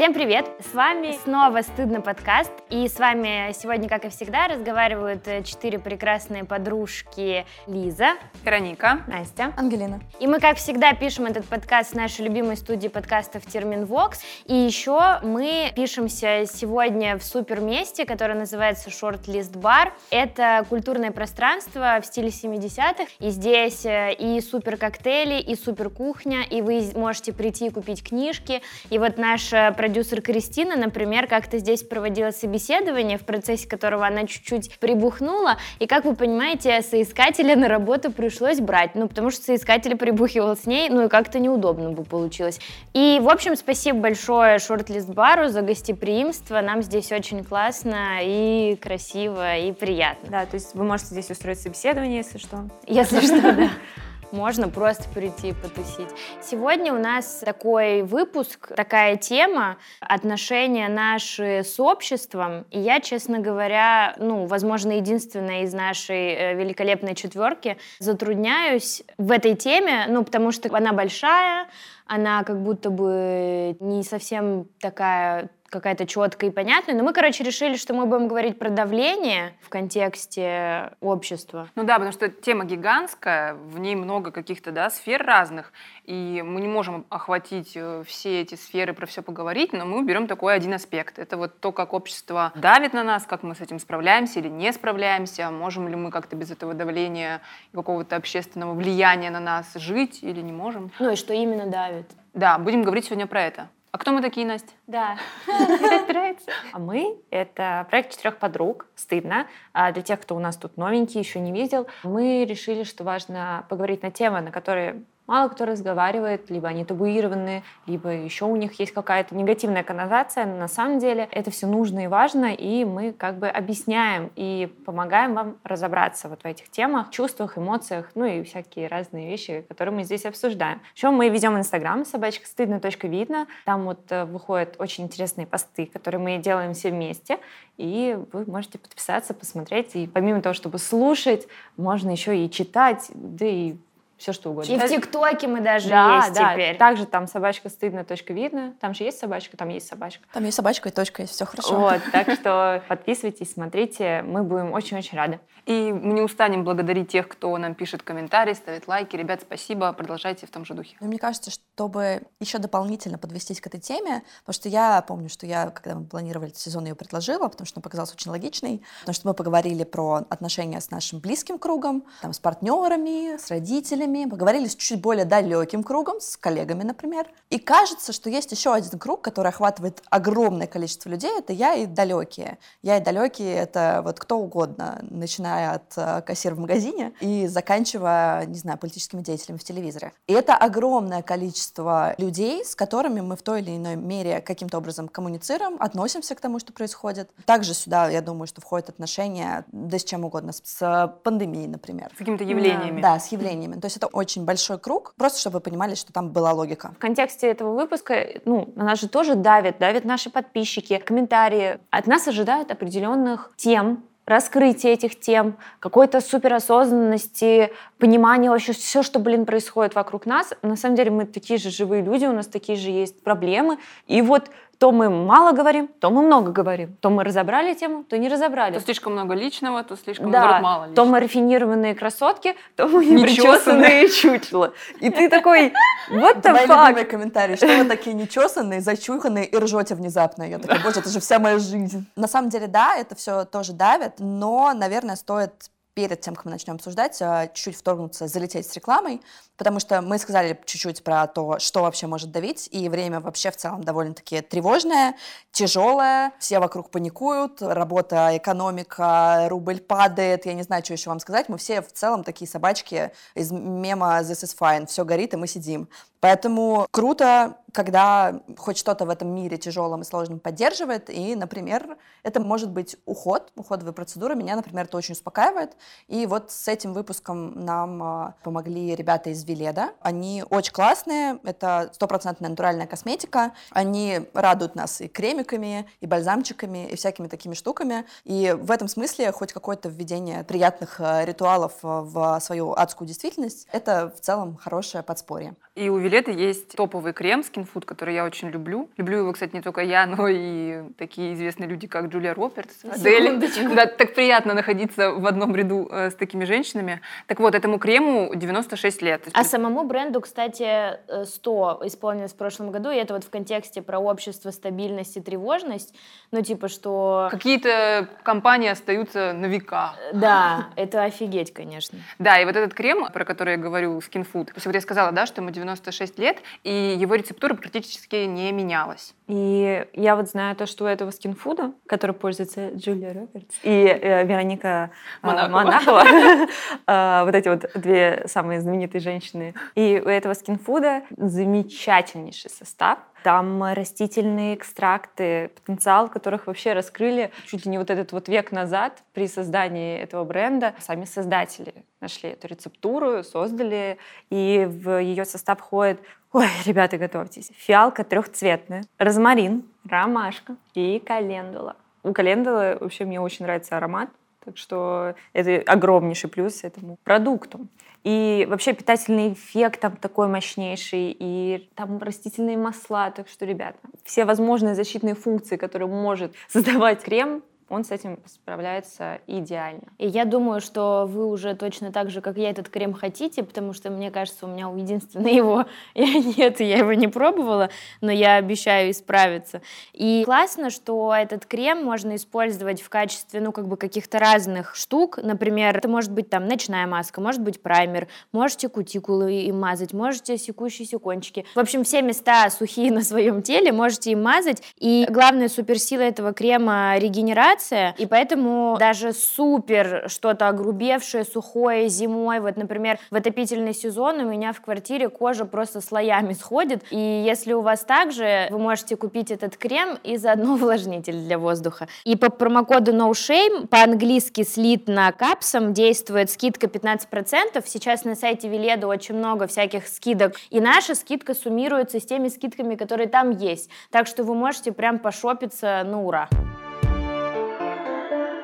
Всем 0.00 0.14
привет! 0.14 0.46
С 0.60 0.72
вами 0.74 1.14
снова 1.24 1.60
«Стыдно» 1.60 2.00
подкаст. 2.00 2.50
И 2.70 2.88
с 2.88 2.98
вами 2.98 3.52
сегодня, 3.52 3.86
как 3.86 4.06
и 4.06 4.08
всегда, 4.08 4.48
разговаривают 4.48 5.28
э, 5.28 5.42
четыре 5.42 5.78
прекрасные 5.78 6.44
подружки 6.44 7.44
Лиза, 7.66 8.14
Вероника, 8.42 9.00
Настя, 9.06 9.52
Ангелина. 9.58 10.00
И 10.18 10.26
мы, 10.26 10.40
как 10.40 10.56
всегда, 10.56 10.94
пишем 10.94 11.26
этот 11.26 11.44
подкаст 11.44 11.92
в 11.92 11.96
нашей 11.96 12.24
любимой 12.24 12.56
студии 12.56 12.88
подкастов 12.88 13.44
Терминвокс. 13.44 14.22
И 14.46 14.54
еще 14.54 15.18
мы 15.22 15.70
пишемся 15.76 16.46
сегодня 16.46 17.18
в 17.18 17.22
супер 17.22 17.60
месте, 17.60 18.06
которое 18.06 18.38
называется 18.38 18.88
List 18.88 19.52
Bar. 19.52 19.90
Это 20.10 20.64
культурное 20.70 21.10
пространство 21.10 21.98
в 22.00 22.06
стиле 22.06 22.28
70-х. 22.28 23.04
И 23.18 23.28
здесь 23.28 23.84
э, 23.84 24.14
и 24.14 24.40
супер 24.40 24.78
коктейли, 24.78 25.42
и 25.42 25.54
супер 25.56 25.90
кухня, 25.90 26.42
и 26.48 26.62
вы 26.62 26.90
можете 26.94 27.34
прийти 27.34 27.66
и 27.66 27.70
купить 27.70 28.02
книжки. 28.02 28.62
И 28.88 28.98
вот 28.98 29.18
наша 29.18 29.74
продюсер 29.76 29.89
Кристина, 30.22 30.76
например, 30.76 31.26
как-то 31.26 31.58
здесь 31.58 31.82
проводила 31.82 32.30
собеседование, 32.30 33.18
в 33.18 33.22
процессе 33.22 33.68
которого 33.68 34.06
она 34.06 34.26
чуть-чуть 34.26 34.78
прибухнула, 34.78 35.56
и, 35.78 35.86
как 35.86 36.04
вы 36.04 36.14
понимаете, 36.14 36.82
соискателя 36.82 37.56
на 37.56 37.68
работу 37.68 38.10
пришлось 38.10 38.60
брать, 38.60 38.94
ну, 38.94 39.08
потому 39.08 39.30
что 39.30 39.44
соискатель 39.44 39.96
прибухивал 39.96 40.56
с 40.56 40.66
ней, 40.66 40.88
ну, 40.88 41.06
и 41.06 41.08
как-то 41.08 41.38
неудобно 41.38 41.90
бы 41.90 42.04
получилось. 42.04 42.60
И, 42.94 43.18
в 43.22 43.28
общем, 43.28 43.56
спасибо 43.56 43.98
большое 43.98 44.58
Шортлист 44.58 45.08
Бару 45.08 45.48
за 45.48 45.62
гостеприимство, 45.62 46.60
нам 46.60 46.82
здесь 46.82 47.12
очень 47.12 47.44
классно 47.44 48.20
и 48.22 48.76
красиво, 48.80 49.56
и 49.56 49.72
приятно. 49.72 50.30
Да, 50.30 50.46
то 50.46 50.54
есть 50.54 50.74
вы 50.74 50.84
можете 50.84 51.08
здесь 51.10 51.30
устроить 51.30 51.60
собеседование, 51.60 52.18
если 52.18 52.38
что. 52.38 52.68
Если 52.86 53.20
что, 53.20 53.40
да 53.40 53.70
можно 54.32 54.68
просто 54.68 55.08
прийти 55.08 55.50
и 55.50 55.52
потусить. 55.52 56.08
Сегодня 56.42 56.92
у 56.92 56.98
нас 56.98 57.42
такой 57.44 58.02
выпуск, 58.02 58.72
такая 58.74 59.16
тема 59.16 59.76
отношения 60.00 60.88
наши 60.88 61.62
с 61.64 61.78
обществом. 61.80 62.66
И 62.70 62.78
я, 62.78 63.00
честно 63.00 63.40
говоря, 63.40 64.14
ну, 64.18 64.46
возможно, 64.46 64.92
единственная 64.92 65.62
из 65.62 65.72
нашей 65.72 66.34
э, 66.34 66.54
великолепной 66.54 67.14
четверки 67.14 67.76
затрудняюсь 67.98 69.02
в 69.18 69.30
этой 69.30 69.54
теме, 69.54 70.06
ну, 70.08 70.24
потому 70.24 70.52
что 70.52 70.74
она 70.76 70.92
большая, 70.92 71.68
она 72.06 72.44
как 72.44 72.60
будто 72.62 72.90
бы 72.90 73.76
не 73.80 74.02
совсем 74.02 74.66
такая 74.80 75.50
какая-то 75.70 76.06
четкая 76.06 76.50
и 76.50 76.52
понятная. 76.52 76.94
Но 76.94 77.04
мы, 77.04 77.12
короче, 77.12 77.44
решили, 77.44 77.76
что 77.76 77.94
мы 77.94 78.06
будем 78.06 78.28
говорить 78.28 78.58
про 78.58 78.68
давление 78.68 79.54
в 79.62 79.68
контексте 79.68 80.92
общества. 81.00 81.68
Ну 81.76 81.84
да, 81.84 81.94
потому 81.94 82.12
что 82.12 82.28
тема 82.28 82.64
гигантская, 82.64 83.54
в 83.54 83.78
ней 83.78 83.94
много 83.94 84.32
каких-то 84.32 84.72
да, 84.72 84.90
сфер 84.90 85.24
разных, 85.24 85.72
и 86.04 86.42
мы 86.44 86.60
не 86.60 86.68
можем 86.68 87.06
охватить 87.08 87.72
э, 87.76 88.02
все 88.06 88.42
эти 88.42 88.56
сферы, 88.56 88.92
про 88.92 89.06
все 89.06 89.22
поговорить, 89.22 89.72
но 89.72 89.86
мы 89.86 90.04
берем 90.04 90.26
такой 90.26 90.54
один 90.54 90.74
аспект. 90.74 91.18
Это 91.18 91.36
вот 91.36 91.60
то, 91.60 91.72
как 91.72 91.92
общество 91.92 92.52
давит 92.56 92.92
на 92.92 93.04
нас, 93.04 93.24
как 93.24 93.42
мы 93.42 93.54
с 93.54 93.60
этим 93.60 93.78
справляемся 93.78 94.40
или 94.40 94.48
не 94.48 94.72
справляемся, 94.72 95.50
можем 95.50 95.88
ли 95.88 95.94
мы 95.94 96.10
как-то 96.10 96.34
без 96.34 96.50
этого 96.50 96.74
давления 96.74 97.40
и 97.72 97.76
какого-то 97.76 98.16
общественного 98.16 98.74
влияния 98.74 99.30
на 99.30 99.40
нас 99.40 99.72
жить 99.74 100.18
или 100.22 100.40
не 100.40 100.52
можем. 100.52 100.90
Ну 100.98 101.12
и 101.12 101.16
что 101.16 101.32
именно 101.32 101.66
давит? 101.66 102.10
Да, 102.34 102.58
будем 102.58 102.82
говорить 102.82 103.06
сегодня 103.06 103.26
про 103.26 103.42
это. 103.42 103.68
А 103.92 103.98
кто 103.98 104.12
мы 104.12 104.22
такие, 104.22 104.46
Настя? 104.46 104.72
Да. 104.86 105.16
А 106.72 106.78
мы— 106.78 107.18
это 107.30 107.86
проект 107.90 108.12
четырех 108.12 108.38
подруг, 108.38 108.86
стыдно. 108.94 109.46
А 109.72 109.90
для 109.90 110.02
тех, 110.02 110.20
кто 110.20 110.36
у 110.36 110.38
нас 110.38 110.56
тут 110.56 110.76
новенький, 110.76 111.18
еще 111.18 111.40
не 111.40 111.52
видел, 111.52 111.88
мы 112.04 112.44
решили, 112.44 112.84
что 112.84 113.02
важно 113.02 113.66
поговорить 113.68 114.02
на 114.02 114.10
темы, 114.10 114.40
на 114.40 114.52
которые 114.52 115.02
мало 115.30 115.48
кто 115.48 115.64
разговаривает, 115.64 116.50
либо 116.50 116.66
они 116.66 116.84
табуированы, 116.84 117.62
либо 117.86 118.10
еще 118.10 118.46
у 118.46 118.56
них 118.56 118.80
есть 118.80 118.92
какая-то 118.92 119.36
негативная 119.36 119.84
коннотация, 119.84 120.44
но 120.44 120.56
на 120.56 120.66
самом 120.66 120.98
деле 120.98 121.28
это 121.30 121.52
все 121.52 121.68
нужно 121.68 122.00
и 122.00 122.06
важно, 122.08 122.52
и 122.52 122.84
мы 122.84 123.12
как 123.12 123.38
бы 123.38 123.46
объясняем 123.46 124.32
и 124.34 124.68
помогаем 124.84 125.34
вам 125.34 125.56
разобраться 125.62 126.28
вот 126.28 126.42
в 126.42 126.46
этих 126.46 126.68
темах, 126.70 127.10
чувствах, 127.10 127.56
эмоциях, 127.56 128.10
ну 128.16 128.24
и 128.24 128.42
всякие 128.42 128.88
разные 128.88 129.30
вещи, 129.30 129.64
которые 129.68 129.94
мы 129.94 130.02
здесь 130.02 130.26
обсуждаем. 130.26 130.80
Еще 130.96 131.10
мы 131.10 131.28
ведем 131.28 131.56
Инстаграм, 131.56 132.04
собачка 132.04 132.44
стыдно, 132.48 132.80
точка 132.80 133.06
видно, 133.06 133.46
там 133.66 133.84
вот 133.84 134.10
э, 134.10 134.24
выходят 134.24 134.74
очень 134.80 135.04
интересные 135.04 135.46
посты, 135.46 135.86
которые 135.86 136.20
мы 136.20 136.38
делаем 136.38 136.74
все 136.74 136.90
вместе, 136.90 137.38
и 137.76 138.18
вы 138.32 138.50
можете 138.50 138.78
подписаться, 138.78 139.32
посмотреть, 139.32 139.94
и 139.94 140.08
помимо 140.08 140.42
того, 140.42 140.54
чтобы 140.54 140.78
слушать, 140.78 141.46
можно 141.76 142.10
еще 142.10 142.36
и 142.36 142.50
читать, 142.50 143.12
да 143.14 143.46
и 143.46 143.76
все 144.20 144.32
что 144.32 144.50
угодно. 144.50 144.70
И 144.70 144.78
в 144.78 144.86
ТикТоке 144.86 145.48
мы 145.48 145.60
даже 145.60 145.88
да, 145.88 146.18
есть 146.18 146.34
да. 146.34 146.52
теперь. 146.52 146.76
Также 146.76 147.06
там 147.06 147.26
собачка 147.26 147.70
стыдно, 147.70 148.04
точка 148.04 148.34
видно. 148.34 148.74
Там 148.78 148.94
же 148.94 149.04
есть 149.04 149.18
собачка, 149.18 149.56
там 149.56 149.70
есть 149.70 149.88
собачка. 149.88 150.24
Там 150.32 150.44
есть 150.44 150.56
собачка 150.56 150.90
и 150.90 150.92
точка, 150.92 151.22
есть 151.22 151.34
все 151.34 151.46
хорошо. 151.46 151.80
Вот, 151.80 152.00
так 152.12 152.30
что 152.34 152.82
подписывайтесь, 152.86 153.52
смотрите, 153.52 154.22
мы 154.22 154.42
будем 154.42 154.72
очень-очень 154.72 155.16
рады. 155.16 155.40
И 155.66 155.92
мы 155.92 156.14
не 156.14 156.20
устанем 156.20 156.64
благодарить 156.64 157.08
тех, 157.08 157.28
кто 157.28 157.56
нам 157.56 157.74
пишет 157.74 158.02
комментарии, 158.02 158.54
ставит 158.54 158.88
лайки. 158.88 159.16
Ребят, 159.16 159.40
спасибо, 159.42 159.92
продолжайте 159.92 160.46
в 160.46 160.50
том 160.50 160.64
же 160.64 160.74
духе. 160.74 160.96
Ну, 161.00 161.06
мне 161.06 161.18
кажется, 161.18 161.50
чтобы 161.50 162.22
еще 162.40 162.58
дополнительно 162.58 163.18
подвестись 163.18 163.60
к 163.60 163.66
этой 163.66 163.80
теме, 163.80 164.22
потому 164.40 164.54
что 164.54 164.68
я 164.68 165.02
помню, 165.02 165.28
что 165.28 165.46
я, 165.46 165.70
когда 165.70 165.94
мы 165.94 166.04
планировали 166.04 166.50
этот 166.50 166.60
сезон, 166.60 166.84
ее 166.84 166.94
предложила, 166.94 167.48
потому 167.48 167.66
что 167.66 167.78
она 167.78 167.82
показалась 167.82 168.12
очень 168.12 168.30
логичной, 168.30 168.82
потому 169.00 169.14
что 169.14 169.28
мы 169.28 169.34
поговорили 169.34 169.84
про 169.84 170.26
отношения 170.28 170.80
с 170.80 170.90
нашим 170.90 171.20
близким 171.20 171.58
кругом, 171.58 172.04
там, 172.20 172.32
с 172.32 172.38
партнерами, 172.38 173.36
с 173.36 173.48
родителями, 173.48 174.09
поговорили 174.28 174.66
с 174.66 174.76
чуть 174.76 175.00
более 175.00 175.24
далеким 175.24 175.82
кругом, 175.82 176.20
с 176.20 176.36
коллегами, 176.36 176.82
например. 176.82 177.26
И 177.50 177.58
кажется, 177.58 178.12
что 178.12 178.30
есть 178.30 178.52
еще 178.52 178.72
один 178.72 178.98
круг, 178.98 179.22
который 179.22 179.48
охватывает 179.48 180.02
огромное 180.10 180.66
количество 180.66 181.08
людей, 181.08 181.30
это 181.38 181.52
я 181.52 181.74
и 181.74 181.86
далекие. 181.86 182.58
Я 182.82 182.98
и 182.98 183.00
далекие— 183.00 183.54
это 183.56 184.00
вот 184.04 184.18
кто 184.18 184.38
угодно, 184.38 184.98
начиная 185.02 185.72
от 185.72 185.92
э, 185.96 186.22
кассира 186.22 186.54
в 186.54 186.58
магазине 186.58 187.12
и 187.20 187.46
заканчивая, 187.46 188.46
не 188.46 188.58
знаю, 188.58 188.78
политическими 188.78 189.22
деятелями 189.22 189.58
в 189.58 189.64
телевизоре. 189.64 190.12
И 190.26 190.32
это 190.32 190.56
огромное 190.56 191.22
количество 191.22 192.14
людей, 192.18 192.64
с 192.64 192.74
которыми 192.74 193.20
мы 193.20 193.36
в 193.36 193.42
той 193.42 193.60
или 193.60 193.76
иной 193.76 193.96
мере 193.96 194.40
каким-то 194.40 194.78
образом 194.78 195.08
коммуницируем, 195.08 195.76
относимся 195.78 196.34
к 196.34 196.40
тому, 196.40 196.58
что 196.58 196.72
происходит. 196.72 197.30
Также 197.44 197.74
сюда, 197.74 198.08
я 198.08 198.22
думаю, 198.22 198.46
что 198.46 198.60
входят 198.60 198.88
отношения, 198.88 199.64
да 199.72 199.98
с 199.98 200.04
чем 200.04 200.24
угодно, 200.24 200.52
с, 200.52 201.14
пандемией, 201.22 201.68
например. 201.68 202.10
С 202.14 202.18
какими-то 202.18 202.44
явлениями. 202.44 203.00
Да, 203.00 203.18
с 203.18 203.28
явлениями. 203.28 203.80
То 203.80 203.86
есть 203.86 203.99
это 204.00 204.06
очень 204.06 204.44
большой 204.44 204.78
круг, 204.78 205.14
просто 205.16 205.40
чтобы 205.40 205.54
вы 205.54 205.60
понимали, 205.60 205.94
что 205.94 206.12
там 206.12 206.30
была 206.30 206.52
логика. 206.52 206.92
В 206.96 206.98
контексте 206.98 207.48
этого 207.48 207.74
выпуска, 207.74 208.26
ну, 208.46 208.72
на 208.74 208.84
нас 208.84 209.00
же 209.00 209.08
тоже 209.08 209.34
давят, 209.34 209.78
давят 209.78 210.04
наши 210.04 210.30
подписчики, 210.30 210.96
комментарии. 210.98 211.78
От 211.90 212.06
нас 212.06 212.26
ожидают 212.26 212.70
определенных 212.70 213.52
тем, 213.56 214.04
раскрытие 214.24 214.94
этих 214.94 215.20
тем, 215.20 215.56
какой-то 215.80 216.20
суперосознанности, 216.20 217.72
понимания 218.00 218.50
вообще 218.50 218.72
все, 218.72 219.02
что, 219.02 219.20
блин, 219.20 219.46
происходит 219.46 219.94
вокруг 219.94 220.26
нас. 220.26 220.52
На 220.62 220.76
самом 220.76 220.96
деле 220.96 221.10
мы 221.10 221.26
такие 221.26 221.58
же 221.58 221.70
живые 221.70 222.02
люди, 222.02 222.24
у 222.24 222.32
нас 222.32 222.46
такие 222.46 222.76
же 222.76 222.90
есть 222.90 223.22
проблемы. 223.22 223.78
И 224.06 224.22
вот 224.22 224.50
то 224.80 224.92
мы 224.92 225.10
мало 225.10 225.52
говорим, 225.52 225.88
то 225.88 226.08
мы 226.08 226.22
много 226.22 226.52
говорим. 226.52 226.96
То 227.02 227.10
мы 227.10 227.22
разобрали 227.22 227.74
тему, 227.74 228.02
то 228.02 228.16
не 228.16 228.30
разобрали. 228.30 228.72
То 228.72 228.80
слишком 228.80 229.12
много 229.12 229.34
личного, 229.34 229.84
то 229.84 229.94
слишком 229.94 230.30
да, 230.30 230.40
наоборот, 230.40 230.62
мало 230.62 230.82
личного. 230.86 230.96
То 230.96 231.12
мы 231.12 231.20
рафинированные 231.20 231.94
красотки, 231.94 232.56
то 232.76 232.88
мы 232.88 233.04
непричесанные 233.04 234.08
чучела. 234.08 234.72
И 235.00 235.10
ты 235.10 235.28
такой, 235.28 235.74
вот 236.08 236.38
the 236.38 236.52
Мои 236.52 236.66
fuck? 236.66 236.86
любимые 236.86 237.04
комментарии, 237.04 237.56
что 237.56 237.66
вы 237.66 237.84
такие 237.84 238.14
нечесанные, 238.14 238.80
зачуханные 238.80 239.44
и 239.44 239.54
ржете 239.54 239.94
внезапно. 239.94 240.44
Я 240.44 240.58
такая, 240.58 240.80
боже, 240.82 241.00
это 241.00 241.10
же 241.10 241.20
вся 241.20 241.38
моя 241.38 241.58
жизнь. 241.58 242.06
На 242.16 242.26
самом 242.26 242.48
деле, 242.48 242.66
да, 242.66 242.96
это 242.96 243.14
все 243.14 243.44
тоже 243.44 243.74
давит, 243.74 244.14
но, 244.18 244.72
наверное, 244.72 245.16
стоит 245.16 245.52
перед 246.00 246.22
тем, 246.22 246.34
как 246.34 246.46
мы 246.46 246.50
начнем 246.50 246.76
обсуждать, 246.76 247.20
а, 247.20 247.46
чуть-чуть 247.48 247.76
вторгнуться, 247.76 248.26
залететь 248.26 248.66
с 248.66 248.74
рекламой, 248.74 249.20
потому 249.58 249.80
что 249.80 250.00
мы 250.00 250.16
сказали 250.16 250.58
чуть-чуть 250.64 251.04
про 251.04 251.26
то, 251.26 251.58
что 251.58 251.82
вообще 251.82 252.06
может 252.06 252.30
давить, 252.30 252.70
и 252.72 252.88
время 252.88 253.20
вообще 253.20 253.50
в 253.50 253.56
целом 253.56 253.84
довольно-таки 253.84 254.40
тревожное, 254.40 255.14
тяжелое, 255.52 256.32
все 256.38 256.58
вокруг 256.58 256.90
паникуют, 256.90 257.60
работа, 257.60 258.34
экономика, 258.34 259.46
рубль 259.50 259.80
падает, 259.80 260.46
я 260.46 260.54
не 260.54 260.62
знаю, 260.62 260.82
что 260.82 260.94
еще 260.94 261.10
вам 261.10 261.20
сказать, 261.20 261.50
мы 261.50 261.58
все 261.58 261.82
в 261.82 261.92
целом 261.92 262.24
такие 262.24 262.48
собачки 262.48 263.12
из 263.34 263.50
мема 263.50 264.20
«This 264.20 264.42
is 264.44 264.56
fine», 264.58 264.86
все 264.86 265.04
горит, 265.04 265.34
и 265.34 265.36
мы 265.36 265.46
сидим. 265.46 265.86
Поэтому 266.20 266.86
круто, 266.90 267.56
когда 267.72 268.40
хоть 268.56 268.76
что-то 268.78 269.04
в 269.04 269.10
этом 269.10 269.28
мире 269.34 269.56
тяжелом 269.56 270.02
и 270.02 270.04
сложном 270.04 270.38
поддерживает, 270.38 271.08
и, 271.08 271.34
например, 271.34 271.96
это 272.22 272.40
может 272.40 272.70
быть 272.70 272.96
уход, 273.06 273.50
уходовые 273.56 273.94
процедуры, 273.94 274.34
меня, 274.34 274.56
например, 274.56 274.84
это 274.84 274.96
очень 274.96 275.12
успокаивает, 275.12 275.76
и 276.08 276.26
вот 276.26 276.50
с 276.50 276.68
этим 276.68 276.92
выпуском 276.92 277.64
нам 277.64 278.02
а, 278.02 278.34
помогли 278.42 278.94
ребята 278.94 279.30
из 279.30 279.44
Веледа. 279.44 279.92
Они 280.00 280.44
очень 280.50 280.72
классные, 280.72 281.38
это 281.44 281.90
стопроцентная 281.94 282.50
натуральная 282.50 282.86
косметика. 282.86 283.52
Они 283.70 284.20
радуют 284.34 284.74
нас 284.74 285.00
и 285.00 285.08
кремиками, 285.08 285.88
и 286.00 286.06
бальзамчиками, 286.06 286.88
и 286.88 286.96
всякими 286.96 287.28
такими 287.28 287.54
штуками. 287.54 288.04
И 288.24 288.54
в 288.58 288.70
этом 288.70 288.88
смысле 288.88 289.32
хоть 289.32 289.52
какое-то 289.52 289.88
введение 289.88 290.44
приятных 290.44 291.00
а, 291.00 291.24
ритуалов 291.24 291.72
а, 291.82 292.02
в 292.02 292.40
свою 292.40 292.72
адскую 292.72 293.08
действительность, 293.08 293.66
это 293.72 294.12
в 294.16 294.20
целом 294.20 294.56
хорошее 294.56 295.02
подспорье. 295.02 295.54
И 295.74 295.88
у 295.88 295.98
Вилета 296.10 296.32
есть 296.32 296.74
топовый 296.74 297.12
крем 297.12 297.40
Skin 297.40 297.68
Food, 297.72 297.84
который 297.84 298.14
я 298.14 298.24
очень 298.24 298.48
люблю. 298.48 298.90
Люблю 298.96 299.18
его, 299.18 299.32
кстати, 299.32 299.54
не 299.54 299.62
только 299.62 299.80
я, 299.80 300.06
но 300.16 300.26
и 300.26 300.82
такие 300.98 301.34
известные 301.34 301.68
люди, 301.68 301.86
как 301.86 302.06
Джулия 302.06 302.34
Робертс, 302.34 302.84
Адель. 302.84 303.38
Да, 303.76 303.86
так 303.86 304.14
приятно 304.14 304.54
находиться 304.54 305.12
в 305.12 305.24
одном 305.24 305.54
ряду 305.54 305.88
э, 305.88 306.10
с 306.10 306.14
такими 306.14 306.44
женщинами. 306.44 307.00
Так 307.28 307.38
вот, 307.38 307.54
этому 307.54 307.78
крему 307.78 308.34
96 308.34 309.02
лет. 309.02 309.28
А 309.32 309.44
самому 309.44 309.84
бренду, 309.84 310.20
кстати, 310.20 310.98
100 311.24 311.82
исполнилось 311.84 312.32
в 312.32 312.36
прошлом 312.36 312.72
году, 312.72 312.90
и 312.90 312.96
это 312.96 313.14
вот 313.14 313.22
в 313.22 313.30
контексте 313.30 313.80
про 313.80 314.00
общество, 314.00 314.50
стабильность 314.50 315.16
и 315.16 315.20
тревожность. 315.20 315.94
Ну, 316.32 316.42
типа, 316.42 316.66
что... 316.68 317.28
Какие-то 317.30 318.08
компании 318.24 318.68
остаются 318.68 319.32
на 319.32 319.46
века. 319.46 319.94
Да, 320.12 320.70
это 320.74 321.04
офигеть, 321.04 321.52
конечно. 321.52 322.00
Да, 322.18 322.40
и 322.40 322.44
вот 322.44 322.56
этот 322.56 322.74
крем, 322.74 323.06
про 323.12 323.24
который 323.24 323.52
я 323.52 323.58
говорю, 323.58 323.98
Skin 323.98 324.26
Food, 324.26 324.46
то 324.46 324.54
есть 324.56 324.66
вот 324.66 324.74
я 324.74 324.80
сказала, 324.80 325.12
да, 325.12 325.26
что 325.26 325.40
ему 325.40 325.50
96 325.50 325.99
лет, 326.18 326.38
и 326.64 326.96
его 326.98 327.14
рецептура 327.14 327.54
практически 327.54 328.16
не 328.26 328.52
менялась. 328.52 329.14
И 329.26 329.86
я 329.92 330.16
вот 330.16 330.28
знаю 330.28 330.56
то, 330.56 330.66
что 330.66 330.84
у 330.84 330.86
этого 330.88 331.10
скинфуда, 331.10 331.72
который 331.86 332.16
пользуется 332.16 332.70
Джулия 332.70 333.14
Робертс 333.14 333.56
и 333.62 333.86
э, 333.86 334.24
Вероника 334.26 334.90
э, 335.22 335.26
Монахова, 335.26 335.52
Монахова 335.52 336.04
э, 336.86 337.24
вот 337.24 337.34
эти 337.34 337.48
вот 337.48 337.70
две 337.74 338.24
самые 338.26 338.60
знаменитые 338.60 339.00
женщины. 339.00 339.54
И 339.74 340.02
у 340.04 340.08
этого 340.08 340.34
скинфуда 340.34 341.02
замечательнейший 341.16 342.50
состав. 342.50 342.98
Там 343.22 343.62
растительные 343.62 344.54
экстракты, 344.54 345.50
потенциал 345.54 346.08
которых 346.08 346.46
вообще 346.46 346.72
раскрыли 346.72 347.30
чуть 347.46 347.64
ли 347.64 347.70
не 347.70 347.78
вот 347.78 347.90
этот 347.90 348.12
вот 348.12 348.28
век 348.28 348.52
назад 348.52 349.02
при 349.12 349.26
создании 349.26 349.98
этого 349.98 350.24
бренда. 350.24 350.74
Сами 350.78 351.04
создатели 351.04 351.74
нашли 352.00 352.30
эту 352.30 352.48
рецептуру, 352.48 353.22
создали, 353.22 353.98
и 354.30 354.66
в 354.68 355.00
ее 355.00 355.24
состав 355.24 355.58
входит 355.60 356.00
Ой, 356.32 356.46
ребята, 356.64 356.96
готовьтесь. 356.96 357.50
Фиалка 357.56 358.04
трехцветная, 358.04 358.84
розмарин, 358.98 359.64
ромашка 359.88 360.56
и 360.74 361.00
календула. 361.00 361.76
У 362.02 362.12
календулы 362.12 362.78
вообще 362.80 363.04
мне 363.04 363.20
очень 363.20 363.44
нравится 363.44 363.76
аромат, 363.76 364.10
так 364.44 364.56
что 364.56 365.14
это 365.32 365.62
огромнейший 365.70 366.30
плюс 366.30 366.62
этому 366.64 366.98
продукту. 367.04 367.66
И 368.02 368.46
вообще 368.48 368.72
питательный 368.72 369.34
эффект 369.34 369.80
там 369.80 369.96
такой 369.96 370.28
мощнейший, 370.28 371.14
и 371.18 371.70
там 371.74 371.98
растительные 371.98 372.56
масла. 372.56 373.10
Так 373.10 373.28
что, 373.28 373.44
ребята, 373.44 373.78
все 374.04 374.24
возможные 374.24 374.74
защитные 374.74 375.14
функции, 375.14 375.56
которые 375.56 375.88
может 375.88 376.34
создавать 376.48 377.02
крем, 377.02 377.42
он 377.70 377.84
с 377.84 377.92
этим 377.92 378.18
справляется 378.26 379.20
идеально. 379.28 379.92
И 379.98 380.06
я 380.08 380.24
думаю, 380.24 380.60
что 380.60 381.06
вы 381.08 381.24
уже 381.26 381.54
точно 381.54 381.92
так 381.92 382.10
же, 382.10 382.20
как 382.20 382.36
я, 382.36 382.50
этот 382.50 382.68
крем 382.68 382.92
хотите, 382.92 383.44
потому 383.44 383.72
что, 383.72 383.90
мне 383.90 384.10
кажется, 384.10 384.46
у 384.46 384.48
меня 384.48 384.68
у 384.68 384.76
единственного 384.76 385.28
его 385.28 385.64
нет, 385.94 386.60
и 386.60 386.64
я 386.64 386.78
его 386.78 386.92
не 386.92 387.06
пробовала, 387.06 387.70
но 388.00 388.10
я 388.10 388.34
обещаю 388.34 388.90
исправиться. 388.90 389.62
И 389.92 390.24
классно, 390.24 390.70
что 390.70 391.14
этот 391.14 391.46
крем 391.46 391.84
можно 391.84 392.16
использовать 392.16 392.82
в 392.82 392.88
качестве, 392.88 393.40
ну, 393.40 393.52
как 393.52 393.68
бы 393.68 393.76
каких-то 393.76 394.18
разных 394.18 394.74
штук. 394.74 395.18
Например, 395.22 395.78
это 395.78 395.88
может 395.88 396.10
быть 396.10 396.28
там 396.28 396.46
ночная 396.46 396.88
маска, 396.88 397.20
может 397.20 397.40
быть 397.40 397.62
праймер, 397.62 398.08
можете 398.32 398.68
кутикулы 398.68 399.32
им 399.42 399.60
мазать, 399.60 399.92
можете 399.92 400.36
секущиеся 400.38 400.98
кончики. 400.98 401.46
В 401.54 401.60
общем, 401.60 401.84
все 401.84 402.02
места 402.02 402.50
сухие 402.50 402.90
на 402.92 403.02
своем 403.02 403.42
теле 403.42 403.70
можете 403.70 404.10
им 404.10 404.24
мазать. 404.24 404.60
И 404.76 405.06
главная 405.08 405.48
суперсила 405.48 406.00
этого 406.00 406.32
крема— 406.32 406.96
регенерация, 406.98 407.59
регенерация, 407.60 407.94
и 407.98 408.06
поэтому 408.06 408.76
даже 408.78 409.12
супер 409.12 410.04
что-то 410.08 410.48
огрубевшее, 410.48 411.24
сухое 411.24 411.88
зимой, 411.88 412.40
вот, 412.40 412.56
например, 412.56 412.98
в 413.10 413.16
отопительный 413.16 413.74
сезон 413.74 414.20
у 414.20 414.28
меня 414.28 414.52
в 414.52 414.60
квартире 414.60 415.08
кожа 415.08 415.44
просто 415.44 415.80
слоями 415.80 416.32
сходит, 416.32 416.84
и 416.90 416.98
если 416.98 417.52
у 417.52 417.60
вас 417.60 417.80
также, 417.80 418.48
вы 418.50 418.58
можете 418.58 418.96
купить 418.96 419.30
этот 419.30 419.56
крем 419.56 419.98
и 420.02 420.16
заодно 420.16 420.54
увлажнитель 420.54 421.18
для 421.20 421.38
воздуха. 421.38 421.88
И 422.04 422.16
по 422.16 422.30
промокоду 422.30 422.92
No 422.92 423.10
Shame, 423.10 423.66
по-английски 423.66 424.42
слит 424.44 424.88
на 424.88 425.12
капсом, 425.12 425.72
действует 425.72 426.30
скидка 426.30 426.66
15%. 426.66 427.62
Сейчас 427.66 428.04
на 428.04 428.14
сайте 428.14 428.48
Веледа 428.48 428.86
очень 428.86 429.14
много 429.14 429.46
всяких 429.46 429.86
скидок, 429.86 430.34
и 430.50 430.60
наша 430.60 430.94
скидка 430.94 431.34
суммируется 431.34 432.00
с 432.00 432.04
теми 432.04 432.28
скидками, 432.28 432.74
которые 432.74 433.08
там 433.08 433.30
есть. 433.30 433.70
Так 433.90 434.06
что 434.06 434.24
вы 434.24 434.34
можете 434.34 434.72
прям 434.72 434.98
пошопиться 434.98 435.82
на 435.84 436.02
ура. 436.02 436.28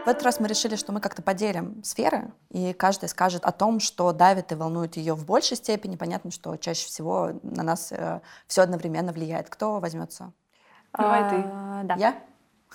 В 0.07 0.09
этот 0.09 0.23
раз 0.23 0.39
мы 0.39 0.47
решили, 0.47 0.77
что 0.77 0.93
мы 0.93 1.01
как-то 1.01 1.21
поделим 1.21 1.83
сферы, 1.83 2.31
и 2.51 2.73
каждый 2.73 3.09
скажет 3.09 3.45
о 3.45 3.51
том, 3.51 3.81
что 3.81 4.13
давит 4.13 4.53
и 4.53 4.55
волнует 4.55 4.97
ее 4.97 5.15
в 5.15 5.27
большей 5.27 5.57
степени. 5.57 5.97
Понятно, 5.97 6.31
что 6.31 6.57
чаще 6.57 6.87
всего 6.87 7.33
на 7.43 7.65
нас 7.65 7.91
э, 7.91 8.21
все 8.47 8.63
одновременно 8.63 9.13
влияет. 9.13 9.51
Кто 9.51 9.81
возьмется? 9.81 10.33
Давай 10.97 11.23
а, 11.23 11.31
ты. 11.31 11.89
Да. 11.89 11.95
Я? 11.97 12.23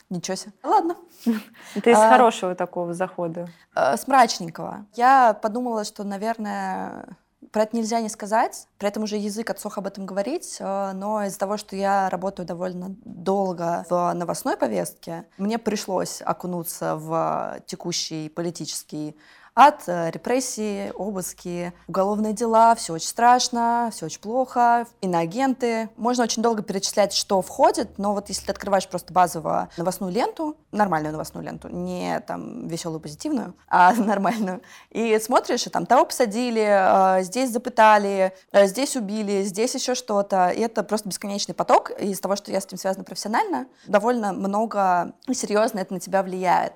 Ничего 0.09 0.35
себе. 0.35 0.51
Ладно. 0.61 0.97
Ты 1.23 1.91
из 1.91 1.97
а, 1.97 2.09
хорошего 2.09 2.53
такого 2.53 2.93
захода. 2.93 3.47
Э, 3.77 3.95
с 3.95 4.05
мрачненького. 4.07 4.85
Я 4.95 5.33
подумала, 5.33 5.85
что, 5.85 6.03
наверное, 6.03 7.15
про 7.51 7.63
это 7.63 7.75
нельзя 7.75 7.99
не 8.01 8.09
сказать, 8.09 8.67
при 8.77 8.87
этом 8.87 9.03
уже 9.03 9.17
язык 9.17 9.49
отсох 9.49 9.77
об 9.77 9.87
этом 9.87 10.05
говорить, 10.05 10.57
э, 10.59 10.91
но 10.93 11.23
из-за 11.25 11.37
того, 11.37 11.57
что 11.57 11.75
я 11.75 12.09
работаю 12.09 12.45
довольно 12.45 12.95
долго 13.03 13.85
в 13.89 14.13
новостной 14.13 14.57
повестке, 14.57 15.25
мне 15.37 15.57
пришлось 15.57 16.21
окунуться 16.21 16.95
в 16.95 17.61
текущий 17.65 18.29
политический 18.29 19.17
от 19.53 19.87
э, 19.87 20.09
репрессии, 20.11 20.91
обыски, 20.95 21.73
уголовные 21.87 22.33
дела, 22.33 22.73
все 22.75 22.93
очень 22.93 23.07
страшно, 23.07 23.89
все 23.91 24.05
очень 24.05 24.21
плохо, 24.21 24.87
иноагенты. 25.01 25.89
Можно 25.97 26.23
очень 26.23 26.41
долго 26.41 26.63
перечислять, 26.63 27.13
что 27.13 27.41
входит, 27.41 27.97
но 27.97 28.13
вот 28.13 28.29
если 28.29 28.45
ты 28.45 28.51
открываешь 28.51 28.87
просто 28.87 29.11
базово 29.11 29.69
новостную 29.75 30.13
ленту, 30.13 30.55
нормальную 30.71 31.11
новостную 31.11 31.45
ленту, 31.45 31.67
не 31.67 32.21
там 32.21 32.67
веселую 32.67 33.01
позитивную, 33.01 33.53
а 33.67 33.93
нормальную, 33.97 34.61
и 34.89 35.19
смотришь, 35.19 35.67
и 35.67 35.69
там 35.69 35.85
того 35.85 36.05
посадили, 36.05 37.19
э, 37.19 37.23
здесь 37.23 37.51
запытали, 37.51 38.33
э, 38.53 38.67
здесь 38.67 38.95
убили, 38.95 39.43
здесь 39.43 39.75
еще 39.75 39.95
что-то, 39.95 40.49
и 40.49 40.61
это 40.61 40.83
просто 40.83 41.09
бесконечный 41.09 41.55
поток, 41.55 41.91
и 41.99 42.11
из 42.11 42.21
того, 42.21 42.37
что 42.37 42.51
я 42.51 42.61
с 42.61 42.65
этим 42.65 42.77
связана 42.77 43.03
профессионально, 43.03 43.67
довольно 43.85 44.31
много 44.31 45.13
серьезно 45.33 45.79
это 45.79 45.93
на 45.93 45.99
тебя 45.99 46.23
влияет. 46.23 46.73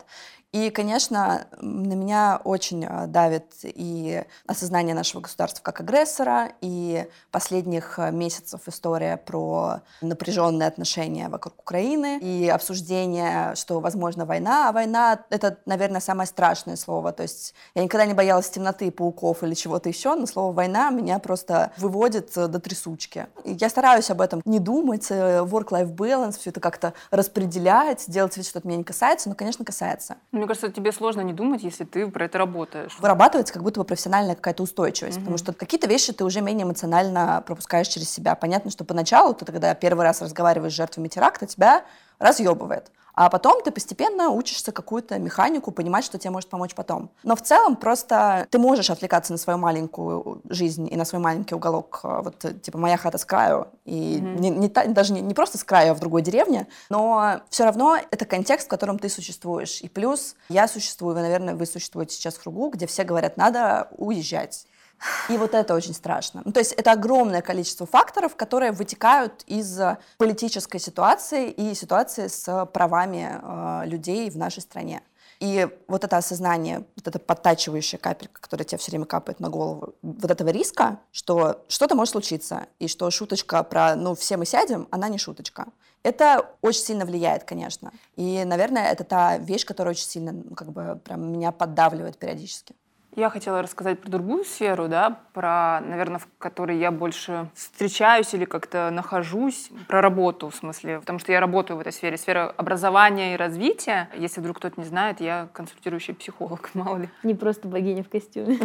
И, 0.55 0.69
конечно, 0.69 1.47
на 1.59 1.93
меня 1.95 2.39
очень 2.45 2.85
э, 2.85 3.07
давит 3.07 3.51
и 3.63 4.23
осознание 4.47 4.95
нашего 4.95 5.19
государства 5.19 5.61
как 5.61 5.81
агрессора, 5.81 6.53
и 6.61 7.09
последних 7.29 7.99
э, 7.99 8.09
месяцев 8.11 8.61
история 8.67 9.17
про 9.17 9.81
напряженные 9.99 10.69
отношения 10.69 11.27
вокруг 11.27 11.59
Украины, 11.59 12.19
и 12.21 12.47
обсуждение, 12.47 13.53
что, 13.55 13.81
возможно, 13.81 14.25
война. 14.25 14.69
А 14.69 14.71
война— 14.71 15.19
это, 15.29 15.57
наверное, 15.65 15.99
самое 15.99 16.25
страшное 16.25 16.77
слово. 16.77 17.11
То 17.11 17.23
есть 17.23 17.53
я 17.73 17.83
никогда 17.83 18.05
не 18.05 18.13
боялась 18.13 18.49
темноты, 18.49 18.91
пауков 18.91 19.43
или 19.43 19.55
чего-то 19.55 19.89
еще, 19.89 20.15
но 20.15 20.25
слово 20.25 20.53
«война» 20.53 20.89
меня 20.89 21.19
просто 21.19 21.73
выводит 21.75 22.31
э, 22.37 22.47
до 22.47 22.61
трясучки. 22.61 23.27
Я 23.43 23.67
стараюсь 23.67 24.09
об 24.09 24.21
этом 24.21 24.41
не 24.45 24.59
думать, 24.59 25.11
work-life 25.11 25.93
balance, 25.93 26.39
все 26.39 26.51
это 26.51 26.61
как-то 26.61 26.93
распределять, 27.11 28.05
делать 28.07 28.37
вид, 28.37 28.45
что 28.45 28.59
это 28.59 28.69
меня 28.69 28.77
не 28.77 28.85
касается, 28.85 29.27
но, 29.27 29.35
конечно, 29.35 29.65
касается. 29.65 30.15
Мне 30.45 30.49
кажется, 30.49 30.71
тебе 30.71 30.91
сложно 30.91 31.21
не 31.21 31.33
думать, 31.33 31.63
если 31.63 31.85
ты 31.85 32.07
про 32.07 32.25
это 32.25 32.37
работаешь. 32.37 32.95
Вырабатывается 32.99 33.51
как 33.51 33.63
будто 33.63 33.79
бы 33.79 33.83
профессиональная 33.83 34.35
какая-то 34.35 34.61
устойчивость, 34.61 35.17
mm-hmm. 35.17 35.21
потому 35.21 35.39
что 35.39 35.53
какие-то 35.53 35.87
вещи 35.87 36.13
ты 36.13 36.23
уже 36.23 36.41
менее 36.41 36.65
эмоционально 36.65 37.43
пропускаешь 37.47 37.87
через 37.87 38.11
себя. 38.11 38.35
Понятно, 38.35 38.69
что 38.69 38.85
поначалу 38.85 39.33
ты, 39.33 39.43
когда 39.43 39.73
первый 39.73 40.03
раз 40.03 40.21
разговариваешь 40.21 40.73
с 40.73 40.75
жертвами 40.75 41.07
теракта, 41.07 41.47
тебя 41.47 41.83
разъебывает. 42.19 42.91
А 43.15 43.29
потом 43.29 43.61
ты 43.63 43.71
постепенно 43.71 44.29
учишься 44.29 44.71
какую-то 44.71 45.17
механику, 45.19 45.71
понимать, 45.71 46.03
что 46.03 46.17
тебе 46.17 46.31
может 46.31 46.49
помочь 46.49 46.75
потом. 46.75 47.09
Но 47.23 47.35
в 47.35 47.41
целом 47.41 47.75
просто 47.75 48.47
ты 48.49 48.59
можешь 48.59 48.89
отвлекаться 48.89 49.31
на 49.31 49.37
свою 49.37 49.57
маленькую 49.57 50.41
жизнь 50.49 50.87
и 50.91 50.95
на 50.95 51.05
свой 51.05 51.21
маленький 51.21 51.55
уголок, 51.55 52.01
э, 52.03 52.21
вот 52.23 52.43
э, 52.45 52.53
типа 52.53 52.77
моя 52.77 52.97
хата 52.97 53.17
с 53.17 53.25
краю, 53.25 53.67
и 53.85 54.19
mm-hmm. 54.19 54.39
не, 54.39 54.49
не, 54.49 54.67
даже 54.67 55.13
не, 55.13 55.21
не 55.21 55.33
просто 55.33 55.57
с 55.57 55.63
краю, 55.63 55.91
а 55.91 55.95
в 55.95 55.99
другой 55.99 56.21
деревне, 56.21 56.67
но 56.89 57.41
все 57.49 57.63
равно 57.63 57.97
это 58.11 58.25
контекст, 58.25 58.67
в 58.67 58.69
котором 58.69 58.99
ты 58.99 59.09
существуешь. 59.09 59.81
И 59.81 59.87
плюс 59.87 60.35
я 60.49 60.67
существую, 60.67 61.15
вы, 61.15 61.21
наверное, 61.21 61.55
вы 61.55 61.65
существуете 61.65 62.15
сейчас 62.15 62.35
в 62.35 62.43
кругу, 62.43 62.69
где 62.69 62.85
все 62.85 63.03
говорят, 63.03 63.37
надо 63.37 63.89
уезжать. 63.97 64.67
И 65.29 65.37
вот 65.37 65.53
это 65.53 65.73
очень 65.73 65.93
страшно. 65.93 66.41
Ну, 66.45 66.51
то 66.51 66.59
есть 66.59 66.73
это 66.73 66.91
огромное 66.91 67.41
количество 67.41 67.85
факторов, 67.85 68.35
которые 68.35 68.71
вытекают 68.71 69.43
из 69.47 69.79
политической 70.17 70.79
ситуации 70.79 71.49
и 71.49 71.73
ситуации 71.73 72.27
с 72.27 72.65
правами 72.67 73.39
э, 73.41 73.87
людей 73.87 74.29
в 74.29 74.37
нашей 74.37 74.61
стране. 74.61 75.01
И 75.39 75.67
вот 75.87 76.03
это 76.03 76.17
осознание, 76.17 76.85
вот 76.95 77.07
эта 77.07 77.19
подтачивающая 77.19 77.99
капелька, 77.99 78.39
которая 78.39 78.65
тебе 78.65 78.77
все 78.77 78.91
время 78.91 79.05
капает 79.05 79.39
на 79.39 79.49
голову, 79.49 79.95
вот 80.01 80.31
этого 80.31 80.49
риска, 80.49 80.99
что 81.11 81.63
что-то 81.67 81.95
может 81.95 82.13
случиться, 82.13 82.67
и 82.79 82.87
что 82.87 83.09
шуточка 83.11 83.61
про 83.63 83.95
«ну, 83.95 84.15
все 84.15 84.37
мы 84.37 84.45
сядем», 84.45 84.87
она 84.91 85.09
не 85.09 85.17
шуточка. 85.17 85.67
Это 86.03 86.51
очень 86.61 86.81
сильно 86.81 87.05
влияет, 87.05 87.43
конечно. 87.43 87.91
И, 88.15 88.43
наверное, 88.45 88.91
это 88.91 89.03
та 89.03 89.37
вещь, 89.37 89.65
которая 89.65 89.93
очень 89.93 90.07
сильно, 90.07 90.31
ну, 90.31 90.55
как 90.55 90.71
бы, 90.71 91.01
прям 91.03 91.31
меня 91.33 91.51
поддавливает 91.51 92.17
периодически. 92.17 92.75
Я 93.15 93.29
хотела 93.29 93.61
рассказать 93.61 94.01
про 94.01 94.09
другую 94.09 94.43
сферу, 94.43 94.89
да, 94.89 95.21
про, 95.33 95.79
наверное, 95.81 96.19
в 96.19 96.27
которой 96.37 96.77
я 96.77 96.91
больше 96.91 97.49
встречаюсь 97.53 98.33
или 98.33 98.43
как-то 98.43 98.89
нахожусь, 98.91 99.69
про 99.87 100.01
работу, 100.01 100.49
в 100.49 100.55
смысле, 100.55 100.99
потому 100.99 101.19
что 101.19 101.31
я 101.31 101.39
работаю 101.39 101.77
в 101.77 101.79
этой 101.79 101.93
сфере, 101.93 102.17
сфера 102.17 102.53
образования 102.57 103.33
и 103.33 103.37
развития. 103.37 104.09
Если 104.17 104.41
вдруг 104.41 104.57
кто-то 104.57 104.79
не 104.79 104.85
знает, 104.85 105.21
я 105.21 105.47
консультирующий 105.53 106.13
психолог, 106.13 106.71
мало 106.73 106.97
ли. 106.97 107.09
Не 107.23 107.35
просто 107.35 107.67
богиня 107.69 108.03
в 108.03 108.09
костюме. 108.09 108.57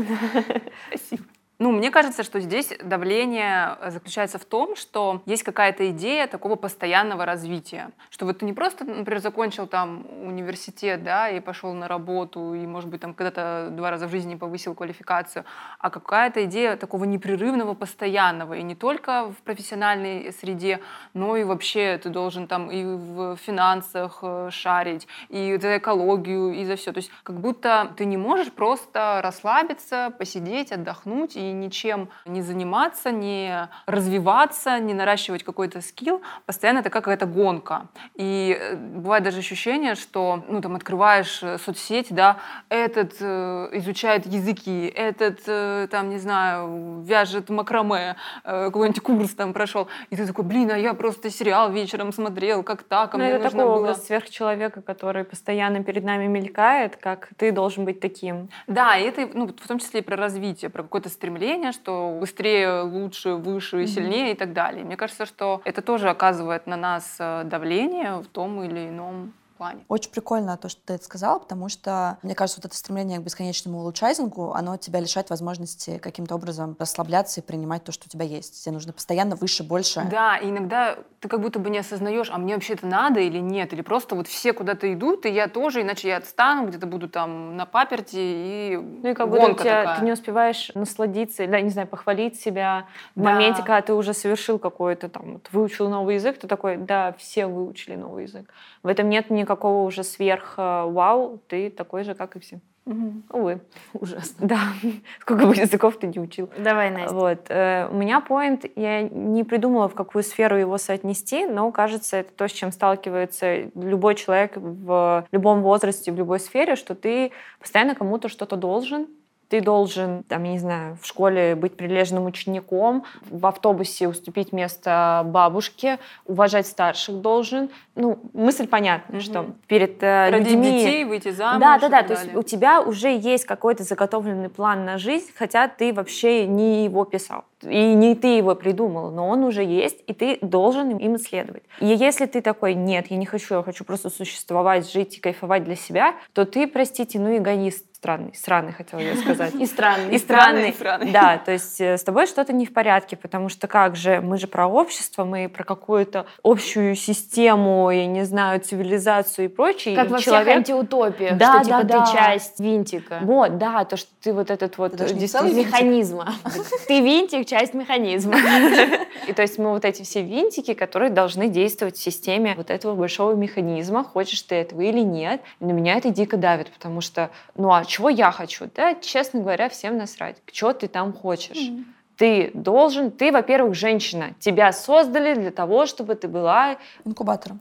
Спасибо. 0.88 1.24
Ну, 1.62 1.72
мне 1.72 1.90
кажется, 1.90 2.22
что 2.22 2.40
здесь 2.40 2.72
давление 2.82 3.76
заключается 3.88 4.38
в 4.38 4.46
том, 4.46 4.76
что 4.76 5.20
есть 5.26 5.42
какая-то 5.42 5.90
идея 5.90 6.26
такого 6.26 6.56
постоянного 6.56 7.26
развития. 7.26 7.90
Что 8.08 8.24
вот 8.24 8.38
ты 8.38 8.46
не 8.46 8.54
просто, 8.54 8.86
например, 8.86 9.20
закончил 9.20 9.66
там 9.66 10.06
университет, 10.24 11.02
да, 11.02 11.28
и 11.28 11.38
пошел 11.38 11.74
на 11.74 11.86
работу, 11.86 12.54
и, 12.54 12.66
может 12.66 12.88
быть, 12.88 13.02
там 13.02 13.12
когда-то 13.12 13.68
два 13.72 13.90
раза 13.90 14.06
в 14.06 14.10
жизни 14.10 14.36
повысил 14.36 14.74
квалификацию, 14.74 15.44
а 15.78 15.90
какая-то 15.90 16.46
идея 16.46 16.76
такого 16.76 17.04
непрерывного, 17.04 17.74
постоянного. 17.74 18.54
И 18.54 18.62
не 18.62 18.74
только 18.74 19.30
в 19.30 19.42
профессиональной 19.42 20.32
среде, 20.32 20.80
но 21.12 21.36
и 21.36 21.44
вообще 21.44 22.00
ты 22.02 22.08
должен 22.08 22.46
там 22.46 22.70
и 22.70 22.82
в 22.84 23.36
финансах 23.36 24.20
э, 24.22 24.48
шарить, 24.50 25.06
и 25.28 25.58
за 25.60 25.76
экологию, 25.76 26.54
и 26.54 26.64
за 26.64 26.76
все. 26.76 26.92
То 26.92 27.00
есть 27.00 27.10
как 27.22 27.38
будто 27.38 27.92
ты 27.98 28.06
не 28.06 28.16
можешь 28.16 28.50
просто 28.50 29.20
расслабиться, 29.22 30.10
посидеть, 30.18 30.72
отдохнуть 30.72 31.36
и 31.36 31.49
ничем 31.52 32.08
не 32.26 32.42
заниматься, 32.42 33.10
не 33.10 33.68
развиваться, 33.86 34.78
не 34.78 34.94
наращивать 34.94 35.42
какой-то 35.42 35.80
скилл, 35.80 36.22
постоянно 36.46 36.78
это 36.80 36.90
какая-то 36.90 37.26
гонка. 37.26 37.88
И 38.14 38.56
э, 38.58 38.76
бывает 38.76 39.24
даже 39.24 39.38
ощущение, 39.38 39.94
что 39.94 40.44
ну, 40.48 40.60
там, 40.60 40.76
открываешь 40.76 41.42
э, 41.42 41.58
соцсети, 41.58 42.12
да, 42.12 42.38
этот 42.68 43.16
э, 43.20 43.68
изучает 43.74 44.26
языки, 44.26 44.86
этот, 44.86 45.40
э, 45.46 45.88
там, 45.90 46.10
не 46.10 46.18
знаю, 46.18 47.02
вяжет 47.02 47.50
макраме, 47.50 48.16
э, 48.44 48.66
какой-нибудь 48.66 49.00
курс 49.00 49.30
там 49.34 49.52
прошел, 49.52 49.88
и 50.10 50.16
ты 50.16 50.26
такой, 50.26 50.44
блин, 50.44 50.70
а 50.70 50.78
я 50.78 50.94
просто 50.94 51.30
сериал 51.30 51.70
вечером 51.70 52.12
смотрел, 52.12 52.62
как 52.62 52.82
так, 52.82 53.14
а 53.14 53.18
Ну, 53.18 53.24
мне 53.24 53.32
это 53.32 53.44
нужно 53.44 53.58
такой 53.58 53.74
было... 53.74 53.80
образ 53.80 54.06
сверхчеловека, 54.06 54.82
который 54.82 55.24
постоянно 55.24 55.82
перед 55.84 56.04
нами 56.04 56.26
мелькает, 56.26 56.96
как 56.96 57.28
ты 57.36 57.52
должен 57.52 57.84
быть 57.84 58.00
таким. 58.00 58.48
Да, 58.66 58.96
и 58.96 59.04
это 59.04 59.28
ну, 59.32 59.46
в 59.46 59.68
том 59.68 59.78
числе 59.78 60.00
и 60.00 60.02
про 60.02 60.16
развитие, 60.16 60.70
про 60.70 60.82
какое-то 60.82 61.08
стремление, 61.08 61.39
что 61.72 62.16
быстрее, 62.20 62.82
лучше, 62.82 63.30
выше, 63.34 63.86
сильнее 63.86 64.32
и 64.32 64.34
так 64.34 64.52
далее. 64.52 64.84
Мне 64.84 64.96
кажется, 64.96 65.26
что 65.26 65.60
это 65.64 65.82
тоже 65.82 66.08
оказывает 66.08 66.66
на 66.66 66.76
нас 66.76 67.16
э, 67.18 67.42
давление 67.44 68.16
в 68.16 68.26
том 68.26 68.62
или 68.62 68.88
ином 68.88 69.32
плане. 69.60 69.84
Очень 69.88 70.10
прикольно 70.10 70.56
то, 70.56 70.70
что 70.70 70.80
ты 70.86 70.94
это 70.94 71.04
сказала, 71.04 71.38
потому 71.38 71.68
что, 71.68 72.16
мне 72.22 72.34
кажется, 72.34 72.60
вот 72.60 72.64
это 72.64 72.74
стремление 72.74 73.18
к 73.18 73.22
бесконечному 73.22 73.80
улучшайзингу, 73.80 74.52
оно 74.54 74.78
тебя 74.78 75.00
лишает 75.00 75.28
возможности 75.28 75.98
каким-то 75.98 76.34
образом 76.34 76.76
расслабляться 76.78 77.40
и 77.40 77.44
принимать 77.44 77.84
то, 77.84 77.92
что 77.92 78.04
у 78.06 78.08
тебя 78.08 78.24
есть. 78.24 78.64
Тебе 78.64 78.72
нужно 78.72 78.94
постоянно 78.94 79.36
выше, 79.36 79.62
больше. 79.62 80.06
Да, 80.10 80.38
и 80.38 80.48
иногда 80.48 80.96
ты 81.20 81.28
как 81.28 81.40
будто 81.42 81.58
бы 81.58 81.68
не 81.68 81.78
осознаешь, 81.78 82.30
а 82.32 82.38
мне 82.38 82.54
вообще 82.54 82.72
это 82.72 82.86
надо 82.86 83.20
или 83.20 83.38
нет, 83.38 83.74
или 83.74 83.82
просто 83.82 84.14
вот 84.14 84.26
все 84.28 84.54
куда-то 84.54 84.90
идут, 84.94 85.26
и 85.26 85.30
я 85.30 85.46
тоже, 85.46 85.82
иначе 85.82 86.08
я 86.08 86.16
отстану, 86.16 86.66
где-то 86.66 86.86
буду 86.86 87.08
там 87.10 87.56
на 87.58 87.66
паперти, 87.66 88.16
и 88.16 88.76
Ну 88.76 89.10
и 89.10 89.14
как 89.14 89.28
будто 89.28 89.52
тебя, 89.62 89.82
такая. 89.82 89.98
ты 89.98 90.04
не 90.06 90.12
успеваешь 90.12 90.70
насладиться, 90.74 91.46
да, 91.46 91.60
не 91.60 91.68
знаю, 91.68 91.86
похвалить 91.86 92.40
себя 92.40 92.86
в 93.14 93.20
Да. 93.22 93.30
моменте, 93.32 93.60
когда 93.60 93.82
ты 93.82 93.92
уже 93.92 94.14
совершил 94.14 94.58
какой-то 94.58 95.10
там, 95.10 95.34
вот, 95.34 95.48
выучил 95.52 95.90
новый 95.90 96.14
язык, 96.14 96.38
ты 96.38 96.48
такой, 96.48 96.78
да, 96.78 97.12
все 97.18 97.46
выучили 97.46 97.96
новый 97.96 98.24
язык. 98.24 98.50
В 98.82 98.86
этом 98.86 99.10
нет 99.10 99.28
никакого 99.28 99.49
уже 99.54 100.04
сверх 100.04 100.54
э, 100.56 100.84
вау, 100.86 101.40
ты 101.48 101.70
такой 101.70 102.04
же, 102.04 102.14
как 102.14 102.36
и 102.36 102.38
все. 102.40 102.60
Мгм. 102.86 103.24
Увы. 103.30 103.60
Ужасно. 103.92 104.46
Да. 104.46 104.58
Сколько 105.20 105.46
бы 105.46 105.54
языков 105.54 105.98
ты 105.98 106.06
не 106.06 106.18
учил. 106.18 106.48
Давай, 106.58 106.90
Настя. 106.90 107.14
Вот. 107.14 107.46
э, 107.48 107.88
У 107.90 107.94
меня 107.94 108.20
поинт, 108.20 108.64
я 108.74 109.02
не 109.02 109.44
придумала, 109.44 109.88
в 109.88 109.94
какую 109.94 110.22
сферу 110.22 110.56
его 110.56 110.78
соотнести, 110.78 111.46
но, 111.46 111.70
кажется, 111.72 112.16
это 112.16 112.32
то, 112.32 112.48
с 112.48 112.52
чем 112.52 112.72
сталкивается 112.72 113.70
любой 113.74 114.14
человек 114.14 114.52
в 114.56 115.26
любом 115.30 115.62
возрасте, 115.62 116.10
в 116.10 116.16
любой 116.16 116.40
сфере, 116.40 116.74
что 116.74 116.94
ты 116.94 117.32
постоянно 117.60 117.94
кому-то 117.94 118.28
что-то 118.28 118.56
должен, 118.56 119.06
ты 119.50 119.60
должен, 119.60 120.22
там, 120.22 120.44
я 120.44 120.52
не 120.52 120.58
знаю, 120.60 120.96
в 121.02 121.06
школе 121.06 121.56
быть 121.56 121.76
прилежным 121.76 122.24
учеником, 122.26 123.04
в 123.28 123.44
автобусе 123.46 124.06
уступить 124.06 124.52
место 124.52 125.22
бабушке, 125.26 125.98
уважать 126.24 126.68
старших 126.68 127.20
должен. 127.20 127.68
Ну, 127.96 128.20
мысль 128.32 128.68
понятна, 128.68 129.16
Мгм. 129.16 129.20
что 129.20 129.46
перед 129.66 130.00
э, 130.02 130.30
Родить 130.30 130.52
людьми... 130.52 130.78
детей, 130.78 131.04
выйти 131.04 131.32
замуж 131.32 131.60
Да, 131.60 131.78
да, 131.80 131.88
да. 131.88 132.02
То 132.04 132.12
есть 132.12 132.34
у 132.34 132.42
тебя 132.44 132.80
уже 132.80 133.08
есть 133.08 133.44
какой-то 133.44 133.82
заготовленный 133.82 134.50
план 134.50 134.84
на 134.84 134.98
жизнь, 134.98 135.32
хотя 135.34 135.66
ты 135.66 135.92
вообще 135.92 136.46
не 136.46 136.84
его 136.84 137.04
писал. 137.04 137.44
И 137.62 137.94
не 137.94 138.14
ты 138.14 138.36
его 138.38 138.54
придумал, 138.54 139.10
но 139.10 139.28
он 139.28 139.44
уже 139.44 139.62
есть, 139.62 139.98
и 140.06 140.14
ты 140.14 140.38
должен 140.40 140.96
им 140.96 141.16
исследовать. 141.16 141.62
И 141.80 141.86
если 141.86 142.26
ты 142.26 142.40
такой, 142.40 142.74
нет, 142.74 143.06
я 143.10 143.16
не 143.16 143.26
хочу, 143.26 143.56
я 143.56 143.62
хочу 143.62 143.84
просто 143.84 144.10
существовать, 144.10 144.90
жить 144.90 145.18
и 145.18 145.20
кайфовать 145.20 145.64
для 145.64 145.76
себя, 145.76 146.14
то 146.32 146.44
ты, 146.44 146.66
простите, 146.66 147.18
ну 147.18 147.36
эгоист 147.36 147.84
странный, 148.00 148.32
сраный, 148.34 148.72
хотела 148.72 149.00
я 149.00 149.14
сказать. 149.14 149.54
И 149.60 149.66
странный. 149.66 150.14
И 150.14 150.18
странный. 150.18 150.70
и 150.70 150.72
странный. 150.72 151.10
Да, 151.10 151.36
то 151.36 151.52
есть 151.52 151.78
э, 151.82 151.98
с 151.98 152.02
тобой 152.02 152.26
что-то 152.26 152.54
не 152.54 152.64
в 152.64 152.72
порядке, 152.72 153.14
потому 153.14 153.50
что 153.50 153.68
как 153.68 153.94
же, 153.94 154.22
мы 154.22 154.38
же 154.38 154.46
про 154.46 154.66
общество, 154.66 155.24
мы 155.24 155.50
про 155.50 155.64
какую-то 155.64 156.24
общую 156.42 156.94
систему, 156.94 157.90
я 157.90 158.06
не 158.06 158.24
знаю, 158.24 158.60
цивилизацию 158.60 159.44
и 159.44 159.48
прочее. 159.48 159.96
Как 159.96 160.06
и 160.06 160.08
во 160.08 160.16
всех 160.16 160.32
человек... 160.32 160.56
антиутопиях, 160.56 161.36
Да, 161.36 161.56
что 161.56 161.64
типа 161.64 161.84
да, 161.84 162.06
ты 162.06 162.12
да. 162.12 162.12
часть 162.12 162.58
винтика. 162.58 163.18
Вот, 163.20 163.58
да, 163.58 163.84
то, 163.84 163.98
что 163.98 164.08
ты 164.22 164.32
вот 164.32 164.50
этот 164.50 164.78
вот... 164.78 164.96
Даже 164.96 165.12
винтик. 165.14 165.66
Механизма. 165.66 166.34
Ты 166.88 167.00
винтик, 167.00 167.46
часть 167.50 167.74
механизма. 167.74 168.36
И 169.26 169.32
то 169.32 169.42
есть 169.42 169.58
мы 169.58 169.70
вот 169.70 169.84
эти 169.84 170.02
все 170.02 170.22
винтики, 170.22 170.74
которые 170.74 171.10
должны 171.10 171.48
действовать 171.48 171.96
в 171.96 172.02
системе 172.02 172.54
вот 172.56 172.70
этого 172.70 172.94
большого 172.94 173.34
механизма, 173.34 174.04
хочешь 174.04 174.42
ты 174.42 174.54
этого 174.54 174.80
или 174.80 175.00
нет. 175.00 175.42
На 175.58 175.72
меня 175.72 175.96
это 175.96 176.10
дико 176.10 176.36
давит, 176.36 176.70
потому 176.70 177.00
что, 177.00 177.30
ну 177.56 177.72
а 177.72 177.84
чего 177.84 178.08
я 178.08 178.30
хочу? 178.30 178.70
Да, 178.74 178.94
честно 178.94 179.40
говоря, 179.40 179.68
всем 179.68 179.98
насрать. 179.98 180.36
Чего 180.50 180.72
ты 180.72 180.88
там 180.88 181.12
хочешь? 181.12 181.70
Ты 182.16 182.50
должен, 182.54 183.10
ты, 183.10 183.32
во-первых, 183.32 183.74
женщина. 183.74 184.34
Тебя 184.38 184.72
создали 184.72 185.34
для 185.34 185.50
того, 185.50 185.86
чтобы 185.86 186.14
ты 186.14 186.28
была 186.28 186.76
Инкубатором. 187.04 187.60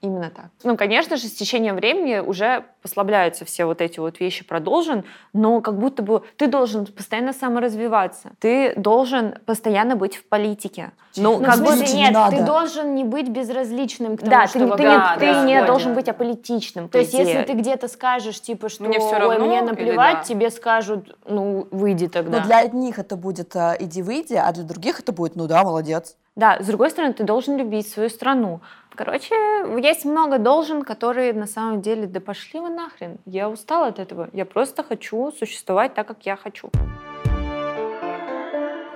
Именно 0.00 0.30
так. 0.30 0.46
Ну, 0.62 0.76
конечно 0.76 1.16
же, 1.16 1.26
с 1.26 1.32
течением 1.34 1.74
времени 1.74 2.20
уже 2.20 2.64
послабляются 2.82 3.44
все 3.44 3.64
вот 3.64 3.80
эти 3.80 3.98
вот 3.98 4.20
вещи 4.20 4.44
про 4.44 4.60
должен, 4.60 5.04
но 5.32 5.60
как 5.60 5.76
будто 5.76 6.04
бы 6.04 6.22
ты 6.36 6.46
должен 6.46 6.86
постоянно 6.86 7.32
саморазвиваться. 7.32 8.30
Ты 8.38 8.74
должен 8.76 9.34
постоянно 9.44 9.96
быть 9.96 10.14
в 10.16 10.24
политике. 10.24 10.92
Ну, 11.16 11.38
Ну, 11.40 11.44
как 11.44 11.58
будто 11.58 11.84
не 11.84 11.94
нет, 11.94 12.12
надо. 12.12 12.36
ты 12.36 12.42
должен 12.44 12.94
не 12.94 13.02
быть 13.02 13.28
безразличным 13.28 14.16
к 14.16 14.20
тому, 14.20 14.30
Да, 14.30 14.46
что 14.46 14.60
ты, 14.60 14.76
ты 14.76 14.82
Да, 14.84 15.16
ты 15.18 15.32
да, 15.32 15.44
не 15.44 15.60
да. 15.60 15.66
должен 15.66 15.94
быть 15.94 16.08
аполитичным. 16.08 16.88
То 16.88 16.98
есть, 16.98 17.12
если 17.12 17.42
ты 17.42 17.54
где-то 17.54 17.88
скажешь, 17.88 18.40
типа, 18.40 18.68
что 18.68 18.84
Мне 18.84 18.98
ой, 19.00 19.18
равно» 19.18 19.46
мне 19.46 19.58
или 19.58 19.64
наплевать, 19.64 20.18
да? 20.18 20.22
тебе 20.22 20.50
скажут, 20.50 21.16
ну, 21.26 21.66
выйди 21.72 22.06
тогда. 22.06 22.38
Но 22.38 22.44
для 22.44 22.58
одних 22.58 23.00
это 23.00 23.16
будет 23.16 23.56
э, 23.56 23.76
«иди, 23.80 24.02
выйди», 24.02 24.34
а 24.34 24.52
для 24.52 24.62
других 24.62 25.00
это 25.00 25.10
будет 25.12 25.34
«ну 25.34 25.48
да, 25.48 25.64
молодец». 25.64 26.16
Да, 26.36 26.58
с 26.60 26.66
другой 26.66 26.90
стороны, 26.90 27.14
ты 27.14 27.24
должен 27.24 27.56
любить 27.56 27.88
свою 27.90 28.08
страну. 28.08 28.60
Короче, 28.98 29.32
есть 29.80 30.04
много 30.04 30.38
должен, 30.38 30.82
которые 30.82 31.32
на 31.32 31.46
самом 31.46 31.82
деле, 31.82 32.08
да 32.08 32.18
пошли 32.18 32.58
вы 32.58 32.68
нахрен. 32.68 33.18
Я 33.26 33.48
устала 33.48 33.86
от 33.86 34.00
этого. 34.00 34.28
Я 34.32 34.44
просто 34.44 34.82
хочу 34.82 35.30
существовать 35.30 35.94
так, 35.94 36.08
как 36.08 36.26
я 36.26 36.34
хочу. 36.34 36.68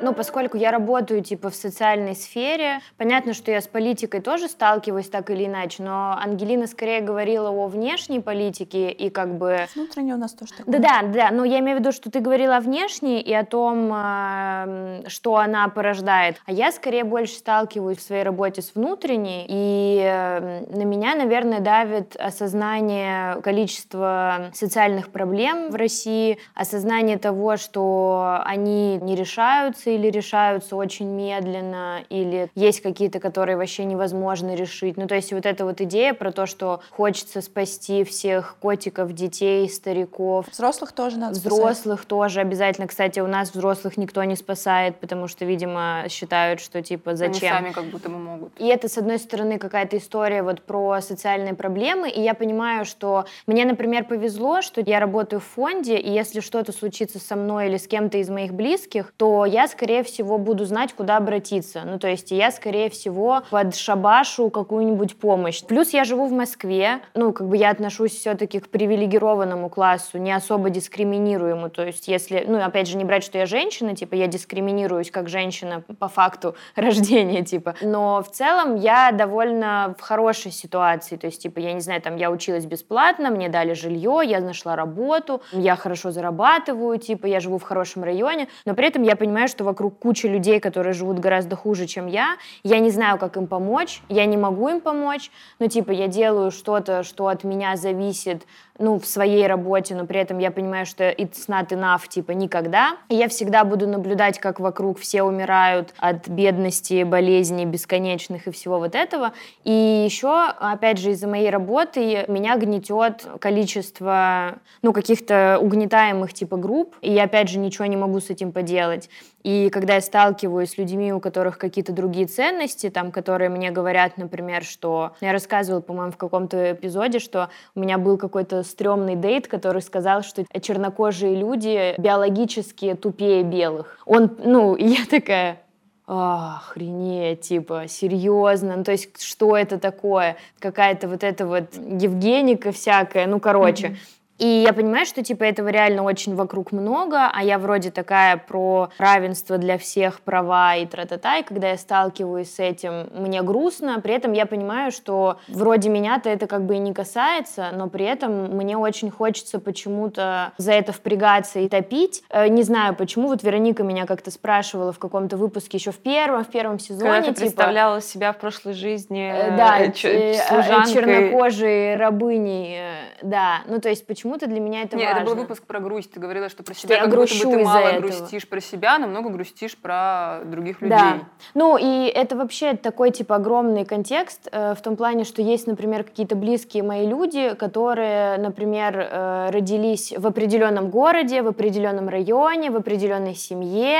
Ну, 0.02 0.12
поскольку 0.12 0.56
я 0.56 0.72
работаю, 0.72 1.22
типа, 1.22 1.50
в 1.50 1.54
социальной 1.54 2.16
сфере, 2.16 2.80
понятно, 2.96 3.34
что 3.34 3.52
я 3.52 3.60
с 3.60 3.68
политикой 3.68 4.20
тоже 4.20 4.48
сталкиваюсь 4.48 5.08
так 5.08 5.30
или 5.30 5.46
иначе, 5.46 5.84
но 5.84 6.18
Ангелина 6.20 6.66
скорее 6.66 7.00
говорила 7.00 7.50
о 7.50 7.68
внешней 7.68 8.18
политике 8.18 8.90
и 8.90 9.10
как 9.10 9.38
бы... 9.38 9.66
Внутренне 9.76 10.14
у 10.14 10.18
нас 10.18 10.32
тоже 10.32 10.54
такое. 10.54 10.78
Да-да, 10.78 11.02
да, 11.02 11.30
но 11.30 11.44
я 11.44 11.60
имею 11.60 11.76
в 11.76 11.80
виду, 11.80 11.92
что 11.92 12.10
ты 12.10 12.18
говорила 12.18 12.56
о 12.56 12.60
внешней 12.60 13.20
и 13.20 13.32
о 13.32 13.44
том, 13.44 13.92
э, 13.94 15.02
что 15.06 15.36
она 15.36 15.68
порождает. 15.68 16.36
А 16.46 16.52
я 16.52 16.72
скорее 16.72 17.04
больше 17.04 17.34
сталкиваюсь 17.34 17.98
в 17.98 18.02
своей 18.02 18.24
работе 18.24 18.60
с 18.60 18.74
внутренней, 18.74 19.46
и 19.48 20.02
на 20.02 20.82
меня, 20.82 21.14
наверное, 21.14 21.60
давит 21.60 22.16
осознание 22.16 23.40
количества 23.42 24.50
социальных 24.52 25.10
проблем 25.10 25.70
в 25.70 25.76
России, 25.76 26.38
осознание 26.54 27.18
того, 27.18 27.56
что 27.56 28.42
они 28.44 28.98
не 28.98 29.14
решаются 29.14 29.91
или 29.94 30.08
решаются 30.08 30.76
очень 30.76 31.06
медленно, 31.06 32.00
или 32.08 32.50
есть 32.54 32.80
какие-то, 32.80 33.20
которые 33.20 33.56
вообще 33.56 33.84
невозможно 33.84 34.54
решить. 34.54 34.96
Ну, 34.96 35.06
то 35.06 35.14
есть 35.14 35.32
вот 35.32 35.46
эта 35.46 35.64
вот 35.64 35.80
идея 35.80 36.14
про 36.14 36.32
то, 36.32 36.46
что 36.46 36.80
хочется 36.90 37.40
спасти 37.40 38.04
всех 38.04 38.56
котиков, 38.60 39.12
детей, 39.12 39.68
стариков. 39.68 40.46
Взрослых 40.50 40.92
тоже 40.92 41.18
надо 41.18 41.34
Взрослых 41.34 42.00
спасать. 42.00 42.08
тоже 42.08 42.40
обязательно. 42.40 42.86
Кстати, 42.86 43.20
у 43.20 43.26
нас 43.26 43.52
взрослых 43.52 43.96
никто 43.96 44.22
не 44.24 44.36
спасает, 44.36 44.96
потому 44.96 45.28
что, 45.28 45.44
видимо, 45.44 46.04
считают, 46.08 46.60
что 46.60 46.82
типа 46.82 47.14
зачем. 47.16 47.56
Они 47.56 47.66
сами 47.66 47.72
как 47.72 47.84
будто 47.86 48.08
бы 48.08 48.18
могут. 48.18 48.52
И 48.58 48.66
это, 48.66 48.88
с 48.88 48.98
одной 48.98 49.18
стороны, 49.18 49.58
какая-то 49.58 49.96
история 49.96 50.42
вот 50.42 50.62
про 50.62 51.00
социальные 51.00 51.54
проблемы, 51.54 52.08
и 52.10 52.20
я 52.20 52.34
понимаю, 52.34 52.84
что 52.84 53.24
мне, 53.46 53.64
например, 53.64 54.04
повезло, 54.04 54.62
что 54.62 54.80
я 54.80 55.00
работаю 55.00 55.40
в 55.40 55.44
фонде, 55.44 55.96
и 55.96 56.10
если 56.10 56.40
что-то 56.40 56.72
случится 56.72 57.18
со 57.18 57.36
мной 57.36 57.68
или 57.68 57.76
с 57.76 57.86
кем-то 57.86 58.18
из 58.18 58.28
моих 58.28 58.52
близких, 58.52 59.12
то 59.16 59.44
я, 59.44 59.68
скорее 59.68 59.81
всего, 60.02 60.38
буду 60.38 60.64
знать, 60.64 60.92
куда 60.92 61.16
обратиться. 61.16 61.82
Ну, 61.84 61.98
то 61.98 62.08
есть 62.08 62.30
я, 62.30 62.50
скорее 62.50 62.88
всего, 62.90 63.42
под 63.50 63.74
шабашу 63.74 64.50
какую-нибудь 64.50 65.18
помощь. 65.18 65.62
Плюс 65.64 65.90
я 65.92 66.04
живу 66.04 66.26
в 66.26 66.32
Москве, 66.32 67.00
ну, 67.14 67.32
как 67.32 67.48
бы 67.48 67.56
я 67.56 67.70
отношусь 67.70 68.12
все-таки 68.12 68.60
к 68.60 68.68
привилегированному 68.68 69.68
классу, 69.68 70.18
не 70.18 70.32
особо 70.32 70.70
дискриминируемому. 70.70 71.70
То 71.70 71.84
есть 71.84 72.08
если, 72.08 72.44
ну, 72.46 72.62
опять 72.62 72.88
же, 72.88 72.96
не 72.96 73.04
брать, 73.04 73.24
что 73.24 73.38
я 73.38 73.46
женщина, 73.46 73.96
типа, 73.96 74.14
я 74.14 74.26
дискриминируюсь 74.26 75.10
как 75.10 75.28
женщина 75.28 75.82
по 75.98 76.08
факту 76.08 76.54
рождения, 76.76 77.44
типа. 77.44 77.74
Но 77.82 78.22
в 78.22 78.30
целом 78.30 78.76
я 78.76 79.10
довольно 79.12 79.94
в 79.98 80.02
хорошей 80.02 80.52
ситуации. 80.52 81.16
То 81.16 81.26
есть, 81.26 81.42
типа, 81.42 81.58
я 81.58 81.72
не 81.72 81.80
знаю, 81.80 82.00
там, 82.02 82.16
я 82.16 82.30
училась 82.30 82.66
бесплатно, 82.66 83.30
мне 83.30 83.48
дали 83.48 83.72
жилье, 83.72 84.20
я 84.24 84.40
нашла 84.40 84.76
работу, 84.76 85.42
я 85.52 85.76
хорошо 85.76 86.10
зарабатываю, 86.10 86.98
типа, 86.98 87.26
я 87.26 87.40
живу 87.40 87.58
в 87.58 87.62
хорошем 87.62 88.04
районе, 88.04 88.48
но 88.64 88.74
при 88.74 88.86
этом 88.86 89.02
я 89.02 89.16
понимаю, 89.16 89.48
что 89.48 89.64
вокруг 89.72 89.98
куча 89.98 90.28
людей, 90.28 90.60
которые 90.60 90.92
живут 90.92 91.18
гораздо 91.18 91.56
хуже, 91.56 91.86
чем 91.86 92.06
я, 92.06 92.36
я 92.62 92.78
не 92.78 92.90
знаю, 92.90 93.18
как 93.18 93.38
им 93.38 93.46
помочь, 93.46 94.02
я 94.10 94.26
не 94.26 94.36
могу 94.36 94.68
им 94.68 94.80
помочь, 94.80 95.30
но, 95.58 95.66
типа, 95.66 95.92
я 95.92 96.08
делаю 96.08 96.50
что-то, 96.50 97.02
что 97.02 97.28
от 97.28 97.42
меня 97.42 97.76
зависит, 97.76 98.42
ну, 98.78 98.98
в 98.98 99.06
своей 99.06 99.46
работе, 99.46 99.94
но 99.94 100.06
при 100.06 100.20
этом 100.20 100.38
я 100.38 100.50
понимаю, 100.50 100.86
что 100.86 101.04
it's 101.04 101.48
not 101.48 101.68
enough, 101.68 102.08
типа, 102.08 102.32
никогда. 102.32 102.96
И 103.08 103.14
я 103.14 103.28
всегда 103.28 103.64
буду 103.64 103.86
наблюдать, 103.86 104.38
как 104.38 104.60
вокруг 104.60 104.98
все 104.98 105.22
умирают 105.22 105.94
от 105.98 106.28
бедности, 106.28 107.02
болезней 107.04 107.64
бесконечных 107.64 108.48
и 108.48 108.50
всего 108.50 108.78
вот 108.78 108.94
этого. 108.94 109.32
И 109.64 109.70
еще, 110.04 110.48
опять 110.58 110.98
же, 110.98 111.10
из-за 111.10 111.28
моей 111.28 111.50
работы 111.50 112.24
меня 112.28 112.56
гнетет 112.56 113.26
количество, 113.40 114.58
ну, 114.82 114.92
каких-то 114.92 115.58
угнетаемых, 115.60 116.32
типа, 116.32 116.56
групп, 116.56 116.96
и 117.02 117.12
я, 117.12 117.24
опять 117.24 117.48
же, 117.48 117.58
ничего 117.58 117.86
не 117.86 117.96
могу 117.96 118.20
с 118.20 118.30
этим 118.30 118.52
поделать. 118.52 119.08
И 119.42 119.70
когда 119.70 119.94
я 119.96 120.00
сталкиваюсь 120.00 120.70
с 120.70 120.78
людьми, 120.78 121.12
у 121.12 121.20
которых 121.20 121.58
какие-то 121.58 121.92
другие 121.92 122.26
ценности, 122.26 122.90
там, 122.90 123.10
которые 123.10 123.50
мне 123.50 123.70
говорят, 123.70 124.16
например, 124.16 124.62
что... 124.64 125.12
Я 125.20 125.32
рассказывала, 125.32 125.80
по-моему, 125.80 126.12
в 126.12 126.16
каком-то 126.16 126.72
эпизоде, 126.72 127.18
что 127.18 127.50
у 127.74 127.80
меня 127.80 127.98
был 127.98 128.18
какой-то 128.18 128.62
стрёмный 128.62 129.16
дейт, 129.16 129.48
который 129.48 129.82
сказал, 129.82 130.22
что 130.22 130.44
чернокожие 130.60 131.34
люди 131.34 131.94
биологически 131.98 132.94
тупее 132.94 133.42
белых. 133.42 133.98
Он, 134.06 134.30
ну, 134.44 134.76
я 134.78 135.04
такая, 135.10 135.58
охренеть, 136.06 137.42
типа, 137.42 137.84
серьезно, 137.88 138.76
ну, 138.76 138.84
то 138.84 138.92
есть, 138.92 139.22
что 139.22 139.56
это 139.56 139.78
такое? 139.78 140.36
Какая-то 140.58 141.08
вот 141.08 141.24
эта 141.24 141.46
вот 141.46 141.74
Евгеника 141.74 142.72
всякая, 142.72 143.26
ну, 143.26 143.40
короче. 143.40 143.88
Mm-hmm. 143.88 143.96
И 144.38 144.46
я 144.46 144.72
понимаю, 144.72 145.06
что 145.06 145.22
типа 145.22 145.44
этого 145.44 145.68
реально 145.68 146.02
очень 146.02 146.34
вокруг 146.34 146.72
много, 146.72 147.30
а 147.32 147.44
я 147.44 147.58
вроде 147.58 147.90
такая 147.90 148.36
про 148.36 148.90
равенство 148.98 149.58
для 149.58 149.78
всех, 149.78 150.20
права 150.20 150.76
и 150.76 150.86
тра-та-та, 150.86 151.38
и 151.38 151.42
когда 151.42 151.70
я 151.70 151.78
сталкиваюсь 151.78 152.52
с 152.52 152.58
этим, 152.58 153.08
мне 153.14 153.42
грустно, 153.42 154.00
при 154.00 154.14
этом 154.14 154.32
я 154.32 154.46
понимаю, 154.46 154.90
что 154.90 155.38
вроде 155.48 155.90
меня-то 155.90 156.28
это 156.28 156.46
как 156.46 156.64
бы 156.64 156.76
и 156.76 156.78
не 156.78 156.92
касается, 156.92 157.70
но 157.72 157.88
при 157.88 158.04
этом 158.04 158.56
мне 158.56 158.76
очень 158.76 159.10
хочется 159.10 159.60
почему-то 159.60 160.52
за 160.56 160.72
это 160.72 160.92
впрягаться 160.92 161.60
и 161.60 161.68
топить. 161.68 162.24
Э, 162.30 162.48
не 162.48 162.62
знаю 162.62 162.96
почему, 162.96 163.28
вот 163.28 163.42
Вероника 163.42 163.84
меня 163.84 164.06
как-то 164.06 164.30
спрашивала 164.30 164.92
в 164.92 164.98
каком-то 164.98 165.36
выпуске 165.36 165.76
еще 165.76 165.92
в 165.92 165.98
первом, 165.98 166.44
в 166.44 166.48
первом 166.48 166.78
сезоне. 166.78 167.10
Когда 167.10 167.28
ты 167.28 167.34
типа, 167.34 167.40
представляла 167.40 168.00
себя 168.00 168.32
в 168.32 168.38
прошлой 168.38 168.72
жизни 168.72 169.30
э, 169.32 169.56
да, 169.56 169.80
э, 169.80 169.92
чернокожей 169.92 171.96
рабыней, 171.96 172.78
да, 173.22 173.62
ну 173.66 173.80
то 173.80 173.88
есть 173.88 174.06
почему 174.06 174.32
почему-то 174.32 174.46
для 174.46 174.60
меня 174.60 174.82
это 174.82 174.96
Нет, 174.96 175.08
важно. 175.08 175.22
это 175.22 175.30
был 175.30 175.42
выпуск 175.42 175.64
про 175.64 175.80
грусть. 175.80 176.12
Ты 176.12 176.20
говорила, 176.20 176.48
что 176.48 176.62
про 176.62 176.74
себя 176.74 176.96
что 176.96 177.04
как 177.04 177.18
будто 177.18 177.34
бы 177.34 177.56
ты 177.56 177.64
мало 177.64 177.86
этого. 177.86 178.00
грустишь 178.00 178.48
про 178.48 178.60
себя, 178.60 178.98
но 178.98 179.06
много 179.06 179.28
грустишь 179.30 179.76
про 179.76 180.40
других 180.44 180.80
людей. 180.80 180.98
Да. 180.98 181.18
Ну 181.54 181.76
и 181.76 182.06
это 182.06 182.36
вообще 182.36 182.74
такой 182.74 183.10
типа 183.10 183.36
огромный 183.36 183.84
контекст 183.84 184.48
э, 184.50 184.74
в 184.74 184.80
том 184.80 184.96
плане, 184.96 185.24
что 185.24 185.42
есть, 185.42 185.66
например, 185.66 186.04
какие-то 186.04 186.36
близкие 186.36 186.82
мои 186.82 187.06
люди, 187.06 187.54
которые, 187.54 188.38
например, 188.38 188.96
э, 188.96 189.50
родились 189.50 190.14
в 190.16 190.26
определенном 190.26 190.90
городе, 190.90 191.42
в 191.42 191.48
определенном 191.48 192.08
районе, 192.08 192.70
в 192.70 192.76
определенной 192.76 193.34
семье, 193.34 193.98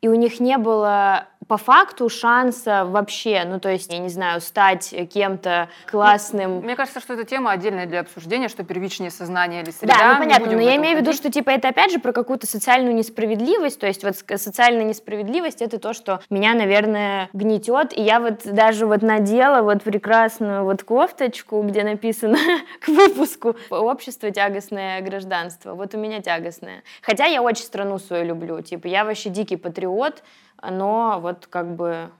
и 0.00 0.08
у 0.08 0.14
них 0.14 0.40
не 0.40 0.58
было 0.58 1.26
по 1.48 1.56
факту 1.56 2.08
шанса 2.08 2.84
вообще, 2.84 3.44
ну 3.46 3.60
то 3.60 3.68
есть, 3.68 3.92
я 3.92 3.98
не 3.98 4.08
знаю, 4.08 4.40
стать 4.40 4.94
кем-то 5.12 5.68
классным. 5.90 6.58
Мне 6.58 6.76
кажется, 6.76 7.00
что 7.00 7.14
это 7.14 7.24
тема 7.24 7.52
отдельная 7.52 7.86
для 7.86 8.00
обсуждения, 8.00 8.48
что 8.48 8.64
первичнее 8.64 9.10
сознание 9.10 9.62
или 9.62 9.70
среда. 9.70 9.94
Да, 9.98 10.14
ну 10.14 10.18
понятно, 10.18 10.52
но 10.52 10.60
я 10.60 10.76
имею 10.76 10.98
в 10.98 11.00
виду, 11.00 11.12
что 11.12 11.30
типа 11.30 11.50
это 11.50 11.68
опять 11.68 11.92
же 11.92 11.98
про 11.98 12.12
какую-то 12.12 12.46
социальную 12.46 12.94
несправедливость, 12.94 13.78
то 13.78 13.86
есть 13.86 14.02
вот 14.02 14.16
социальная 14.16 14.84
несправедливость 14.84 15.62
это 15.62 15.78
то, 15.78 15.92
что 15.92 16.20
меня, 16.30 16.54
наверное, 16.54 17.28
гнетет, 17.32 17.96
и 17.96 18.02
я 18.02 18.20
вот 18.20 18.42
даже 18.44 18.86
вот 18.86 19.02
надела 19.02 19.62
вот 19.62 19.82
прекрасную 19.82 20.64
вот 20.64 20.82
кофточку, 20.82 21.62
где 21.62 21.84
написано 21.84 22.38
к 22.80 22.88
выпуску 22.88 23.56
«Общество 23.70 24.30
тягостное 24.30 25.00
гражданство». 25.00 25.74
Вот 25.74 25.94
у 25.94 25.98
меня 25.98 26.20
тягостное. 26.20 26.82
Хотя 27.02 27.26
я 27.26 27.42
очень 27.42 27.64
страну 27.64 27.98
свою 27.98 28.24
люблю, 28.24 28.60
типа 28.60 28.86
я 28.86 29.04
вообще 29.04 29.30
дикий 29.30 29.56
патриот, 29.56 30.22
но 30.62 31.18
вот 31.20 31.46
как 31.46 31.74
бы 31.74 32.10